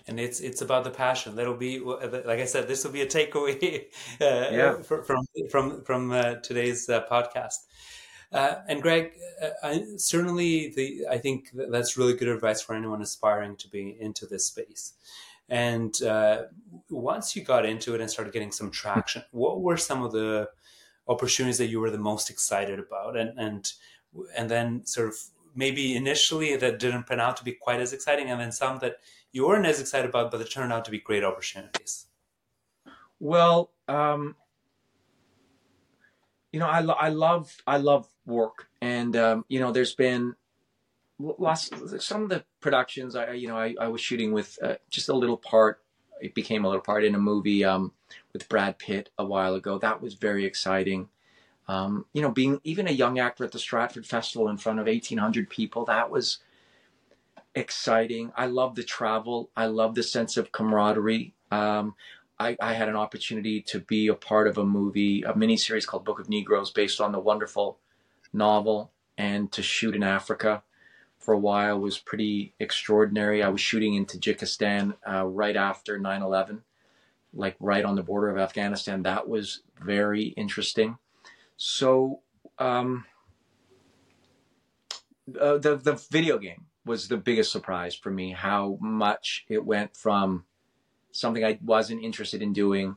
And 0.08 0.20
it's 0.20 0.40
it's 0.40 0.60
about 0.60 0.84
the 0.84 0.90
passion. 0.90 1.34
That'll 1.34 1.54
be 1.54 1.80
like 1.80 2.38
I 2.38 2.44
said. 2.44 2.68
This 2.68 2.84
will 2.84 2.92
be 2.92 3.02
a 3.02 3.06
takeaway 3.06 3.86
uh, 4.20 4.24
yeah. 4.52 4.82
from 4.82 5.04
from 5.50 5.82
from 5.82 6.12
uh, 6.12 6.34
today's 6.36 6.88
uh, 6.88 7.04
podcast. 7.10 7.64
Uh, 8.32 8.56
and 8.68 8.82
Greg, 8.82 9.12
uh, 9.40 9.50
I, 9.62 9.84
certainly, 9.96 10.72
the 10.74 11.06
I 11.10 11.18
think 11.18 11.50
that's 11.54 11.96
really 11.96 12.14
good 12.14 12.28
advice 12.28 12.60
for 12.60 12.74
anyone 12.74 13.00
aspiring 13.00 13.56
to 13.56 13.68
be 13.68 13.96
into 13.98 14.26
this 14.26 14.46
space. 14.46 14.94
And 15.48 16.00
uh, 16.02 16.44
once 16.90 17.36
you 17.36 17.42
got 17.42 17.64
into 17.64 17.94
it 17.94 18.00
and 18.00 18.10
started 18.10 18.32
getting 18.32 18.52
some 18.52 18.70
traction, 18.70 19.22
what 19.30 19.60
were 19.60 19.76
some 19.76 20.02
of 20.02 20.12
the 20.12 20.48
opportunities 21.08 21.58
that 21.58 21.68
you 21.68 21.80
were 21.80 21.90
the 21.90 21.98
most 21.98 22.30
excited 22.30 22.78
about? 22.78 23.16
And 23.16 23.38
and 23.38 23.72
and 24.36 24.50
then 24.50 24.84
sort 24.84 25.08
of 25.08 25.16
maybe 25.54 25.94
initially 25.94 26.56
that 26.56 26.78
didn't 26.78 27.04
pan 27.04 27.20
out 27.20 27.36
to 27.38 27.44
be 27.44 27.52
quite 27.52 27.80
as 27.80 27.92
exciting, 27.92 28.30
and 28.30 28.40
then 28.40 28.52
some 28.52 28.78
that 28.78 28.96
you 29.32 29.46
weren't 29.46 29.66
as 29.66 29.80
excited 29.80 30.08
about, 30.08 30.30
but 30.30 30.38
that 30.38 30.50
turned 30.50 30.72
out 30.72 30.84
to 30.84 30.90
be 30.90 30.98
great 30.98 31.24
opportunities. 31.24 32.06
Well, 33.20 33.70
um, 33.88 34.36
you 36.52 36.60
know, 36.60 36.66
I, 36.66 36.80
I 36.80 37.08
love 37.08 37.54
I 37.66 37.76
love 37.78 38.08
work, 38.24 38.68
and 38.80 39.16
um, 39.16 39.44
you 39.48 39.60
know, 39.60 39.72
there's 39.72 39.94
been 39.94 40.34
last 41.18 41.72
some 42.00 42.24
of 42.24 42.28
the 42.28 42.44
productions 42.60 43.16
I 43.16 43.32
you 43.32 43.48
know 43.48 43.56
I, 43.56 43.74
I 43.80 43.88
was 43.88 44.00
shooting 44.00 44.32
with 44.32 44.58
uh, 44.62 44.74
just 44.90 45.08
a 45.08 45.14
little 45.14 45.36
part 45.36 45.80
it 46.20 46.34
became 46.34 46.64
a 46.64 46.68
little 46.68 46.82
part 46.82 47.04
in 47.04 47.14
a 47.14 47.18
movie 47.18 47.64
um, 47.64 47.92
with 48.32 48.48
Brad 48.48 48.78
Pitt 48.78 49.10
a 49.18 49.24
while 49.24 49.54
ago. 49.54 49.78
That 49.78 50.00
was 50.00 50.14
very 50.14 50.46
exciting. 50.46 51.08
Um, 51.68 52.06
you 52.12 52.22
know 52.22 52.30
being 52.30 52.60
even 52.64 52.86
a 52.86 52.92
young 52.92 53.18
actor 53.18 53.44
at 53.44 53.52
the 53.52 53.58
Stratford 53.58 54.06
Festival 54.06 54.48
in 54.48 54.56
front 54.56 54.78
of 54.78 54.86
1800 54.86 55.50
people 55.50 55.84
that 55.86 56.10
was 56.10 56.38
exciting. 57.54 58.32
I 58.36 58.46
love 58.46 58.74
the 58.74 58.84
travel. 58.84 59.50
I 59.56 59.66
love 59.66 59.94
the 59.94 60.02
sense 60.02 60.36
of 60.36 60.52
camaraderie. 60.52 61.34
Um, 61.50 61.94
I, 62.38 62.56
I 62.60 62.74
had 62.74 62.88
an 62.88 62.96
opportunity 62.96 63.62
to 63.62 63.80
be 63.80 64.08
a 64.08 64.14
part 64.14 64.46
of 64.46 64.58
a 64.58 64.64
movie 64.64 65.22
a 65.22 65.34
mini 65.34 65.56
series 65.56 65.86
called 65.86 66.04
Book 66.04 66.20
of 66.20 66.28
Negroes 66.28 66.70
based 66.70 67.00
on 67.00 67.12
the 67.12 67.18
wonderful 67.18 67.78
novel 68.32 68.92
and 69.16 69.50
to 69.52 69.62
shoot 69.62 69.96
in 69.96 70.02
Africa 70.02 70.62
for 71.26 71.34
a 71.34 71.38
while 71.38 71.80
was 71.80 71.98
pretty 71.98 72.54
extraordinary. 72.60 73.42
I 73.42 73.48
was 73.48 73.60
shooting 73.60 73.94
in 73.94 74.06
Tajikistan 74.06 74.94
uh, 75.06 75.26
right 75.26 75.56
after 75.56 75.98
9 75.98 76.22
11, 76.22 76.62
like 77.34 77.56
right 77.58 77.84
on 77.84 77.96
the 77.96 78.04
border 78.04 78.30
of 78.30 78.38
Afghanistan. 78.38 79.02
That 79.02 79.28
was 79.28 79.62
very 79.84 80.26
interesting. 80.26 80.98
So, 81.56 82.20
um, 82.60 83.06
uh, 85.38 85.58
the, 85.58 85.74
the 85.74 85.94
video 86.12 86.38
game 86.38 86.66
was 86.84 87.08
the 87.08 87.16
biggest 87.16 87.50
surprise 87.50 87.96
for 87.96 88.12
me, 88.12 88.30
how 88.30 88.78
much 88.80 89.44
it 89.48 89.66
went 89.66 89.96
from 89.96 90.44
something 91.10 91.44
I 91.44 91.58
wasn't 91.60 92.04
interested 92.04 92.40
in 92.40 92.52
doing 92.52 92.94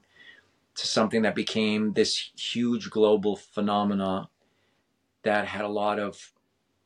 to 0.75 0.85
something 0.85 1.23
that 1.23 1.33
became 1.33 1.93
this 1.93 2.29
huge 2.37 2.91
global 2.91 3.35
phenomena 3.35 4.29
that 5.23 5.47
had 5.47 5.65
a 5.65 5.67
lot 5.67 5.97
of 5.97 6.31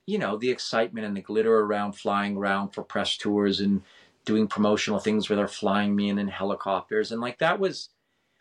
you 0.06 0.18
know, 0.18 0.38
the 0.38 0.50
excitement 0.50 1.06
and 1.06 1.16
the 1.16 1.22
glitter 1.22 1.60
around 1.60 1.94
flying 1.94 2.36
around 2.38 2.70
for 2.70 2.84
press 2.84 3.18
tours 3.18 3.60
and 3.62 3.82
doing 4.26 4.48
promotional 4.48 5.00
things 5.00 5.30
where 5.30 5.38
they're 5.38 5.48
flying 5.48 5.96
me 5.96 6.10
in 6.10 6.20
in 6.20 6.28
helicopters. 6.28 7.12
And 7.12 7.22
like 7.22 7.40
that 7.40 7.60
was, 7.60 7.90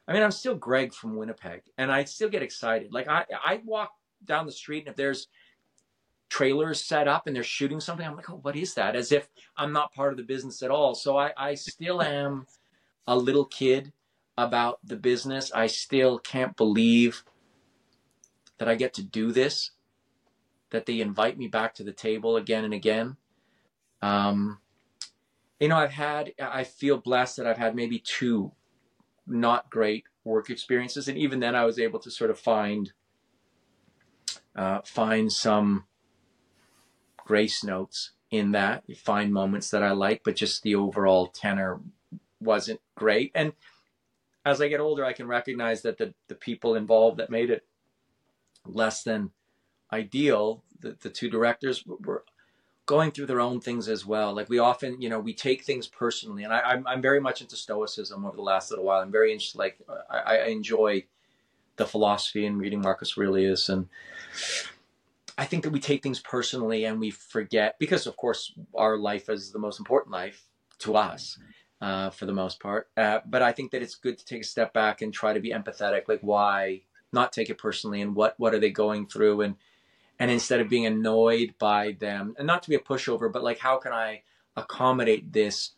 I 0.06 0.12
mean, 0.12 0.22
I'm 0.22 0.30
still 0.30 0.54
Greg 0.54 0.92
from 0.92 1.16
Winnipeg 1.16 1.62
and 1.78 1.90
I 1.90 2.04
still 2.04 2.28
get 2.28 2.42
excited. 2.42 2.92
Like 2.92 3.08
I, 3.08 3.24
I 3.44 3.60
walk 3.64 3.92
down 4.24 4.46
the 4.46 4.52
street 4.52 4.80
and 4.80 4.88
if 4.88 4.96
there's 4.96 5.28
trailers 6.28 6.82
set 6.82 7.08
up 7.08 7.26
and 7.26 7.36
they're 7.36 7.42
shooting 7.42 7.80
something, 7.80 8.06
I'm 8.06 8.16
like, 8.16 8.30
oh, 8.30 8.40
what 8.42 8.56
is 8.56 8.74
that? 8.74 8.96
As 8.96 9.12
if 9.12 9.28
I'm 9.56 9.72
not 9.72 9.92
part 9.92 10.12
of 10.12 10.16
the 10.16 10.24
business 10.24 10.62
at 10.62 10.70
all. 10.70 10.94
So 10.94 11.16
I, 11.16 11.32
I 11.36 11.54
still 11.54 12.02
am 12.02 12.46
a 13.06 13.16
little 13.16 13.44
kid 13.44 13.92
about 14.38 14.78
the 14.84 14.96
business. 14.96 15.52
I 15.52 15.66
still 15.66 16.18
can't 16.18 16.56
believe 16.56 17.24
that 18.58 18.68
I 18.68 18.74
get 18.76 18.94
to 18.94 19.02
do 19.02 19.32
this 19.32 19.72
that 20.72 20.86
they 20.86 21.00
invite 21.00 21.38
me 21.38 21.46
back 21.46 21.74
to 21.74 21.84
the 21.84 21.92
table 21.92 22.36
again 22.36 22.64
and 22.64 22.74
again. 22.74 23.16
Um, 24.02 24.58
you 25.60 25.68
know, 25.68 25.76
I've 25.76 25.92
had, 25.92 26.32
I 26.40 26.64
feel 26.64 26.98
blessed 26.98 27.36
that 27.36 27.46
I've 27.46 27.58
had 27.58 27.76
maybe 27.76 28.00
two 28.00 28.52
not 29.26 29.70
great 29.70 30.04
work 30.24 30.50
experiences. 30.50 31.06
And 31.06 31.16
even 31.16 31.38
then 31.38 31.54
I 31.54 31.64
was 31.64 31.78
able 31.78 32.00
to 32.00 32.10
sort 32.10 32.30
of 32.30 32.38
find, 32.38 32.92
uh, 34.56 34.80
find 34.84 35.32
some 35.32 35.84
grace 37.16 37.62
notes 37.62 38.10
in 38.30 38.52
that, 38.52 38.82
you 38.86 38.96
find 38.96 39.32
moments 39.32 39.70
that 39.70 39.82
I 39.82 39.92
like, 39.92 40.22
but 40.24 40.36
just 40.36 40.62
the 40.62 40.74
overall 40.74 41.26
tenor 41.28 41.80
wasn't 42.40 42.80
great. 42.96 43.30
And 43.34 43.52
as 44.44 44.60
I 44.60 44.68
get 44.68 44.80
older, 44.80 45.04
I 45.04 45.12
can 45.12 45.28
recognize 45.28 45.82
that 45.82 45.98
the, 45.98 46.14
the 46.28 46.34
people 46.34 46.74
involved 46.74 47.18
that 47.18 47.30
made 47.30 47.50
it 47.50 47.64
less 48.66 49.02
than 49.02 49.30
ideal, 49.92 50.62
the, 50.80 50.96
the 51.00 51.10
two 51.10 51.28
directors 51.30 51.84
were 51.86 52.24
going 52.86 53.10
through 53.12 53.26
their 53.26 53.40
own 53.40 53.60
things 53.60 53.88
as 53.88 54.04
well. 54.04 54.34
Like 54.34 54.48
we 54.48 54.58
often, 54.58 55.00
you 55.00 55.08
know, 55.08 55.20
we 55.20 55.34
take 55.34 55.62
things 55.62 55.86
personally, 55.86 56.44
and 56.44 56.52
I, 56.52 56.60
I'm 56.60 56.86
I'm 56.86 57.02
very 57.02 57.20
much 57.20 57.40
into 57.40 57.56
stoicism 57.56 58.24
over 58.24 58.36
the 58.36 58.42
last 58.42 58.70
little 58.70 58.84
while. 58.84 59.00
I'm 59.00 59.12
very 59.12 59.32
interested. 59.32 59.58
Like 59.58 59.78
I, 60.10 60.36
I 60.38 60.46
enjoy 60.46 61.04
the 61.76 61.86
philosophy 61.86 62.46
and 62.46 62.60
reading 62.60 62.80
Marcus 62.80 63.16
Aurelius, 63.16 63.68
and 63.68 63.88
I 65.38 65.44
think 65.44 65.62
that 65.64 65.70
we 65.70 65.80
take 65.80 66.02
things 66.02 66.20
personally 66.20 66.84
and 66.84 67.00
we 67.00 67.10
forget 67.10 67.78
because, 67.78 68.06
of 68.06 68.16
course, 68.16 68.52
our 68.74 68.98
life 68.98 69.28
is 69.28 69.52
the 69.52 69.58
most 69.58 69.78
important 69.78 70.12
life 70.12 70.44
to 70.80 70.96
us. 70.96 71.38
Uh, 71.80 72.10
for 72.10 72.26
the 72.26 72.32
most 72.32 72.60
part, 72.60 72.88
uh, 72.96 73.18
but 73.26 73.42
I 73.42 73.50
think 73.50 73.72
that 73.72 73.82
it's 73.82 73.96
good 73.96 74.16
to 74.16 74.24
take 74.24 74.42
a 74.42 74.46
step 74.46 74.72
back 74.72 75.02
and 75.02 75.12
try 75.12 75.32
to 75.32 75.40
be 75.40 75.50
empathetic. 75.50 76.02
Like, 76.06 76.20
why 76.20 76.82
not 77.12 77.32
take 77.32 77.50
it 77.50 77.58
personally, 77.58 78.00
and 78.02 78.14
what 78.14 78.38
what 78.38 78.54
are 78.54 78.60
they 78.60 78.70
going 78.70 79.08
through, 79.08 79.40
and 79.40 79.56
and 80.18 80.30
instead 80.30 80.60
of 80.60 80.68
being 80.68 80.86
annoyed 80.86 81.54
by 81.58 81.92
them 81.98 82.34
and 82.38 82.46
not 82.46 82.62
to 82.62 82.70
be 82.70 82.76
a 82.76 82.80
pushover 82.80 83.32
but 83.32 83.42
like 83.42 83.58
how 83.58 83.76
can 83.76 83.92
i 83.92 84.22
accommodate 84.56 85.32
this 85.32 85.72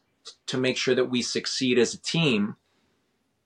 to 0.47 0.57
make 0.57 0.76
sure 0.76 0.95
that 0.95 1.11
we 1.11 1.22
succeed 1.22 1.78
as 1.78 1.95
a 1.95 1.99
team 1.99 2.57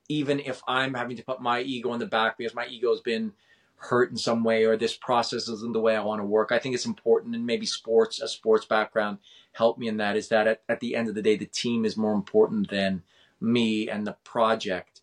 even 0.09 0.41
if 0.41 0.63
i'm 0.67 0.95
having 0.95 1.17
to 1.17 1.25
put 1.25 1.41
my 1.41 1.61
ego 1.61 1.93
in 1.93 2.01
the 2.01 2.07
back 2.07 2.39
because 2.39 2.55
my 2.55 2.67
ego 2.67 2.91
has 2.91 3.01
been 3.01 3.33
hurt 3.79 4.11
in 4.11 4.17
some 4.17 4.43
way 4.43 4.65
or 4.65 4.77
this 4.77 4.97
process 4.97 5.49
isn't 5.49 5.73
the 5.73 5.81
way 5.81 5.97
i 5.97 6.03
want 6.03 6.21
to 6.21 6.27
work? 6.27 6.51
I 6.51 6.59
think 6.59 6.75
it's 6.75 6.87
important 6.87 7.35
and 7.35 7.47
maybe 7.47 7.65
sports 7.65 8.21
a 8.21 8.29
sports 8.29 8.67
background 8.67 9.19
helped 9.53 9.79
me 9.79 9.89
in 9.89 9.99
that 9.99 10.17
is 10.17 10.29
that 10.29 10.47
at, 10.47 10.63
at 10.69 10.81
the 10.81 10.97
end 10.97 11.09
of 11.09 11.15
the 11.15 11.23
day 11.23 11.37
the 11.37 11.47
team 11.47 11.85
is 11.85 11.97
more 11.97 12.13
important 12.13 12.71
than 12.71 13.03
me 13.41 13.89
and 13.89 14.07
the 14.07 14.17
project 14.25 15.01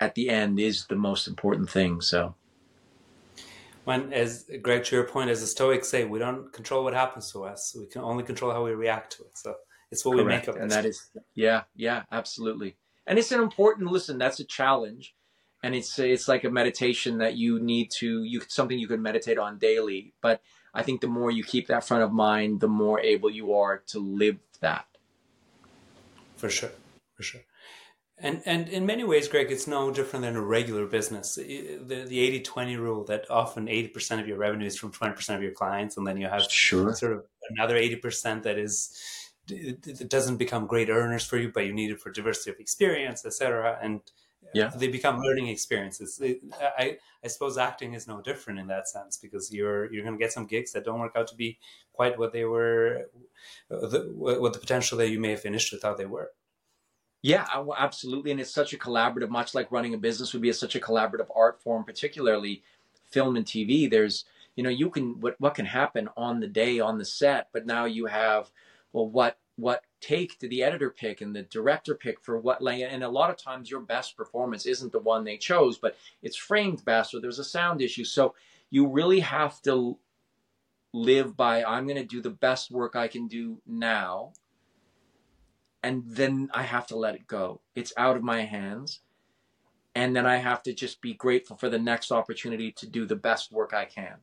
at 0.00 0.14
the 0.14 0.30
end 0.30 0.58
is 0.58 0.86
the 0.86 0.96
most 0.96 1.28
important 1.28 1.68
thing 1.68 2.00
so 2.00 2.34
when, 3.90 4.12
as 4.12 4.48
Greg, 4.62 4.84
to 4.84 4.94
your 4.94 5.04
point, 5.04 5.30
as 5.30 5.40
the 5.40 5.48
Stoics 5.48 5.88
say, 5.88 6.04
we 6.04 6.20
don't 6.20 6.52
control 6.52 6.84
what 6.84 6.94
happens 6.94 7.32
to 7.32 7.44
us. 7.44 7.74
We 7.76 7.86
can 7.86 8.02
only 8.02 8.22
control 8.22 8.52
how 8.52 8.64
we 8.64 8.70
react 8.70 9.16
to 9.16 9.24
it. 9.24 9.36
So 9.36 9.56
it's 9.90 10.04
what 10.04 10.12
Correct. 10.12 10.26
we 10.26 10.32
make 10.32 10.46
of 10.46 10.54
it. 10.54 10.62
And 10.62 10.70
that 10.70 10.84
is, 10.84 11.10
yeah, 11.34 11.62
yeah, 11.74 12.04
absolutely. 12.12 12.76
And 13.04 13.18
it's 13.18 13.32
an 13.32 13.40
important 13.40 13.90
listen. 13.90 14.16
That's 14.16 14.38
a 14.38 14.44
challenge, 14.44 15.16
and 15.64 15.74
it's 15.74 15.98
it's 15.98 16.28
like 16.28 16.44
a 16.44 16.50
meditation 16.50 17.18
that 17.18 17.36
you 17.36 17.58
need 17.58 17.90
to 17.98 18.22
you 18.22 18.42
something 18.46 18.78
you 18.78 18.86
can 18.86 19.02
meditate 19.02 19.38
on 19.38 19.58
daily. 19.58 20.14
But 20.22 20.40
I 20.72 20.84
think 20.84 21.00
the 21.00 21.08
more 21.08 21.32
you 21.32 21.42
keep 21.42 21.66
that 21.66 21.82
front 21.82 22.04
of 22.04 22.12
mind, 22.12 22.60
the 22.60 22.68
more 22.68 23.00
able 23.00 23.30
you 23.30 23.54
are 23.54 23.82
to 23.88 23.98
live 23.98 24.38
that. 24.60 24.86
For 26.36 26.48
sure, 26.48 26.70
for 27.16 27.24
sure. 27.24 27.40
And 28.22 28.42
and 28.44 28.68
in 28.68 28.84
many 28.84 29.02
ways, 29.04 29.28
Greg, 29.28 29.50
it's 29.50 29.66
no 29.66 29.90
different 29.90 30.24
than 30.24 30.36
a 30.36 30.42
regular 30.42 30.86
business. 30.86 31.36
The 31.36 32.04
the 32.06 32.40
80-20 32.40 32.78
rule 32.78 33.04
that 33.04 33.30
often 33.30 33.66
80% 33.66 34.20
of 34.20 34.28
your 34.28 34.36
revenue 34.36 34.66
is 34.66 34.78
from 34.78 34.92
20% 34.92 35.34
of 35.34 35.42
your 35.42 35.52
clients, 35.52 35.96
and 35.96 36.06
then 36.06 36.18
you 36.18 36.26
have 36.26 36.42
sure. 36.42 36.94
sort 36.94 37.12
of 37.12 37.24
another 37.50 37.76
80% 37.76 38.42
that 38.42 38.58
is 38.58 38.94
it 39.48 40.08
doesn't 40.08 40.36
become 40.36 40.66
great 40.66 40.90
earners 40.90 41.24
for 41.24 41.38
you, 41.38 41.50
but 41.52 41.66
you 41.66 41.72
need 41.72 41.90
it 41.90 42.00
for 42.00 42.10
diversity 42.10 42.50
of 42.50 42.60
experience, 42.60 43.24
etc. 43.24 43.78
And 43.82 44.00
yeah, 44.54 44.70
they 44.74 44.88
become 44.88 45.20
learning 45.20 45.48
experiences. 45.48 46.20
I 46.60 46.98
I 47.24 47.28
suppose 47.28 47.58
acting 47.58 47.94
is 47.94 48.06
no 48.06 48.20
different 48.20 48.58
in 48.58 48.66
that 48.68 48.88
sense 48.88 49.16
because 49.16 49.52
you're 49.52 49.92
you're 49.92 50.04
going 50.04 50.16
to 50.16 50.22
get 50.22 50.32
some 50.32 50.46
gigs 50.46 50.72
that 50.72 50.84
don't 50.84 51.00
work 51.00 51.16
out 51.16 51.28
to 51.28 51.36
be 51.36 51.58
quite 51.92 52.18
what 52.18 52.32
they 52.32 52.44
were, 52.44 53.10
the, 53.68 54.10
what 54.14 54.52
the 54.52 54.58
potential 54.58 54.98
that 54.98 55.10
you 55.10 55.20
may 55.20 55.30
have 55.30 55.44
initially 55.44 55.80
thought 55.80 55.98
they 55.98 56.06
were. 56.06 56.30
Yeah, 57.22 57.46
absolutely. 57.76 58.30
And 58.30 58.40
it's 58.40 58.50
such 58.50 58.72
a 58.72 58.78
collaborative, 58.78 59.28
much 59.28 59.54
like 59.54 59.70
running 59.70 59.94
a 59.94 59.98
business 59.98 60.32
would 60.32 60.42
be 60.42 60.48
a, 60.48 60.54
such 60.54 60.74
a 60.74 60.80
collaborative 60.80 61.28
art 61.34 61.60
form, 61.60 61.84
particularly 61.84 62.62
film 63.10 63.36
and 63.36 63.44
TV. 63.44 63.90
There's, 63.90 64.24
you 64.56 64.62
know, 64.62 64.70
you 64.70 64.88
can, 64.88 65.20
what, 65.20 65.38
what 65.38 65.54
can 65.54 65.66
happen 65.66 66.08
on 66.16 66.40
the 66.40 66.46
day 66.46 66.80
on 66.80 66.96
the 66.96 67.04
set, 67.04 67.48
but 67.52 67.66
now 67.66 67.84
you 67.84 68.06
have, 68.06 68.50
well, 68.92 69.06
what, 69.06 69.38
what 69.56 69.84
take 70.00 70.38
did 70.38 70.50
the 70.50 70.62
editor 70.62 70.90
pick 70.90 71.20
and 71.20 71.36
the 71.36 71.42
director 71.42 71.94
pick 71.94 72.20
for 72.20 72.38
what 72.38 72.62
lay 72.62 72.82
and 72.82 73.04
a 73.04 73.08
lot 73.08 73.30
of 73.30 73.36
times 73.36 73.70
your 73.70 73.80
best 73.80 74.16
performance 74.16 74.64
isn't 74.64 74.90
the 74.92 74.98
one 74.98 75.22
they 75.22 75.36
chose 75.36 75.76
but 75.76 75.96
it's 76.22 76.36
framed 76.36 76.82
best 76.84 77.14
or 77.14 77.20
there's 77.20 77.38
a 77.38 77.44
sound 77.44 77.82
issue 77.82 78.04
so 78.04 78.34
you 78.70 78.86
really 78.86 79.20
have 79.20 79.60
to 79.60 79.98
live 80.94 81.36
by 81.36 81.62
i'm 81.64 81.86
going 81.86 81.96
to 81.96 82.04
do 82.04 82.22
the 82.22 82.30
best 82.30 82.70
work 82.70 82.96
i 82.96 83.06
can 83.06 83.28
do 83.28 83.60
now 83.66 84.32
and 85.82 86.02
then 86.06 86.50
I 86.52 86.62
have 86.62 86.86
to 86.88 86.96
let 86.96 87.14
it 87.14 87.26
go. 87.26 87.60
It's 87.74 87.92
out 87.96 88.16
of 88.16 88.22
my 88.22 88.42
hands. 88.42 89.00
And 89.94 90.14
then 90.14 90.26
I 90.26 90.36
have 90.36 90.62
to 90.64 90.72
just 90.72 91.00
be 91.00 91.14
grateful 91.14 91.56
for 91.56 91.68
the 91.68 91.78
next 91.78 92.12
opportunity 92.12 92.70
to 92.72 92.86
do 92.86 93.06
the 93.06 93.16
best 93.16 93.50
work 93.50 93.74
I 93.74 93.86
can. 93.86 94.16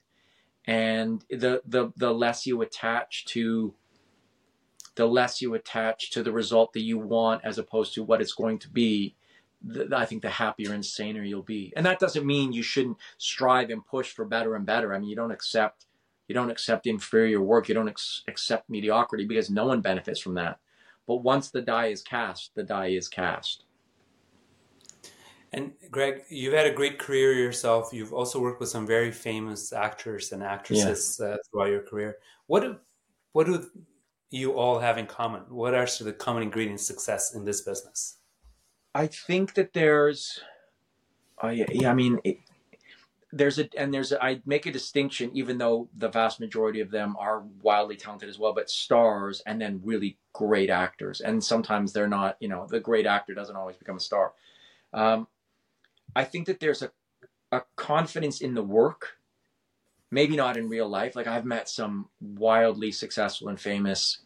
And 0.65 1.23
the 1.29 1.61
the 1.65 1.91
the 1.95 2.13
less 2.13 2.45
you 2.45 2.61
attach 2.61 3.25
to 3.27 3.73
the 4.95 5.05
less 5.05 5.41
you 5.41 5.53
attach 5.53 6.11
to 6.11 6.23
the 6.23 6.31
result 6.31 6.73
that 6.73 6.81
you 6.81 6.97
want 6.97 7.41
as 7.43 7.57
opposed 7.57 7.93
to 7.93 8.03
what 8.03 8.21
it's 8.21 8.33
going 8.33 8.57
to 8.59 8.69
be, 8.69 9.15
the, 9.61 9.95
I 9.95 10.05
think 10.05 10.23
the 10.23 10.29
happier 10.29 10.73
and 10.73 10.85
saner 10.85 11.23
you'll 11.23 11.43
be. 11.43 11.71
And 11.75 11.85
that 11.85 11.99
doesn't 11.99 12.25
mean 12.25 12.51
you 12.51 12.63
shouldn't 12.63 12.97
strive 13.17 13.69
and 13.69 13.85
push 13.85 14.11
for 14.11 14.25
better 14.25 14.55
and 14.55 14.65
better. 14.65 14.93
I 14.93 14.99
mean, 14.99 15.09
you 15.09 15.15
don't 15.15 15.31
accept 15.31 15.85
you 16.27 16.35
don't 16.35 16.49
accept 16.49 16.87
inferior 16.87 17.41
work, 17.41 17.69
you 17.69 17.75
don't 17.75 17.89
ex- 17.89 18.23
accept 18.27 18.69
mediocrity 18.69 19.25
because 19.25 19.49
no 19.49 19.65
one 19.65 19.81
benefits 19.81 20.19
from 20.19 20.33
that 20.35 20.59
but 21.07 21.17
once 21.17 21.49
the 21.49 21.61
die 21.61 21.87
is 21.87 22.01
cast, 22.03 22.53
the 22.55 22.63
die 22.63 22.87
is 22.87 23.07
cast. 23.07 23.63
And 25.53 25.71
Greg, 25.89 26.23
you've 26.29 26.53
had 26.53 26.67
a 26.67 26.73
great 26.73 26.99
career 26.99 27.33
yourself. 27.33 27.91
You've 27.93 28.13
also 28.13 28.39
worked 28.39 28.59
with 28.59 28.69
some 28.69 28.85
very 28.85 29.11
famous 29.11 29.71
actors 29.71 30.33
and 30.33 30.43
actresses 30.43 31.19
yeah. 31.19 31.27
uh, 31.27 31.37
throughout 31.49 31.69
your 31.69 31.83
career. 31.83 32.17
What 32.47 32.63
do, 32.63 32.75
what 33.31 33.47
do 33.47 33.65
you 34.29 34.53
all 34.53 34.77
have 34.77 34.97
in 34.97 35.05
common? 35.05 35.43
What 35.47 35.73
are 35.73 35.87
the 36.01 36.13
common 36.13 36.43
ingredients 36.43 36.85
success 36.85 37.33
in 37.33 37.45
this 37.45 37.61
business? 37.61 38.17
I 38.93 39.07
think 39.07 39.53
that 39.53 39.71
there's, 39.73 40.41
yeah, 41.41 41.65
yeah 41.71 41.91
I 41.91 41.93
mean, 41.93 42.19
it, 42.25 42.39
there's 43.31 43.59
a 43.59 43.69
and 43.77 43.93
there's 43.93 44.11
a, 44.11 44.23
I 44.23 44.41
make 44.45 44.65
a 44.65 44.71
distinction, 44.71 45.31
even 45.33 45.57
though 45.57 45.89
the 45.97 46.09
vast 46.09 46.39
majority 46.39 46.79
of 46.79 46.91
them 46.91 47.15
are 47.19 47.43
wildly 47.61 47.97
talented 47.97 48.29
as 48.29 48.39
well, 48.39 48.53
but 48.53 48.69
stars 48.69 49.41
and 49.45 49.59
then 49.59 49.81
really 49.83 50.17
great 50.33 50.69
actors, 50.69 51.19
and 51.21 51.43
sometimes 51.43 51.91
they're 51.91 52.07
not. 52.07 52.37
You 52.39 52.47
know, 52.47 52.67
the 52.69 52.79
great 52.79 53.05
actor 53.05 53.33
doesn't 53.33 53.55
always 53.55 53.75
become 53.75 53.97
a 53.97 54.01
star. 54.01 54.33
Um, 54.93 55.27
I 56.15 56.23
think 56.23 56.47
that 56.47 56.59
there's 56.59 56.81
a 56.81 56.91
a 57.51 57.63
confidence 57.75 58.41
in 58.41 58.53
the 58.53 58.63
work, 58.63 59.17
maybe 60.11 60.35
not 60.35 60.57
in 60.57 60.69
real 60.69 60.87
life. 60.87 61.15
Like 61.15 61.27
I've 61.27 61.45
met 61.45 61.69
some 61.69 62.09
wildly 62.21 62.91
successful 62.91 63.49
and 63.49 63.59
famous 63.59 64.19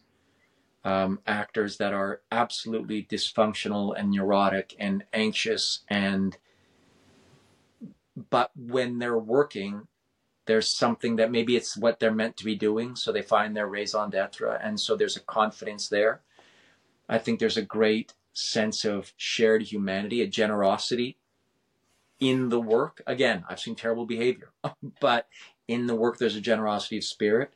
um, 0.84 1.20
actors 1.26 1.76
that 1.78 1.92
are 1.92 2.20
absolutely 2.30 3.04
dysfunctional 3.04 3.94
and 3.96 4.10
neurotic 4.10 4.74
and 4.78 5.04
anxious 5.12 5.80
and 5.88 6.36
but 8.16 8.50
when 8.54 8.98
they're 8.98 9.18
working 9.18 9.86
there's 10.46 10.68
something 10.68 11.16
that 11.16 11.30
maybe 11.30 11.56
it's 11.56 11.76
what 11.76 12.00
they're 12.00 12.12
meant 12.12 12.36
to 12.36 12.44
be 12.44 12.56
doing 12.56 12.96
so 12.96 13.12
they 13.12 13.22
find 13.22 13.56
their 13.56 13.66
raison 13.66 14.10
d'etre 14.10 14.58
and 14.62 14.80
so 14.80 14.96
there's 14.96 15.16
a 15.16 15.20
confidence 15.20 15.88
there. 15.88 16.22
I 17.08 17.18
think 17.18 17.38
there's 17.38 17.56
a 17.56 17.62
great 17.62 18.14
sense 18.32 18.84
of 18.84 19.12
shared 19.16 19.62
humanity 19.62 20.22
a 20.22 20.26
generosity 20.26 21.18
in 22.18 22.48
the 22.48 22.60
work. 22.60 23.02
Again 23.06 23.44
i've 23.48 23.60
seen 23.60 23.74
terrible 23.76 24.06
behavior 24.06 24.50
but 25.00 25.28
in 25.68 25.86
the 25.86 25.94
work 25.94 26.18
there's 26.18 26.36
a 26.36 26.40
generosity 26.40 26.98
of 26.98 27.04
spirit. 27.04 27.54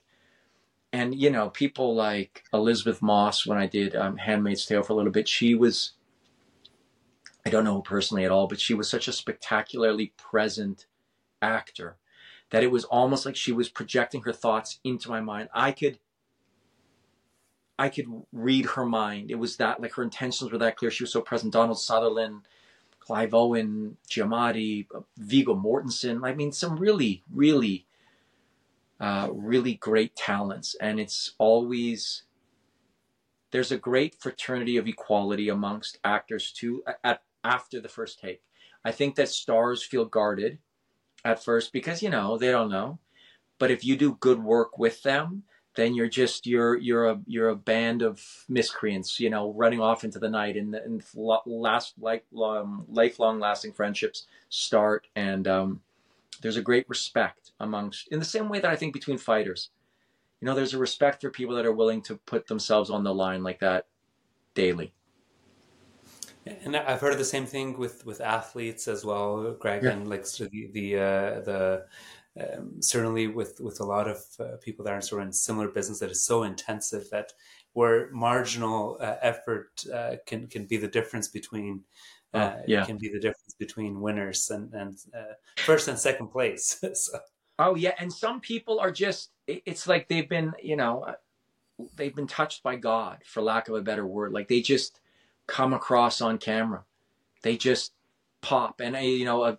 And 0.93 1.15
you 1.15 1.31
know 1.31 1.51
people 1.51 1.95
like 1.95 2.45
Elizabeth 2.53 3.03
moss 3.03 3.45
when 3.45 3.59
i 3.59 3.67
did 3.67 3.97
um, 3.97 4.17
handmaid's 4.17 4.65
tale 4.65 4.83
for 4.83 4.93
a 4.93 4.97
little 4.97 5.13
bit 5.13 5.29
she 5.29 5.55
was 5.55 5.93
I 7.47 7.49
don't 7.49 7.63
know 7.63 7.77
her 7.77 7.81
personally 7.81 8.25
at 8.25 8.33
all, 8.33 8.49
but 8.49 8.59
she 8.59 8.75
was 8.75 8.91
such 8.91 9.07
a 9.07 9.13
spectacularly 9.13 10.13
present 10.17 10.87
actor 11.41 11.97
that 12.51 12.65
it 12.65 12.73
was 12.73 12.83
almost 12.83 13.25
like 13.25 13.37
she 13.37 13.53
was 13.53 13.69
projecting 13.69 14.23
her 14.23 14.33
thoughts 14.33 14.81
into 14.83 15.09
my 15.09 15.21
mind. 15.21 15.49
I 15.55 15.71
could 15.71 16.01
I 17.79 17.89
could 17.89 18.07
read 18.33 18.67
her 18.71 18.85
mind. 18.85 19.31
It 19.31 19.37
was 19.37 19.59
that 19.59 19.81
like 19.81 19.93
her 19.93 20.03
intentions 20.03 20.51
were 20.51 20.59
that 20.59 20.77
clear. 20.77 20.91
She 20.91 21.05
was 21.05 21.13
so 21.13 21.21
present. 21.21 21.53
Donald 21.53 21.79
Sutherland, 21.79 22.43
Clive 22.99 23.33
Owen, 23.33 23.97
Giamatti, 24.11 24.89
Viggo 25.17 25.55
Mortensen. 25.55 26.27
I 26.27 26.35
mean, 26.35 26.51
some 26.51 26.77
really, 26.77 27.23
really, 27.33 27.87
uh, 28.99 29.29
really 29.31 29.75
great 29.75 30.17
talents. 30.17 30.75
And 30.81 30.99
it's 30.99 31.35
always 31.39 32.25
there's 33.53 33.71
a 33.71 33.79
great 33.79 34.17
fraternity 34.17 34.77
of 34.77 34.89
equality 34.89 35.49
amongst 35.49 35.99
actors 36.03 36.51
too 36.51 36.83
at 37.05 37.23
after 37.47 37.81
the 37.81 37.89
first 37.89 38.21
take. 38.21 38.43
I 38.85 38.93
think 38.93 39.17
that 39.17 39.29
stars 39.29 39.83
feel 39.83 40.05
guarded 40.05 40.59
at 41.25 41.43
first 41.43 41.73
because 41.73 42.03
you 42.03 42.11
know 42.11 42.39
they 42.39 42.51
don't 42.51 42.71
know. 42.71 42.99
But 43.59 43.71
if 43.71 43.85
you 43.85 43.97
do 43.97 44.19
good 44.21 44.43
work 44.43 44.79
with 44.79 45.03
them, 45.03 45.45
then 45.77 45.95
you're 45.95 46.09
just 46.09 46.47
you're 46.47 46.77
you're 46.77 47.07
a 47.07 47.21
you're 47.27 47.51
a 47.51 47.57
band 47.57 48.03
of 48.03 48.23
miscreants, 48.49 49.21
you 49.21 49.31
know, 49.31 49.53
running 49.53 49.81
off 49.81 50.05
into 50.05 50.19
the 50.19 50.29
night, 50.29 50.57
and, 50.57 50.75
and 50.75 51.03
last 51.47 51.95
like 52.01 52.25
um, 52.43 52.85
lifelong 52.89 53.39
lasting 53.39 53.73
friendships 53.73 54.27
start, 54.49 55.07
and 55.15 55.47
um, 55.47 55.81
there's 56.43 56.57
a 56.57 56.63
great 56.63 56.89
respect 56.89 57.53
amongst 57.61 58.09
in 58.09 58.19
the 58.19 58.25
same 58.25 58.49
way 58.49 58.59
that 58.61 58.71
I 58.71 58.77
think 58.77 58.93
between 58.93 59.19
fighters, 59.19 59.71
you 60.41 60.47
know, 60.47 60.55
there's 60.55 60.75
a 60.75 60.79
respect 60.79 61.21
for 61.21 61.31
people 61.31 61.55
that 61.57 61.67
are 61.67 61.73
willing 61.73 62.03
to 62.03 62.17
put 62.17 62.47
themselves 62.47 62.91
on 62.91 63.05
the 63.05 63.15
line 63.15 63.43
like 63.43 63.61
that 63.61 63.87
daily. 64.55 64.93
And 66.47 66.77
I've 66.77 67.01
heard 67.01 67.19
the 67.19 67.25
same 67.25 67.47
thing 67.47 67.77
with 67.77 68.07
with 68.07 68.21
athletes 68.21 68.87
as 68.87 69.05
well, 69.05 69.53
Greg, 69.59 69.83
yeah. 69.83 69.91
and 69.91 70.09
like 70.09 70.21
of 70.23 70.51
the 70.51 70.71
the, 70.73 70.97
uh, 70.97 71.41
the 71.41 71.85
um, 72.41 72.81
certainly 72.81 73.27
with 73.27 73.61
with 73.61 73.81
a 73.81 73.85
lot 73.85 74.09
of 74.09 74.19
uh, 74.39 74.57
people 74.61 74.85
that 74.85 74.93
are 74.93 75.01
sort 75.01 75.23
of 75.23 75.29
in 75.29 75.33
similar 75.33 75.69
business 75.69 75.99
that 76.01 76.11
is 76.11 76.25
so 76.25 76.45
intensive 76.45 77.09
that 77.11 77.33
where 77.73 78.11
marginal 78.13 78.97
uh, 79.01 79.17
effort 79.23 79.85
uh, 79.93 80.17
can 80.27 80.47
can 80.47 80.67
be 80.67 80.77
the 80.77 80.89
difference 80.89 81.29
between 81.29 81.83
oh, 82.35 82.41
uh, 82.41 82.63
yeah. 82.67 82.85
can 82.85 82.99
be 82.99 83.09
the 83.09 83.21
difference 83.21 83.55
between 83.59 84.01
winners 84.01 84.51
and 84.51 84.73
and 84.73 84.99
uh, 85.17 85.35
first 85.59 85.89
and 85.89 85.99
second 85.99 86.29
place. 86.29 86.79
so. 86.95 87.19
Oh 87.59 87.75
yeah, 87.75 87.95
and 87.99 88.13
some 88.13 88.41
people 88.41 88.79
are 88.79 88.93
just 88.93 89.31
it's 89.47 89.89
like 89.89 90.09
they've 90.09 90.29
been 90.29 90.53
you 90.63 90.77
know 90.77 91.15
they've 91.97 92.15
been 92.15 92.27
touched 92.27 92.63
by 92.63 92.77
God 92.77 93.19
for 93.25 93.43
lack 93.43 93.69
of 93.69 93.75
a 93.75 93.83
better 93.83 94.07
word. 94.07 94.33
Like 94.33 94.49
they 94.49 94.61
just 94.61 95.01
come 95.47 95.73
across 95.73 96.21
on 96.21 96.39
camera. 96.39 96.85
They 97.43 97.57
just 97.57 97.93
pop. 98.41 98.81
And, 98.81 98.97
uh, 98.97 99.01
you 99.01 99.25
know, 99.25 99.45
a, 99.45 99.59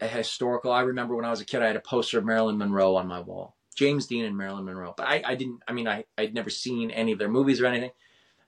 a 0.00 0.06
historical, 0.06 0.72
I 0.72 0.82
remember 0.82 1.16
when 1.16 1.24
I 1.24 1.30
was 1.30 1.40
a 1.40 1.44
kid, 1.44 1.62
I 1.62 1.66
had 1.66 1.76
a 1.76 1.80
poster 1.80 2.18
of 2.18 2.24
Marilyn 2.24 2.58
Monroe 2.58 2.96
on 2.96 3.06
my 3.06 3.20
wall. 3.20 3.56
James 3.74 4.06
Dean 4.06 4.24
and 4.24 4.36
Marilyn 4.36 4.64
Monroe. 4.64 4.94
But 4.96 5.06
I, 5.08 5.22
I 5.24 5.34
didn't, 5.34 5.62
I 5.66 5.72
mean, 5.72 5.88
I, 5.88 6.04
I'd 6.18 6.34
never 6.34 6.50
seen 6.50 6.90
any 6.90 7.12
of 7.12 7.18
their 7.18 7.28
movies 7.28 7.60
or 7.60 7.66
anything. 7.66 7.90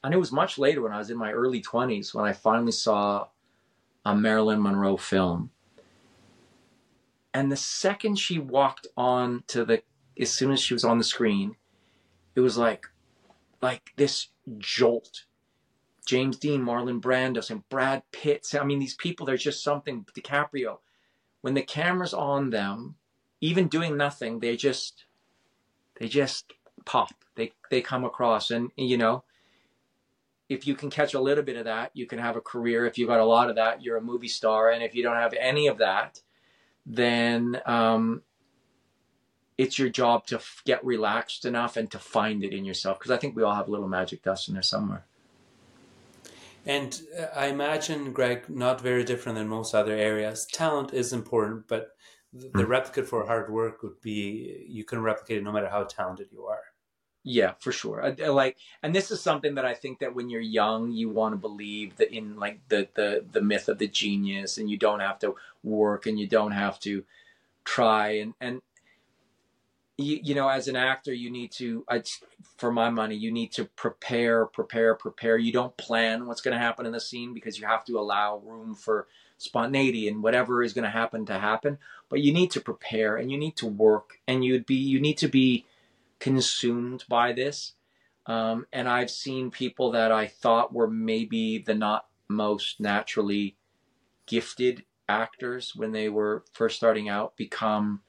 And 0.02 0.12
it 0.12 0.18
was 0.18 0.32
much 0.32 0.58
later 0.58 0.82
when 0.82 0.92
I 0.92 0.98
was 0.98 1.10
in 1.10 1.16
my 1.16 1.32
early 1.32 1.62
20s 1.62 2.14
when 2.14 2.26
I 2.26 2.34
finally 2.34 2.72
saw 2.72 3.28
a 4.04 4.14
Marilyn 4.14 4.62
Monroe 4.62 4.98
film. 4.98 5.50
And 7.32 7.50
the 7.50 7.56
second 7.56 8.18
she 8.18 8.38
walked 8.38 8.86
on 8.96 9.44
to 9.48 9.64
the, 9.64 9.82
as 10.20 10.30
soon 10.30 10.52
as 10.52 10.60
she 10.60 10.74
was 10.74 10.84
on 10.84 10.98
the 10.98 11.04
screen, 11.04 11.56
it 12.34 12.40
was 12.40 12.58
like, 12.58 12.86
like 13.62 13.92
this 13.96 14.28
jolt 14.58 15.24
James 16.06 16.36
Dean, 16.36 16.62
Marlon 16.62 17.00
Brando, 17.00 17.48
and 17.50 17.68
Brad 17.68 18.02
Pitt. 18.12 18.46
I 18.58 18.64
mean, 18.64 18.78
these 18.78 18.94
people, 18.94 19.26
there's 19.26 19.42
just 19.42 19.62
something, 19.62 20.06
DiCaprio. 20.16 20.78
When 21.40 21.54
the 21.54 21.62
camera's 21.62 22.14
on 22.14 22.50
them, 22.50 22.96
even 23.40 23.68
doing 23.68 23.96
nothing, 23.96 24.40
they 24.40 24.56
just, 24.56 25.04
they 25.98 26.08
just 26.08 26.52
pop. 26.84 27.12
They 27.36 27.52
they 27.70 27.80
come 27.80 28.04
across, 28.04 28.50
and 28.50 28.70
you 28.76 28.96
know, 28.96 29.24
if 30.48 30.66
you 30.66 30.74
can 30.74 30.90
catch 30.90 31.14
a 31.14 31.20
little 31.20 31.44
bit 31.44 31.56
of 31.56 31.64
that, 31.64 31.90
you 31.94 32.06
can 32.06 32.18
have 32.18 32.36
a 32.36 32.40
career. 32.40 32.86
If 32.86 32.98
you 32.98 33.06
got 33.06 33.20
a 33.20 33.24
lot 33.24 33.48
of 33.48 33.56
that, 33.56 33.82
you're 33.82 33.96
a 33.96 34.02
movie 34.02 34.28
star. 34.28 34.70
And 34.70 34.82
if 34.82 34.94
you 34.94 35.02
don't 35.02 35.16
have 35.16 35.34
any 35.38 35.66
of 35.68 35.78
that, 35.78 36.20
then 36.84 37.60
um, 37.66 38.22
it's 39.56 39.78
your 39.78 39.88
job 39.88 40.26
to 40.26 40.36
f- 40.36 40.62
get 40.64 40.84
relaxed 40.84 41.44
enough 41.44 41.76
and 41.76 41.90
to 41.90 41.98
find 41.98 42.44
it 42.44 42.52
in 42.52 42.64
yourself. 42.64 42.98
Because 42.98 43.10
I 43.10 43.16
think 43.16 43.34
we 43.34 43.42
all 43.42 43.54
have 43.54 43.68
a 43.68 43.70
little 43.70 43.88
magic 43.88 44.22
dust 44.22 44.48
in 44.48 44.54
there 44.54 44.62
somewhere. 44.62 45.04
And 46.66 47.00
uh, 47.18 47.26
I 47.34 47.46
imagine, 47.46 48.12
Greg, 48.12 48.48
not 48.48 48.80
very 48.80 49.04
different 49.04 49.36
than 49.36 49.48
most 49.48 49.74
other 49.74 49.92
areas. 49.92 50.46
Talent 50.46 50.92
is 50.92 51.12
important, 51.12 51.68
but 51.68 51.90
the, 52.32 52.50
the 52.54 52.64
mm. 52.64 52.68
replicate 52.68 53.06
for 53.06 53.26
hard 53.26 53.52
work 53.52 53.82
would 53.82 54.00
be 54.00 54.64
you 54.68 54.84
can 54.84 55.02
replicate 55.02 55.38
it 55.38 55.44
no 55.44 55.52
matter 55.52 55.68
how 55.68 55.84
talented 55.84 56.28
you 56.32 56.44
are. 56.44 56.62
Yeah, 57.26 57.52
for 57.58 57.72
sure. 57.72 58.04
I, 58.04 58.14
I 58.22 58.28
like, 58.28 58.58
and 58.82 58.94
this 58.94 59.10
is 59.10 59.20
something 59.20 59.54
that 59.54 59.64
I 59.64 59.72
think 59.72 60.00
that 60.00 60.14
when 60.14 60.28
you're 60.28 60.42
young, 60.42 60.92
you 60.92 61.08
want 61.08 61.32
to 61.32 61.38
believe 61.38 61.96
that 61.96 62.14
in 62.14 62.36
like 62.36 62.60
the 62.68 62.88
the 62.94 63.24
the 63.32 63.40
myth 63.40 63.68
of 63.68 63.78
the 63.78 63.88
genius, 63.88 64.58
and 64.58 64.70
you 64.70 64.76
don't 64.76 65.00
have 65.00 65.18
to 65.20 65.34
work, 65.62 66.04
and 66.04 66.20
you 66.20 66.26
don't 66.26 66.52
have 66.52 66.78
to 66.80 67.04
try, 67.64 68.08
and 68.10 68.34
and 68.42 68.60
you, 69.96 70.18
you 70.22 70.34
know, 70.34 70.48
as 70.48 70.68
an 70.68 70.76
actor, 70.76 71.12
you 71.12 71.30
need 71.30 71.52
to, 71.52 71.84
I, 71.88 72.02
for 72.56 72.72
my 72.72 72.90
money, 72.90 73.14
you 73.14 73.30
need 73.30 73.52
to 73.52 73.64
prepare, 73.64 74.46
prepare, 74.46 74.94
prepare. 74.94 75.38
You 75.38 75.52
don't 75.52 75.76
plan 75.76 76.26
what's 76.26 76.40
going 76.40 76.56
to 76.56 76.62
happen 76.62 76.86
in 76.86 76.92
the 76.92 77.00
scene 77.00 77.32
because 77.32 77.58
you 77.58 77.66
have 77.66 77.84
to 77.84 77.98
allow 77.98 78.38
room 78.38 78.74
for 78.74 79.06
spontaneity 79.38 80.08
and 80.08 80.22
whatever 80.22 80.62
is 80.62 80.72
going 80.72 80.84
to 80.84 80.90
happen 80.90 81.26
to 81.26 81.38
happen. 81.38 81.78
But 82.08 82.20
you 82.20 82.32
need 82.32 82.50
to 82.52 82.60
prepare 82.60 83.16
and 83.16 83.30
you 83.30 83.38
need 83.38 83.56
to 83.56 83.66
work 83.66 84.18
and 84.26 84.44
you'd 84.44 84.66
be, 84.66 84.74
you 84.74 85.00
need 85.00 85.18
to 85.18 85.28
be 85.28 85.64
consumed 86.18 87.04
by 87.08 87.32
this. 87.32 87.74
Um, 88.26 88.66
and 88.72 88.88
I've 88.88 89.10
seen 89.10 89.50
people 89.50 89.92
that 89.92 90.10
I 90.10 90.26
thought 90.26 90.72
were 90.72 90.88
maybe 90.88 91.58
the 91.58 91.74
not 91.74 92.06
most 92.28 92.80
naturally 92.80 93.56
gifted 94.26 94.84
actors 95.08 95.76
when 95.76 95.92
they 95.92 96.08
were 96.08 96.42
first 96.52 96.76
starting 96.76 97.08
out 97.08 97.36
become 97.36 98.00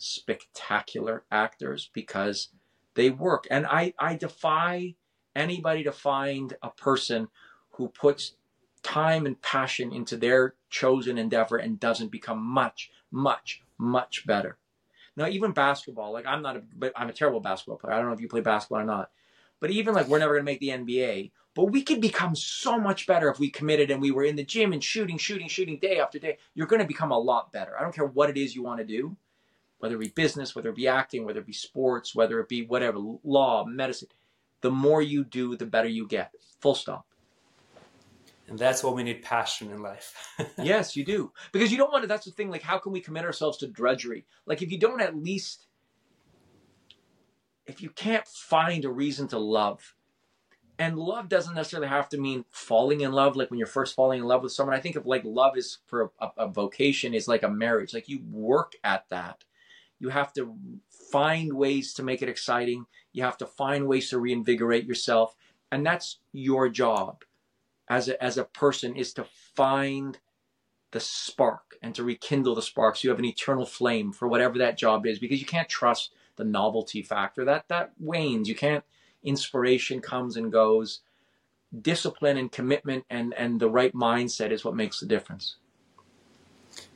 spectacular 0.00 1.24
actors 1.30 1.90
because 1.92 2.48
they 2.94 3.10
work. 3.10 3.46
And 3.50 3.66
I, 3.66 3.94
I 3.98 4.16
defy 4.16 4.94
anybody 5.36 5.84
to 5.84 5.92
find 5.92 6.56
a 6.62 6.70
person 6.70 7.28
who 7.72 7.88
puts 7.88 8.32
time 8.82 9.26
and 9.26 9.40
passion 9.42 9.92
into 9.92 10.16
their 10.16 10.54
chosen 10.70 11.18
endeavor 11.18 11.56
and 11.58 11.78
doesn't 11.78 12.10
become 12.10 12.42
much, 12.42 12.90
much, 13.10 13.62
much 13.78 14.26
better. 14.26 14.56
Now, 15.16 15.28
even 15.28 15.52
basketball, 15.52 16.12
like 16.12 16.26
I'm 16.26 16.42
not 16.42 16.56
a, 16.56 16.62
but 16.74 16.92
I'm 16.96 17.10
a 17.10 17.12
terrible 17.12 17.40
basketball 17.40 17.76
player. 17.76 17.92
I 17.92 17.98
don't 17.98 18.06
know 18.06 18.14
if 18.14 18.20
you 18.20 18.28
play 18.28 18.40
basketball 18.40 18.80
or 18.80 18.84
not. 18.84 19.10
But 19.60 19.70
even 19.70 19.92
like 19.94 20.08
we're 20.08 20.18
never 20.18 20.32
going 20.32 20.46
to 20.46 20.50
make 20.50 20.60
the 20.60 20.68
NBA, 20.68 21.32
but 21.54 21.66
we 21.66 21.82
could 21.82 22.00
become 22.00 22.34
so 22.34 22.78
much 22.78 23.06
better 23.06 23.28
if 23.28 23.38
we 23.38 23.50
committed 23.50 23.90
and 23.90 24.00
we 24.00 24.10
were 24.10 24.24
in 24.24 24.36
the 24.36 24.44
gym 24.44 24.72
and 24.72 24.82
shooting, 24.82 25.18
shooting, 25.18 25.48
shooting 25.48 25.78
day 25.78 25.98
after 25.98 26.18
day. 26.18 26.38
You're 26.54 26.66
going 26.66 26.80
to 26.80 26.88
become 26.88 27.10
a 27.10 27.18
lot 27.18 27.52
better. 27.52 27.78
I 27.78 27.82
don't 27.82 27.94
care 27.94 28.06
what 28.06 28.30
it 28.30 28.38
is 28.38 28.54
you 28.54 28.62
want 28.62 28.78
to 28.78 28.86
do, 28.86 29.16
whether 29.80 29.96
it 29.96 30.00
be 30.00 30.08
business, 30.08 30.54
whether 30.54 30.68
it 30.68 30.76
be 30.76 30.88
acting, 30.88 31.24
whether 31.24 31.40
it 31.40 31.46
be 31.46 31.52
sports, 31.52 32.14
whether 32.14 32.38
it 32.38 32.48
be 32.48 32.64
whatever, 32.64 32.98
law, 33.24 33.64
medicine. 33.64 34.08
The 34.60 34.70
more 34.70 35.02
you 35.02 35.24
do, 35.24 35.56
the 35.56 35.66
better 35.66 35.88
you 35.88 36.06
get. 36.06 36.32
Full 36.60 36.74
stop. 36.74 37.06
And 38.46 38.58
that's 38.58 38.82
what 38.82 38.94
we 38.94 39.02
need 39.02 39.22
passion 39.22 39.70
in 39.70 39.80
life. 39.80 40.14
yes, 40.58 40.96
you 40.96 41.04
do. 41.04 41.32
Because 41.52 41.72
you 41.72 41.78
don't 41.78 41.92
want 41.92 42.02
to, 42.02 42.08
that's 42.08 42.26
the 42.26 42.32
thing, 42.32 42.50
like, 42.50 42.62
how 42.62 42.78
can 42.78 42.92
we 42.92 43.00
commit 43.00 43.24
ourselves 43.24 43.58
to 43.58 43.68
drudgery? 43.68 44.26
Like, 44.44 44.60
if 44.60 44.70
you 44.70 44.78
don't 44.78 45.00
at 45.00 45.16
least, 45.16 45.66
if 47.66 47.80
you 47.80 47.90
can't 47.90 48.26
find 48.26 48.84
a 48.84 48.90
reason 48.90 49.28
to 49.28 49.38
love, 49.38 49.94
and 50.80 50.98
love 50.98 51.28
doesn't 51.28 51.54
necessarily 51.54 51.88
have 51.88 52.08
to 52.08 52.18
mean 52.18 52.44
falling 52.50 53.02
in 53.02 53.12
love, 53.12 53.36
like 53.36 53.50
when 53.50 53.58
you're 53.58 53.68
first 53.68 53.94
falling 53.94 54.20
in 54.20 54.26
love 54.26 54.42
with 54.42 54.52
someone. 54.52 54.74
I 54.74 54.80
think 54.80 54.96
of 54.96 55.04
like 55.06 55.22
love 55.24 55.56
is 55.56 55.78
for 55.86 56.10
a, 56.20 56.28
a 56.38 56.48
vocation, 56.48 57.14
is 57.14 57.28
like 57.28 57.42
a 57.42 57.50
marriage. 57.50 57.94
Like, 57.94 58.08
you 58.08 58.20
work 58.30 58.72
at 58.82 59.08
that. 59.10 59.44
You 60.00 60.08
have 60.08 60.32
to 60.32 60.56
find 61.12 61.52
ways 61.52 61.94
to 61.94 62.02
make 62.02 62.22
it 62.22 62.28
exciting. 62.28 62.86
You 63.12 63.22
have 63.22 63.38
to 63.38 63.46
find 63.46 63.86
ways 63.86 64.10
to 64.10 64.18
reinvigorate 64.18 64.86
yourself. 64.86 65.36
And 65.70 65.86
that's 65.86 66.18
your 66.32 66.68
job 66.68 67.24
as 67.88 68.08
a, 68.08 68.22
as 68.22 68.38
a 68.38 68.44
person 68.44 68.96
is 68.96 69.12
to 69.14 69.26
find 69.54 70.18
the 70.92 71.00
spark 71.00 71.76
and 71.82 71.94
to 71.94 72.02
rekindle 72.02 72.54
the 72.54 72.62
spark 72.62 72.96
so 72.96 73.06
you 73.06 73.10
have 73.10 73.18
an 73.18 73.24
eternal 73.24 73.66
flame 73.66 74.12
for 74.12 74.26
whatever 74.26 74.58
that 74.58 74.78
job 74.78 75.06
is 75.06 75.18
because 75.18 75.40
you 75.40 75.46
can't 75.46 75.68
trust 75.68 76.12
the 76.36 76.44
novelty 76.44 77.02
factor. 77.02 77.44
That 77.44 77.68
that 77.68 77.92
wanes. 77.98 78.48
You 78.48 78.54
can't 78.54 78.84
inspiration 79.22 80.00
comes 80.00 80.36
and 80.36 80.50
goes. 80.50 81.00
Discipline 81.80 82.36
and 82.36 82.50
commitment 82.50 83.04
and 83.10 83.34
and 83.34 83.60
the 83.60 83.70
right 83.70 83.94
mindset 83.94 84.50
is 84.50 84.64
what 84.64 84.74
makes 84.74 84.98
the 84.98 85.06
difference 85.06 85.56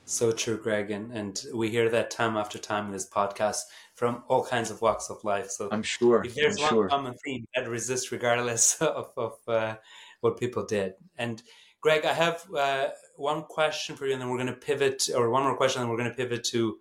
so 0.05 0.33
true 0.33 0.59
greg 0.59 0.91
and, 0.91 1.13
and 1.13 1.45
we 1.55 1.71
hear 1.71 1.89
that 1.89 2.11
time 2.11 2.37
after 2.37 2.59
time 2.59 2.87
in 2.87 2.93
this 2.93 3.09
podcast 3.09 3.63
from 3.95 4.23
all 4.29 4.45
kinds 4.45 4.71
of 4.71 4.81
walks 4.83 5.09
of 5.11 5.23
life 5.25 5.49
so 5.51 5.69
i'm 5.73 5.83
sure 5.83 6.23
if 6.25 6.35
there's 6.35 6.57
I'm 6.59 6.63
one 6.63 6.71
sure. 6.71 6.89
common 6.89 7.15
theme 7.25 7.47
that 7.55 7.69
resists 7.69 8.13
regardless 8.13 8.77
of, 8.83 9.11
of 9.17 9.39
uh, 9.49 9.77
what 10.25 10.41
people 10.41 10.65
did. 10.65 10.95
And 11.19 11.41
Greg, 11.81 12.07
I 12.07 12.15
have 12.15 12.45
uh, 12.57 12.89
one 13.17 13.43
question 13.43 13.95
for 13.95 14.07
you, 14.07 14.15
and 14.15 14.21
then 14.21 14.31
we're 14.31 14.39
going 14.39 14.49
to 14.49 14.55
pivot, 14.55 15.11
or 15.15 15.29
one 15.29 15.43
more 15.43 15.57
question, 15.57 15.83
and 15.83 15.91
we're 15.91 15.99
going 15.99 16.11
to 16.11 16.17
pivot 16.17 16.43
to 16.45 16.79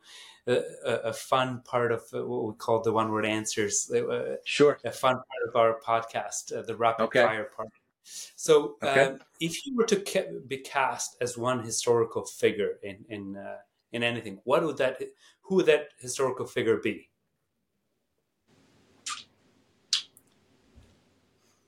a, 0.47 0.61
a, 0.85 1.13
fun 1.13 1.61
part 1.63 1.91
of 1.91 2.01
what 2.11 2.45
we 2.45 2.53
call 2.53 2.81
the 2.81 2.91
one 2.91 3.11
word 3.11 3.25
answers. 3.25 3.91
Uh, 3.91 4.35
sure. 4.45 4.79
A 4.85 4.91
fun 4.91 5.15
part 5.15 5.43
of 5.47 5.55
our 5.55 5.79
podcast, 5.85 6.57
uh, 6.57 6.61
the 6.61 6.75
rapid 6.75 7.03
okay. 7.03 7.23
fire 7.23 7.49
part. 7.55 7.69
So, 8.03 8.77
okay. 8.83 9.05
um, 9.05 9.19
if 9.39 9.65
you 9.65 9.75
were 9.75 9.85
to 9.85 10.01
ca- 10.01 10.39
be 10.47 10.57
cast 10.57 11.17
as 11.21 11.37
one 11.37 11.63
historical 11.63 12.25
figure 12.25 12.79
in 12.83 13.05
in 13.09 13.37
uh, 13.37 13.59
in 13.91 14.03
anything, 14.03 14.41
what 14.43 14.63
would 14.63 14.77
that? 14.77 15.01
Who 15.43 15.55
would 15.55 15.65
that 15.67 15.89
historical 15.99 16.45
figure 16.45 16.77
be? 16.77 17.09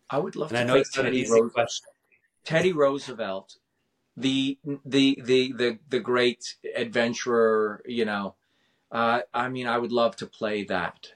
I 0.09 0.19
would 0.19 0.36
love 0.36 0.49
and 0.49 0.57
to 0.57 0.63
I 0.63 0.65
know 0.65 0.75
it's 0.75 0.91
Teddy, 0.91 1.27
Roosevelt, 1.27 1.81
Teddy 2.43 2.71
Roosevelt, 2.73 3.57
the 4.15 4.59
the 4.86 5.19
the 5.23 5.53
the 5.53 5.79
the 5.89 5.99
great 5.99 6.55
adventurer. 6.75 7.81
You 7.86 8.05
know, 8.05 8.36
uh, 8.91 9.21
I 9.33 9.49
mean, 9.49 9.67
I 9.67 9.77
would 9.77 9.91
love 9.91 10.15
to 10.17 10.27
play 10.27 10.63
that. 10.65 11.14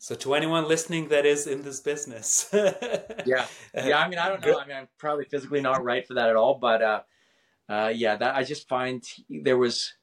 So, 0.00 0.14
to 0.14 0.34
anyone 0.34 0.68
listening 0.68 1.08
that 1.08 1.26
is 1.26 1.46
in 1.46 1.62
this 1.62 1.80
business, 1.80 2.48
yeah, 2.52 3.46
yeah. 3.74 3.98
I 3.98 4.08
mean, 4.08 4.18
I 4.18 4.28
don't 4.28 4.44
know. 4.44 4.58
I 4.58 4.66
mean, 4.66 4.76
I'm 4.76 4.88
probably 4.96 5.24
physically 5.24 5.60
not 5.60 5.82
right 5.82 6.06
for 6.06 6.14
that 6.14 6.28
at 6.28 6.36
all, 6.36 6.54
but 6.54 6.82
uh, 6.82 7.00
uh, 7.68 7.92
yeah, 7.94 8.16
that 8.16 8.36
I 8.36 8.44
just 8.44 8.68
find 8.68 9.02
there 9.28 9.58
was 9.58 9.94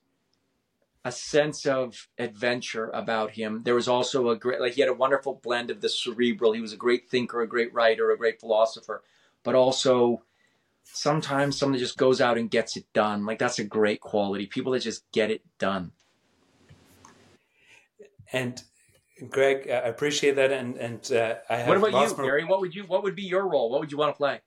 a 1.06 1.12
sense 1.12 1.66
of 1.66 2.10
adventure 2.18 2.90
about 2.90 3.32
him. 3.32 3.62
There 3.64 3.76
was 3.76 3.88
also 3.88 4.30
a 4.32 4.36
great, 4.36 4.60
like 4.60 4.74
he 4.74 4.82
had 4.82 4.90
a 4.90 4.94
wonderful 4.94 5.40
blend 5.42 5.70
of 5.70 5.80
the 5.80 5.88
cerebral. 5.88 6.52
He 6.52 6.62
was 6.62 6.74
a 6.74 6.78
great 6.78 7.08
thinker, 7.10 7.42
a 7.42 7.48
great 7.48 7.74
writer, 7.74 8.12
a 8.12 8.18
great 8.18 8.40
philosopher, 8.40 9.04
but 9.44 9.56
also 9.56 10.24
sometimes 10.84 11.58
someone 11.58 11.80
just 11.80 11.98
goes 11.98 12.20
out 12.20 12.38
and 12.38 12.50
gets 12.50 12.76
it 12.76 12.86
done. 12.92 13.26
Like 13.26 13.40
that's 13.40 13.60
a 13.60 13.64
great 13.64 14.02
quality. 14.02 14.48
People 14.48 14.74
that 14.74 14.80
just 14.80 15.10
get 15.12 15.32
it 15.32 15.42
done. 15.60 15.92
And 18.34 18.62
Greg, 19.30 19.70
I 19.70 19.88
appreciate 19.88 20.36
that. 20.36 20.52
And 20.52 20.78
and 20.78 21.12
uh, 21.12 21.36
I 21.50 21.58
have. 21.58 21.68
What 21.68 21.90
about 21.90 22.10
you, 22.10 22.24
Gary? 22.24 22.44
What 22.44 22.60
would 22.62 22.76
you? 22.76 22.84
What 22.84 23.04
would 23.04 23.16
be 23.16 23.24
your 23.24 23.48
role? 23.48 23.70
What 23.70 23.80
would 23.80 23.92
you 23.92 23.98
want 23.98 24.14
to 24.14 24.18
play? 24.18 24.42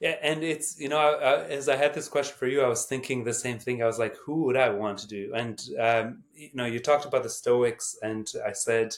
Yeah, 0.00 0.16
and 0.22 0.42
it's 0.42 0.80
you 0.80 0.88
know 0.88 0.98
I, 0.98 1.44
as 1.44 1.68
I 1.68 1.76
had 1.76 1.92
this 1.92 2.08
question 2.08 2.34
for 2.38 2.46
you, 2.46 2.62
I 2.62 2.68
was 2.68 2.86
thinking 2.86 3.22
the 3.22 3.34
same 3.34 3.58
thing. 3.58 3.82
I 3.82 3.86
was 3.86 3.98
like, 3.98 4.16
who 4.16 4.44
would 4.44 4.56
I 4.56 4.70
want 4.70 4.98
to 4.98 5.06
do? 5.06 5.32
And 5.34 5.60
um, 5.78 6.22
you 6.34 6.50
know, 6.54 6.64
you 6.64 6.78
talked 6.78 7.04
about 7.04 7.22
the 7.22 7.28
Stoics, 7.28 7.98
and 8.02 8.30
I 8.46 8.52
said 8.52 8.94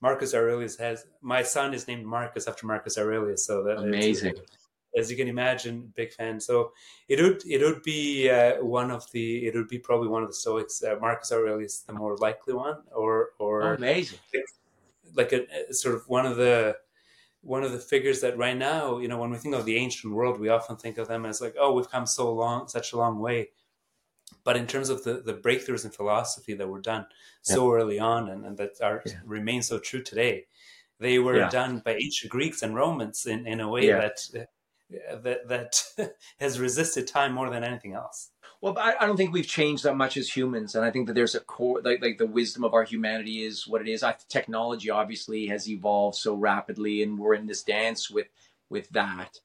Marcus 0.00 0.34
Aurelius 0.34 0.76
has 0.78 1.06
my 1.20 1.42
son 1.42 1.74
is 1.74 1.86
named 1.86 2.04
Marcus 2.04 2.48
after 2.48 2.66
Marcus 2.66 2.98
Aurelius. 2.98 3.46
So 3.46 3.62
that 3.62 3.78
amazing. 3.78 4.34
As 4.96 5.10
you 5.10 5.16
can 5.16 5.28
imagine, 5.28 5.92
big 5.96 6.12
fan. 6.12 6.38
So 6.40 6.72
it 7.08 7.20
would 7.20 7.42
it 7.46 7.62
would 7.62 7.82
be 7.82 8.28
uh, 8.28 8.62
one 8.62 8.90
of 8.90 9.10
the 9.12 9.46
it 9.46 9.54
would 9.54 9.68
be 9.68 9.78
probably 9.78 10.08
one 10.08 10.22
of 10.22 10.28
the 10.28 10.34
Stoics. 10.34 10.82
Uh, 10.82 10.96
Marcus 11.00 11.32
Aurelius, 11.32 11.80
the 11.80 11.94
more 11.94 12.16
likely 12.18 12.54
one, 12.54 12.76
or 12.94 13.30
or 13.38 13.62
oh, 13.62 13.74
amazing, 13.74 14.18
like, 14.34 14.44
like 15.14 15.32
a, 15.32 15.70
a 15.70 15.74
sort 15.74 15.94
of 15.94 16.02
one 16.08 16.26
of 16.26 16.36
the 16.36 16.76
one 17.42 17.64
of 17.64 17.72
the 17.72 17.78
figures 17.78 18.20
that 18.20 18.38
right 18.38 18.56
now, 18.56 18.98
you 18.98 19.08
know, 19.08 19.18
when 19.18 19.30
we 19.30 19.36
think 19.36 19.54
of 19.54 19.64
the 19.64 19.76
ancient 19.76 20.14
world, 20.14 20.38
we 20.38 20.48
often 20.48 20.76
think 20.76 20.96
of 20.96 21.08
them 21.08 21.26
as 21.26 21.40
like, 21.40 21.54
oh, 21.58 21.72
we've 21.72 21.90
come 21.90 22.06
so 22.06 22.32
long, 22.32 22.68
such 22.68 22.92
a 22.92 22.96
long 22.96 23.18
way. 23.18 23.50
But 24.44 24.56
in 24.56 24.66
terms 24.66 24.88
of 24.88 25.02
the, 25.04 25.14
the 25.14 25.34
breakthroughs 25.34 25.84
in 25.84 25.90
philosophy 25.90 26.54
that 26.54 26.68
were 26.68 26.80
done 26.80 27.06
yeah. 27.46 27.54
so 27.54 27.72
early 27.72 27.98
on 27.98 28.28
and, 28.28 28.44
and 28.44 28.56
that 28.58 28.80
are 28.80 29.02
yeah. 29.04 29.14
remain 29.24 29.62
so 29.62 29.78
true 29.78 30.02
today, 30.02 30.46
they 31.00 31.18
were 31.18 31.38
yeah. 31.38 31.48
done 31.48 31.80
by 31.84 31.94
ancient 31.94 32.30
Greeks 32.30 32.62
and 32.62 32.74
Romans 32.74 33.26
in, 33.26 33.46
in 33.46 33.60
a 33.60 33.68
way 33.68 33.88
that 33.90 34.20
that 35.22 35.48
that 35.48 36.14
has 36.40 36.60
resisted 36.60 37.06
time 37.06 37.32
more 37.32 37.50
than 37.50 37.64
anything 37.64 37.94
else. 37.94 38.30
Well, 38.60 38.78
I, 38.78 38.94
I 39.00 39.06
don't 39.06 39.16
think 39.16 39.32
we've 39.32 39.46
changed 39.46 39.82
that 39.82 39.96
much 39.96 40.16
as 40.16 40.28
humans, 40.28 40.76
and 40.76 40.84
I 40.84 40.90
think 40.92 41.08
that 41.08 41.14
there's 41.14 41.34
a 41.34 41.40
core, 41.40 41.80
like, 41.82 42.00
like 42.00 42.18
the 42.18 42.26
wisdom 42.26 42.62
of 42.62 42.74
our 42.74 42.84
humanity 42.84 43.44
is 43.44 43.66
what 43.66 43.80
it 43.80 43.88
is. 43.88 44.04
I, 44.04 44.14
technology 44.28 44.88
obviously 44.88 45.48
has 45.48 45.68
evolved 45.68 46.16
so 46.16 46.34
rapidly, 46.34 47.02
and 47.02 47.18
we're 47.18 47.34
in 47.34 47.46
this 47.46 47.62
dance 47.62 48.08
with 48.08 48.28
with 48.70 48.88
that. 48.90 49.40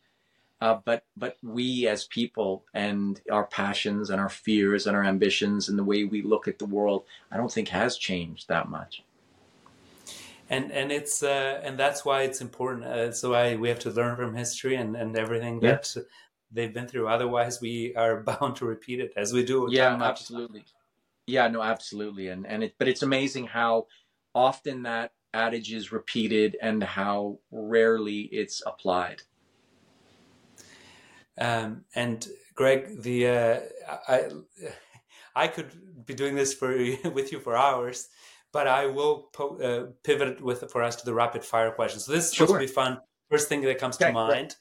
Uh, 0.59 0.79
but 0.85 1.03
but 1.15 1.37
we 1.43 1.87
as 1.87 2.05
people 2.05 2.63
and 2.73 3.21
our 3.31 3.45
passions 3.45 4.09
and 4.09 4.19
our 4.19 4.29
fears 4.29 4.87
and 4.87 4.95
our 4.95 5.03
ambitions 5.03 5.69
and 5.69 5.77
the 5.77 5.83
way 5.83 6.03
we 6.03 6.21
look 6.21 6.47
at 6.47 6.59
the 6.59 6.65
world, 6.65 7.03
I 7.31 7.37
don't 7.37 7.51
think 7.51 7.69
has 7.69 7.97
changed 7.97 8.47
that 8.47 8.69
much. 8.69 9.03
And 10.49 10.71
and 10.71 10.91
it's 10.91 11.23
uh, 11.23 11.59
and 11.63 11.77
that's 11.77 12.05
why 12.05 12.21
it's 12.21 12.41
important. 12.41 12.85
Uh, 12.85 13.11
so 13.11 13.33
I 13.33 13.55
we 13.55 13.67
have 13.69 13.79
to 13.79 13.89
learn 13.91 14.15
from 14.15 14.35
history 14.35 14.75
and 14.75 14.95
and 14.95 15.17
everything 15.17 15.59
Yeah. 15.61 15.71
that 15.71 15.95
they've 16.51 16.73
been 16.73 16.87
through. 16.87 17.07
Otherwise, 17.07 17.59
we 17.61 17.93
are 17.95 18.21
bound 18.29 18.55
to 18.57 18.65
repeat 18.65 18.99
it 18.99 19.11
as 19.17 19.33
we 19.33 19.43
do. 19.43 19.67
Yeah, 19.69 19.97
absolutely. 20.01 20.63
Yeah, 21.25 21.47
no, 21.49 21.61
absolutely. 21.61 22.29
And 22.29 22.47
and 22.47 22.63
it, 22.63 22.75
but 22.77 22.87
it's 22.87 23.03
amazing 23.03 23.47
how 23.47 23.87
often 24.33 24.83
that 24.83 25.11
adage 25.33 25.73
is 25.73 25.91
repeated 25.91 26.57
and 26.61 26.81
how 26.81 27.39
rarely 27.51 28.21
it's 28.31 28.63
applied. 28.65 29.21
Um, 31.39 31.83
and 31.93 32.27
Greg, 32.55 33.01
the 33.03 33.27
uh, 33.27 33.59
I 34.07 34.29
I 35.35 35.47
could 35.47 36.05
be 36.05 36.13
doing 36.13 36.35
this 36.35 36.53
for 36.53 36.69
with 37.13 37.31
you 37.31 37.39
for 37.39 37.55
hours, 37.55 38.07
but 38.51 38.67
I 38.67 38.85
will 38.87 39.29
po- 39.33 39.57
uh, 39.59 39.91
pivot 40.03 40.41
with 40.41 40.69
for 40.71 40.81
us 40.83 40.95
to 40.97 41.05
the 41.05 41.13
rapid 41.13 41.43
fire 41.43 41.71
questions. 41.71 42.05
So 42.05 42.11
this 42.11 42.25
is 42.25 42.31
supposed 42.31 42.49
Sure. 42.51 42.59
to 42.59 42.65
be 42.65 42.71
fun. 42.71 42.99
First 43.29 43.49
thing 43.49 43.61
that 43.61 43.77
comes 43.77 43.97
to 43.97 44.05
Okay, 44.05 44.13
great. 44.13 44.27
mind, 44.27 44.55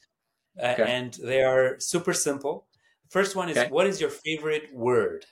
uh, 0.61 0.73
Okay. 0.73 0.91
and 0.91 1.13
they 1.15 1.41
are 1.43 1.79
super 1.79 2.13
simple. 2.13 2.67
First 3.09 3.35
one 3.35 3.49
is 3.49 3.57
Okay. 3.57 3.69
what 3.69 3.87
is 3.87 4.01
your 4.01 4.09
favorite 4.09 4.73
word? 4.73 5.25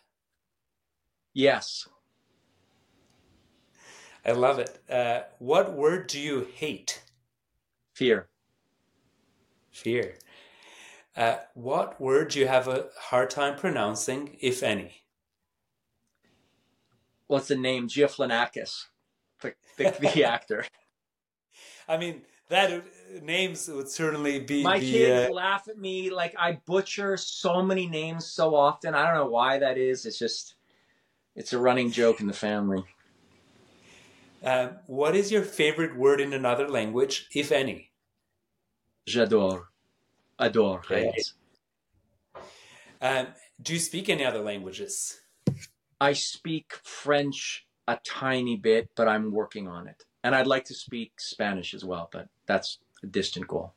Yes. 1.34 1.88
I 4.26 4.32
love 4.32 4.60
it. 4.60 4.80
Uh, 4.90 5.24
what 5.40 5.74
word 5.74 6.08
do 6.08 6.20
you 6.20 6.46
hate? 6.56 7.04
Fear. 7.94 8.30
Fear. 9.72 10.18
Uh, 11.16 11.38
what 11.54 12.00
word 12.02 12.30
do 12.32 12.40
you 12.40 12.48
have 12.48 12.68
a 12.68 12.90
hard 12.98 13.30
time 13.30 13.58
pronouncing, 13.58 14.38
if 14.42 14.64
any? 14.64 15.05
What's 17.28 17.48
the 17.48 17.56
name? 17.56 17.88
Giaflanakis, 17.88 18.86
the, 19.42 19.54
the, 19.78 19.96
the 20.00 20.24
actor. 20.26 20.66
I 21.88 21.98
mean, 21.98 22.22
that 22.50 22.84
names 23.24 23.68
would 23.68 23.90
certainly 23.90 24.40
be. 24.40 24.64
My 24.64 24.80
be, 24.80 24.92
kids 24.92 25.30
uh, 25.30 25.34
laugh 25.34 25.68
at 25.68 25.78
me 25.78 26.12
like 26.12 26.36
I 26.38 26.60
butcher 26.66 27.18
so 27.18 27.62
many 27.62 27.88
names 27.88 28.26
so 28.26 28.56
often. 28.56 28.94
I 28.94 29.06
don't 29.06 29.16
know 29.16 29.30
why 29.30 29.58
that 29.60 29.78
is. 29.78 30.06
It's 30.06 30.20
just, 30.20 30.56
it's 31.36 31.54
a 31.54 31.60
running 31.60 31.92
joke 31.92 32.22
in 32.22 32.28
the 32.28 32.34
family. 32.34 32.84
uh, 34.44 34.70
what 34.86 35.16
is 35.16 35.32
your 35.32 35.42
favorite 35.42 35.96
word 35.96 36.22
in 36.22 36.34
another 36.34 36.68
language, 36.70 37.28
if 37.34 37.52
any? 37.52 37.92
J'adore. 39.08 39.66
Adore. 40.38 40.82
Yes. 40.90 41.34
Um, 43.02 43.28
do 43.62 43.74
you 43.74 43.80
speak 43.80 44.10
any 44.10 44.26
other 44.26 44.42
languages? 44.42 45.20
I 46.06 46.14
speak 46.14 46.74
French 46.84 47.68
a 47.88 47.98
tiny 48.06 48.58
bit, 48.58 48.90
but 48.96 49.08
I'm 49.08 49.32
working 49.32 49.68
on 49.68 49.88
it. 49.88 50.04
And 50.24 50.36
I'd 50.36 50.48
like 50.48 50.66
to 50.66 50.76
speak 50.76 51.20
Spanish 51.20 51.74
as 51.74 51.84
well, 51.84 52.10
but 52.12 52.30
that's 52.46 52.80
a 53.04 53.08
distant 53.08 53.48
goal. 53.48 53.74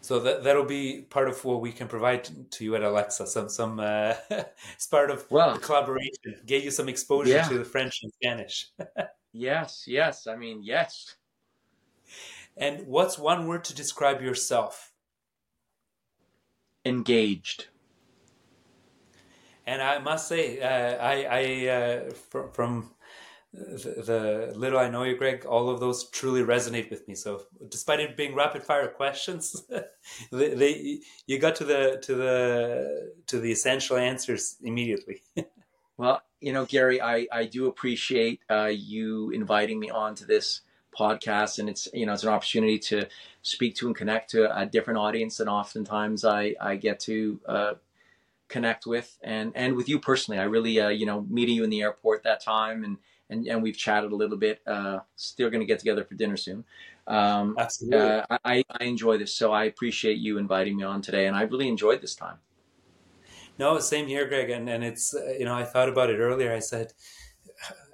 So 0.00 0.18
that 0.20 0.42
that'll 0.42 0.64
be 0.64 1.02
part 1.02 1.28
of 1.28 1.44
what 1.44 1.60
we 1.60 1.72
can 1.72 1.86
provide 1.88 2.50
to 2.52 2.64
you 2.64 2.74
at 2.76 2.82
Alexa. 2.82 3.26
Some 3.26 3.48
some 3.48 3.78
uh, 3.80 4.14
it's 4.74 4.86
part 4.86 5.10
of 5.10 5.30
Well, 5.30 5.54
the 5.54 5.60
collaboration. 5.60 6.42
Get 6.44 6.64
you 6.64 6.70
some 6.70 6.88
exposure 6.88 7.38
Yeah. 7.38 7.48
to 7.48 7.58
the 7.58 7.64
French 7.64 8.00
and 8.02 8.12
Spanish. 8.12 8.70
yes, 9.32 9.84
yes. 9.86 10.26
I 10.26 10.36
mean, 10.36 10.62
yes. 10.62 11.16
And 12.56 12.86
what's 12.86 13.18
one 13.18 13.46
word 13.46 13.64
to 13.64 13.74
describe 13.74 14.22
yourself? 14.22 14.94
Engaged. 16.84 17.68
And 19.66 19.82
I 19.82 19.98
must 19.98 20.28
say, 20.28 20.60
uh, 20.60 21.02
I, 21.02 21.24
I 21.24 21.68
uh, 21.68 22.10
from, 22.30 22.50
from 22.52 22.90
the, 23.52 24.50
the 24.52 24.58
little 24.58 24.78
I 24.78 24.88
know 24.88 25.04
you, 25.04 25.16
Greg, 25.16 25.44
all 25.44 25.68
of 25.68 25.80
those 25.80 26.08
truly 26.10 26.42
resonate 26.42 26.90
with 26.90 27.06
me. 27.06 27.14
So, 27.14 27.42
despite 27.68 28.00
it 28.00 28.16
being 28.16 28.34
rapid 28.34 28.62
fire 28.64 28.88
questions, 28.88 29.62
they, 30.32 30.54
they 30.54 31.00
you 31.26 31.38
got 31.38 31.56
to 31.56 31.64
the 31.64 31.98
to 32.02 32.14
the 32.14 33.12
to 33.26 33.38
the 33.38 33.52
essential 33.52 33.96
answers 33.96 34.56
immediately. 34.62 35.22
Well, 35.98 36.22
you 36.40 36.52
know, 36.52 36.64
Gary, 36.64 37.00
I, 37.00 37.28
I 37.30 37.44
do 37.44 37.66
appreciate 37.66 38.40
uh, 38.50 38.70
you 38.74 39.30
inviting 39.30 39.78
me 39.78 39.90
on 39.90 40.14
to 40.16 40.24
this 40.24 40.62
podcast, 40.98 41.58
and 41.58 41.68
it's 41.68 41.86
you 41.92 42.06
know 42.06 42.14
it's 42.14 42.24
an 42.24 42.30
opportunity 42.30 42.78
to 42.78 43.06
speak 43.42 43.76
to 43.76 43.86
and 43.86 43.94
connect 43.94 44.30
to 44.30 44.58
a 44.58 44.66
different 44.66 44.98
audience 44.98 45.36
than 45.36 45.48
oftentimes 45.48 46.24
I 46.24 46.56
I 46.60 46.76
get 46.76 46.98
to 47.00 47.40
uh, 47.46 47.74
connect 48.52 48.86
with, 48.86 49.18
and 49.22 49.52
and 49.54 49.74
with 49.74 49.88
you 49.88 49.98
personally. 49.98 50.38
I 50.38 50.44
really 50.44 50.78
uh, 50.80 50.88
you 50.90 51.06
know 51.06 51.26
meeting 51.28 51.56
you 51.56 51.64
in 51.64 51.70
the 51.70 51.82
airport 51.82 52.22
that 52.24 52.42
time, 52.42 52.84
and 52.84 52.98
and, 53.30 53.46
and 53.46 53.62
we've 53.62 53.76
chatted 53.76 54.12
a 54.12 54.16
little 54.16 54.36
bit. 54.36 54.60
Uh, 54.66 55.00
still 55.16 55.50
going 55.50 55.60
to 55.60 55.66
get 55.66 55.78
together 55.78 56.04
for 56.04 56.14
dinner 56.14 56.36
soon. 56.36 56.64
Um, 57.06 57.56
Absolutely. 57.58 57.98
uh, 57.98 58.38
I, 58.44 58.62
I 58.78 58.84
enjoy 58.84 59.18
this, 59.18 59.34
so 59.34 59.52
I 59.52 59.64
appreciate 59.64 60.18
you 60.18 60.38
inviting 60.38 60.76
me 60.76 60.84
on 60.84 61.02
today, 61.02 61.26
and 61.26 61.36
I 61.36 61.42
really 61.42 61.68
enjoyed 61.68 62.00
this 62.00 62.14
time. 62.14 62.36
No, 63.58 63.78
same 63.80 64.06
here, 64.06 64.28
Greg. 64.28 64.50
And 64.50 64.68
and 64.68 64.84
it's 64.84 65.14
uh, 65.14 65.34
you 65.38 65.44
know 65.44 65.54
I 65.54 65.64
thought 65.64 65.88
about 65.88 66.10
it 66.10 66.18
earlier. 66.18 66.52
I 66.52 66.60
said 66.60 66.92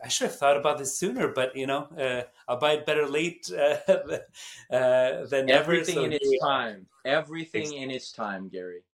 I 0.05 0.09
should 0.09 0.29
have 0.29 0.39
thought 0.39 0.57
about 0.57 0.79
this 0.79 0.99
sooner, 0.99 1.29
but 1.29 1.57
you 1.57 1.67
know 1.67 1.89
uh, 1.99 2.23
I'll 2.49 2.59
buy 2.59 2.73
it 2.73 2.87
better 2.87 3.07
late 3.07 3.51
uh, 3.53 3.77
uh, 4.75 5.27
than 5.27 5.47
never. 5.47 5.73
Everything 5.73 5.97
So 5.97 6.05
in 6.05 6.13
its 6.13 6.23
here 6.23 6.31
we 6.31 6.41
are. 6.43 6.49
time. 6.49 6.87
Everything 7.05 7.73
in 7.75 7.91
its 7.91 8.13
time, 8.13 8.49
Gary. 8.49 8.83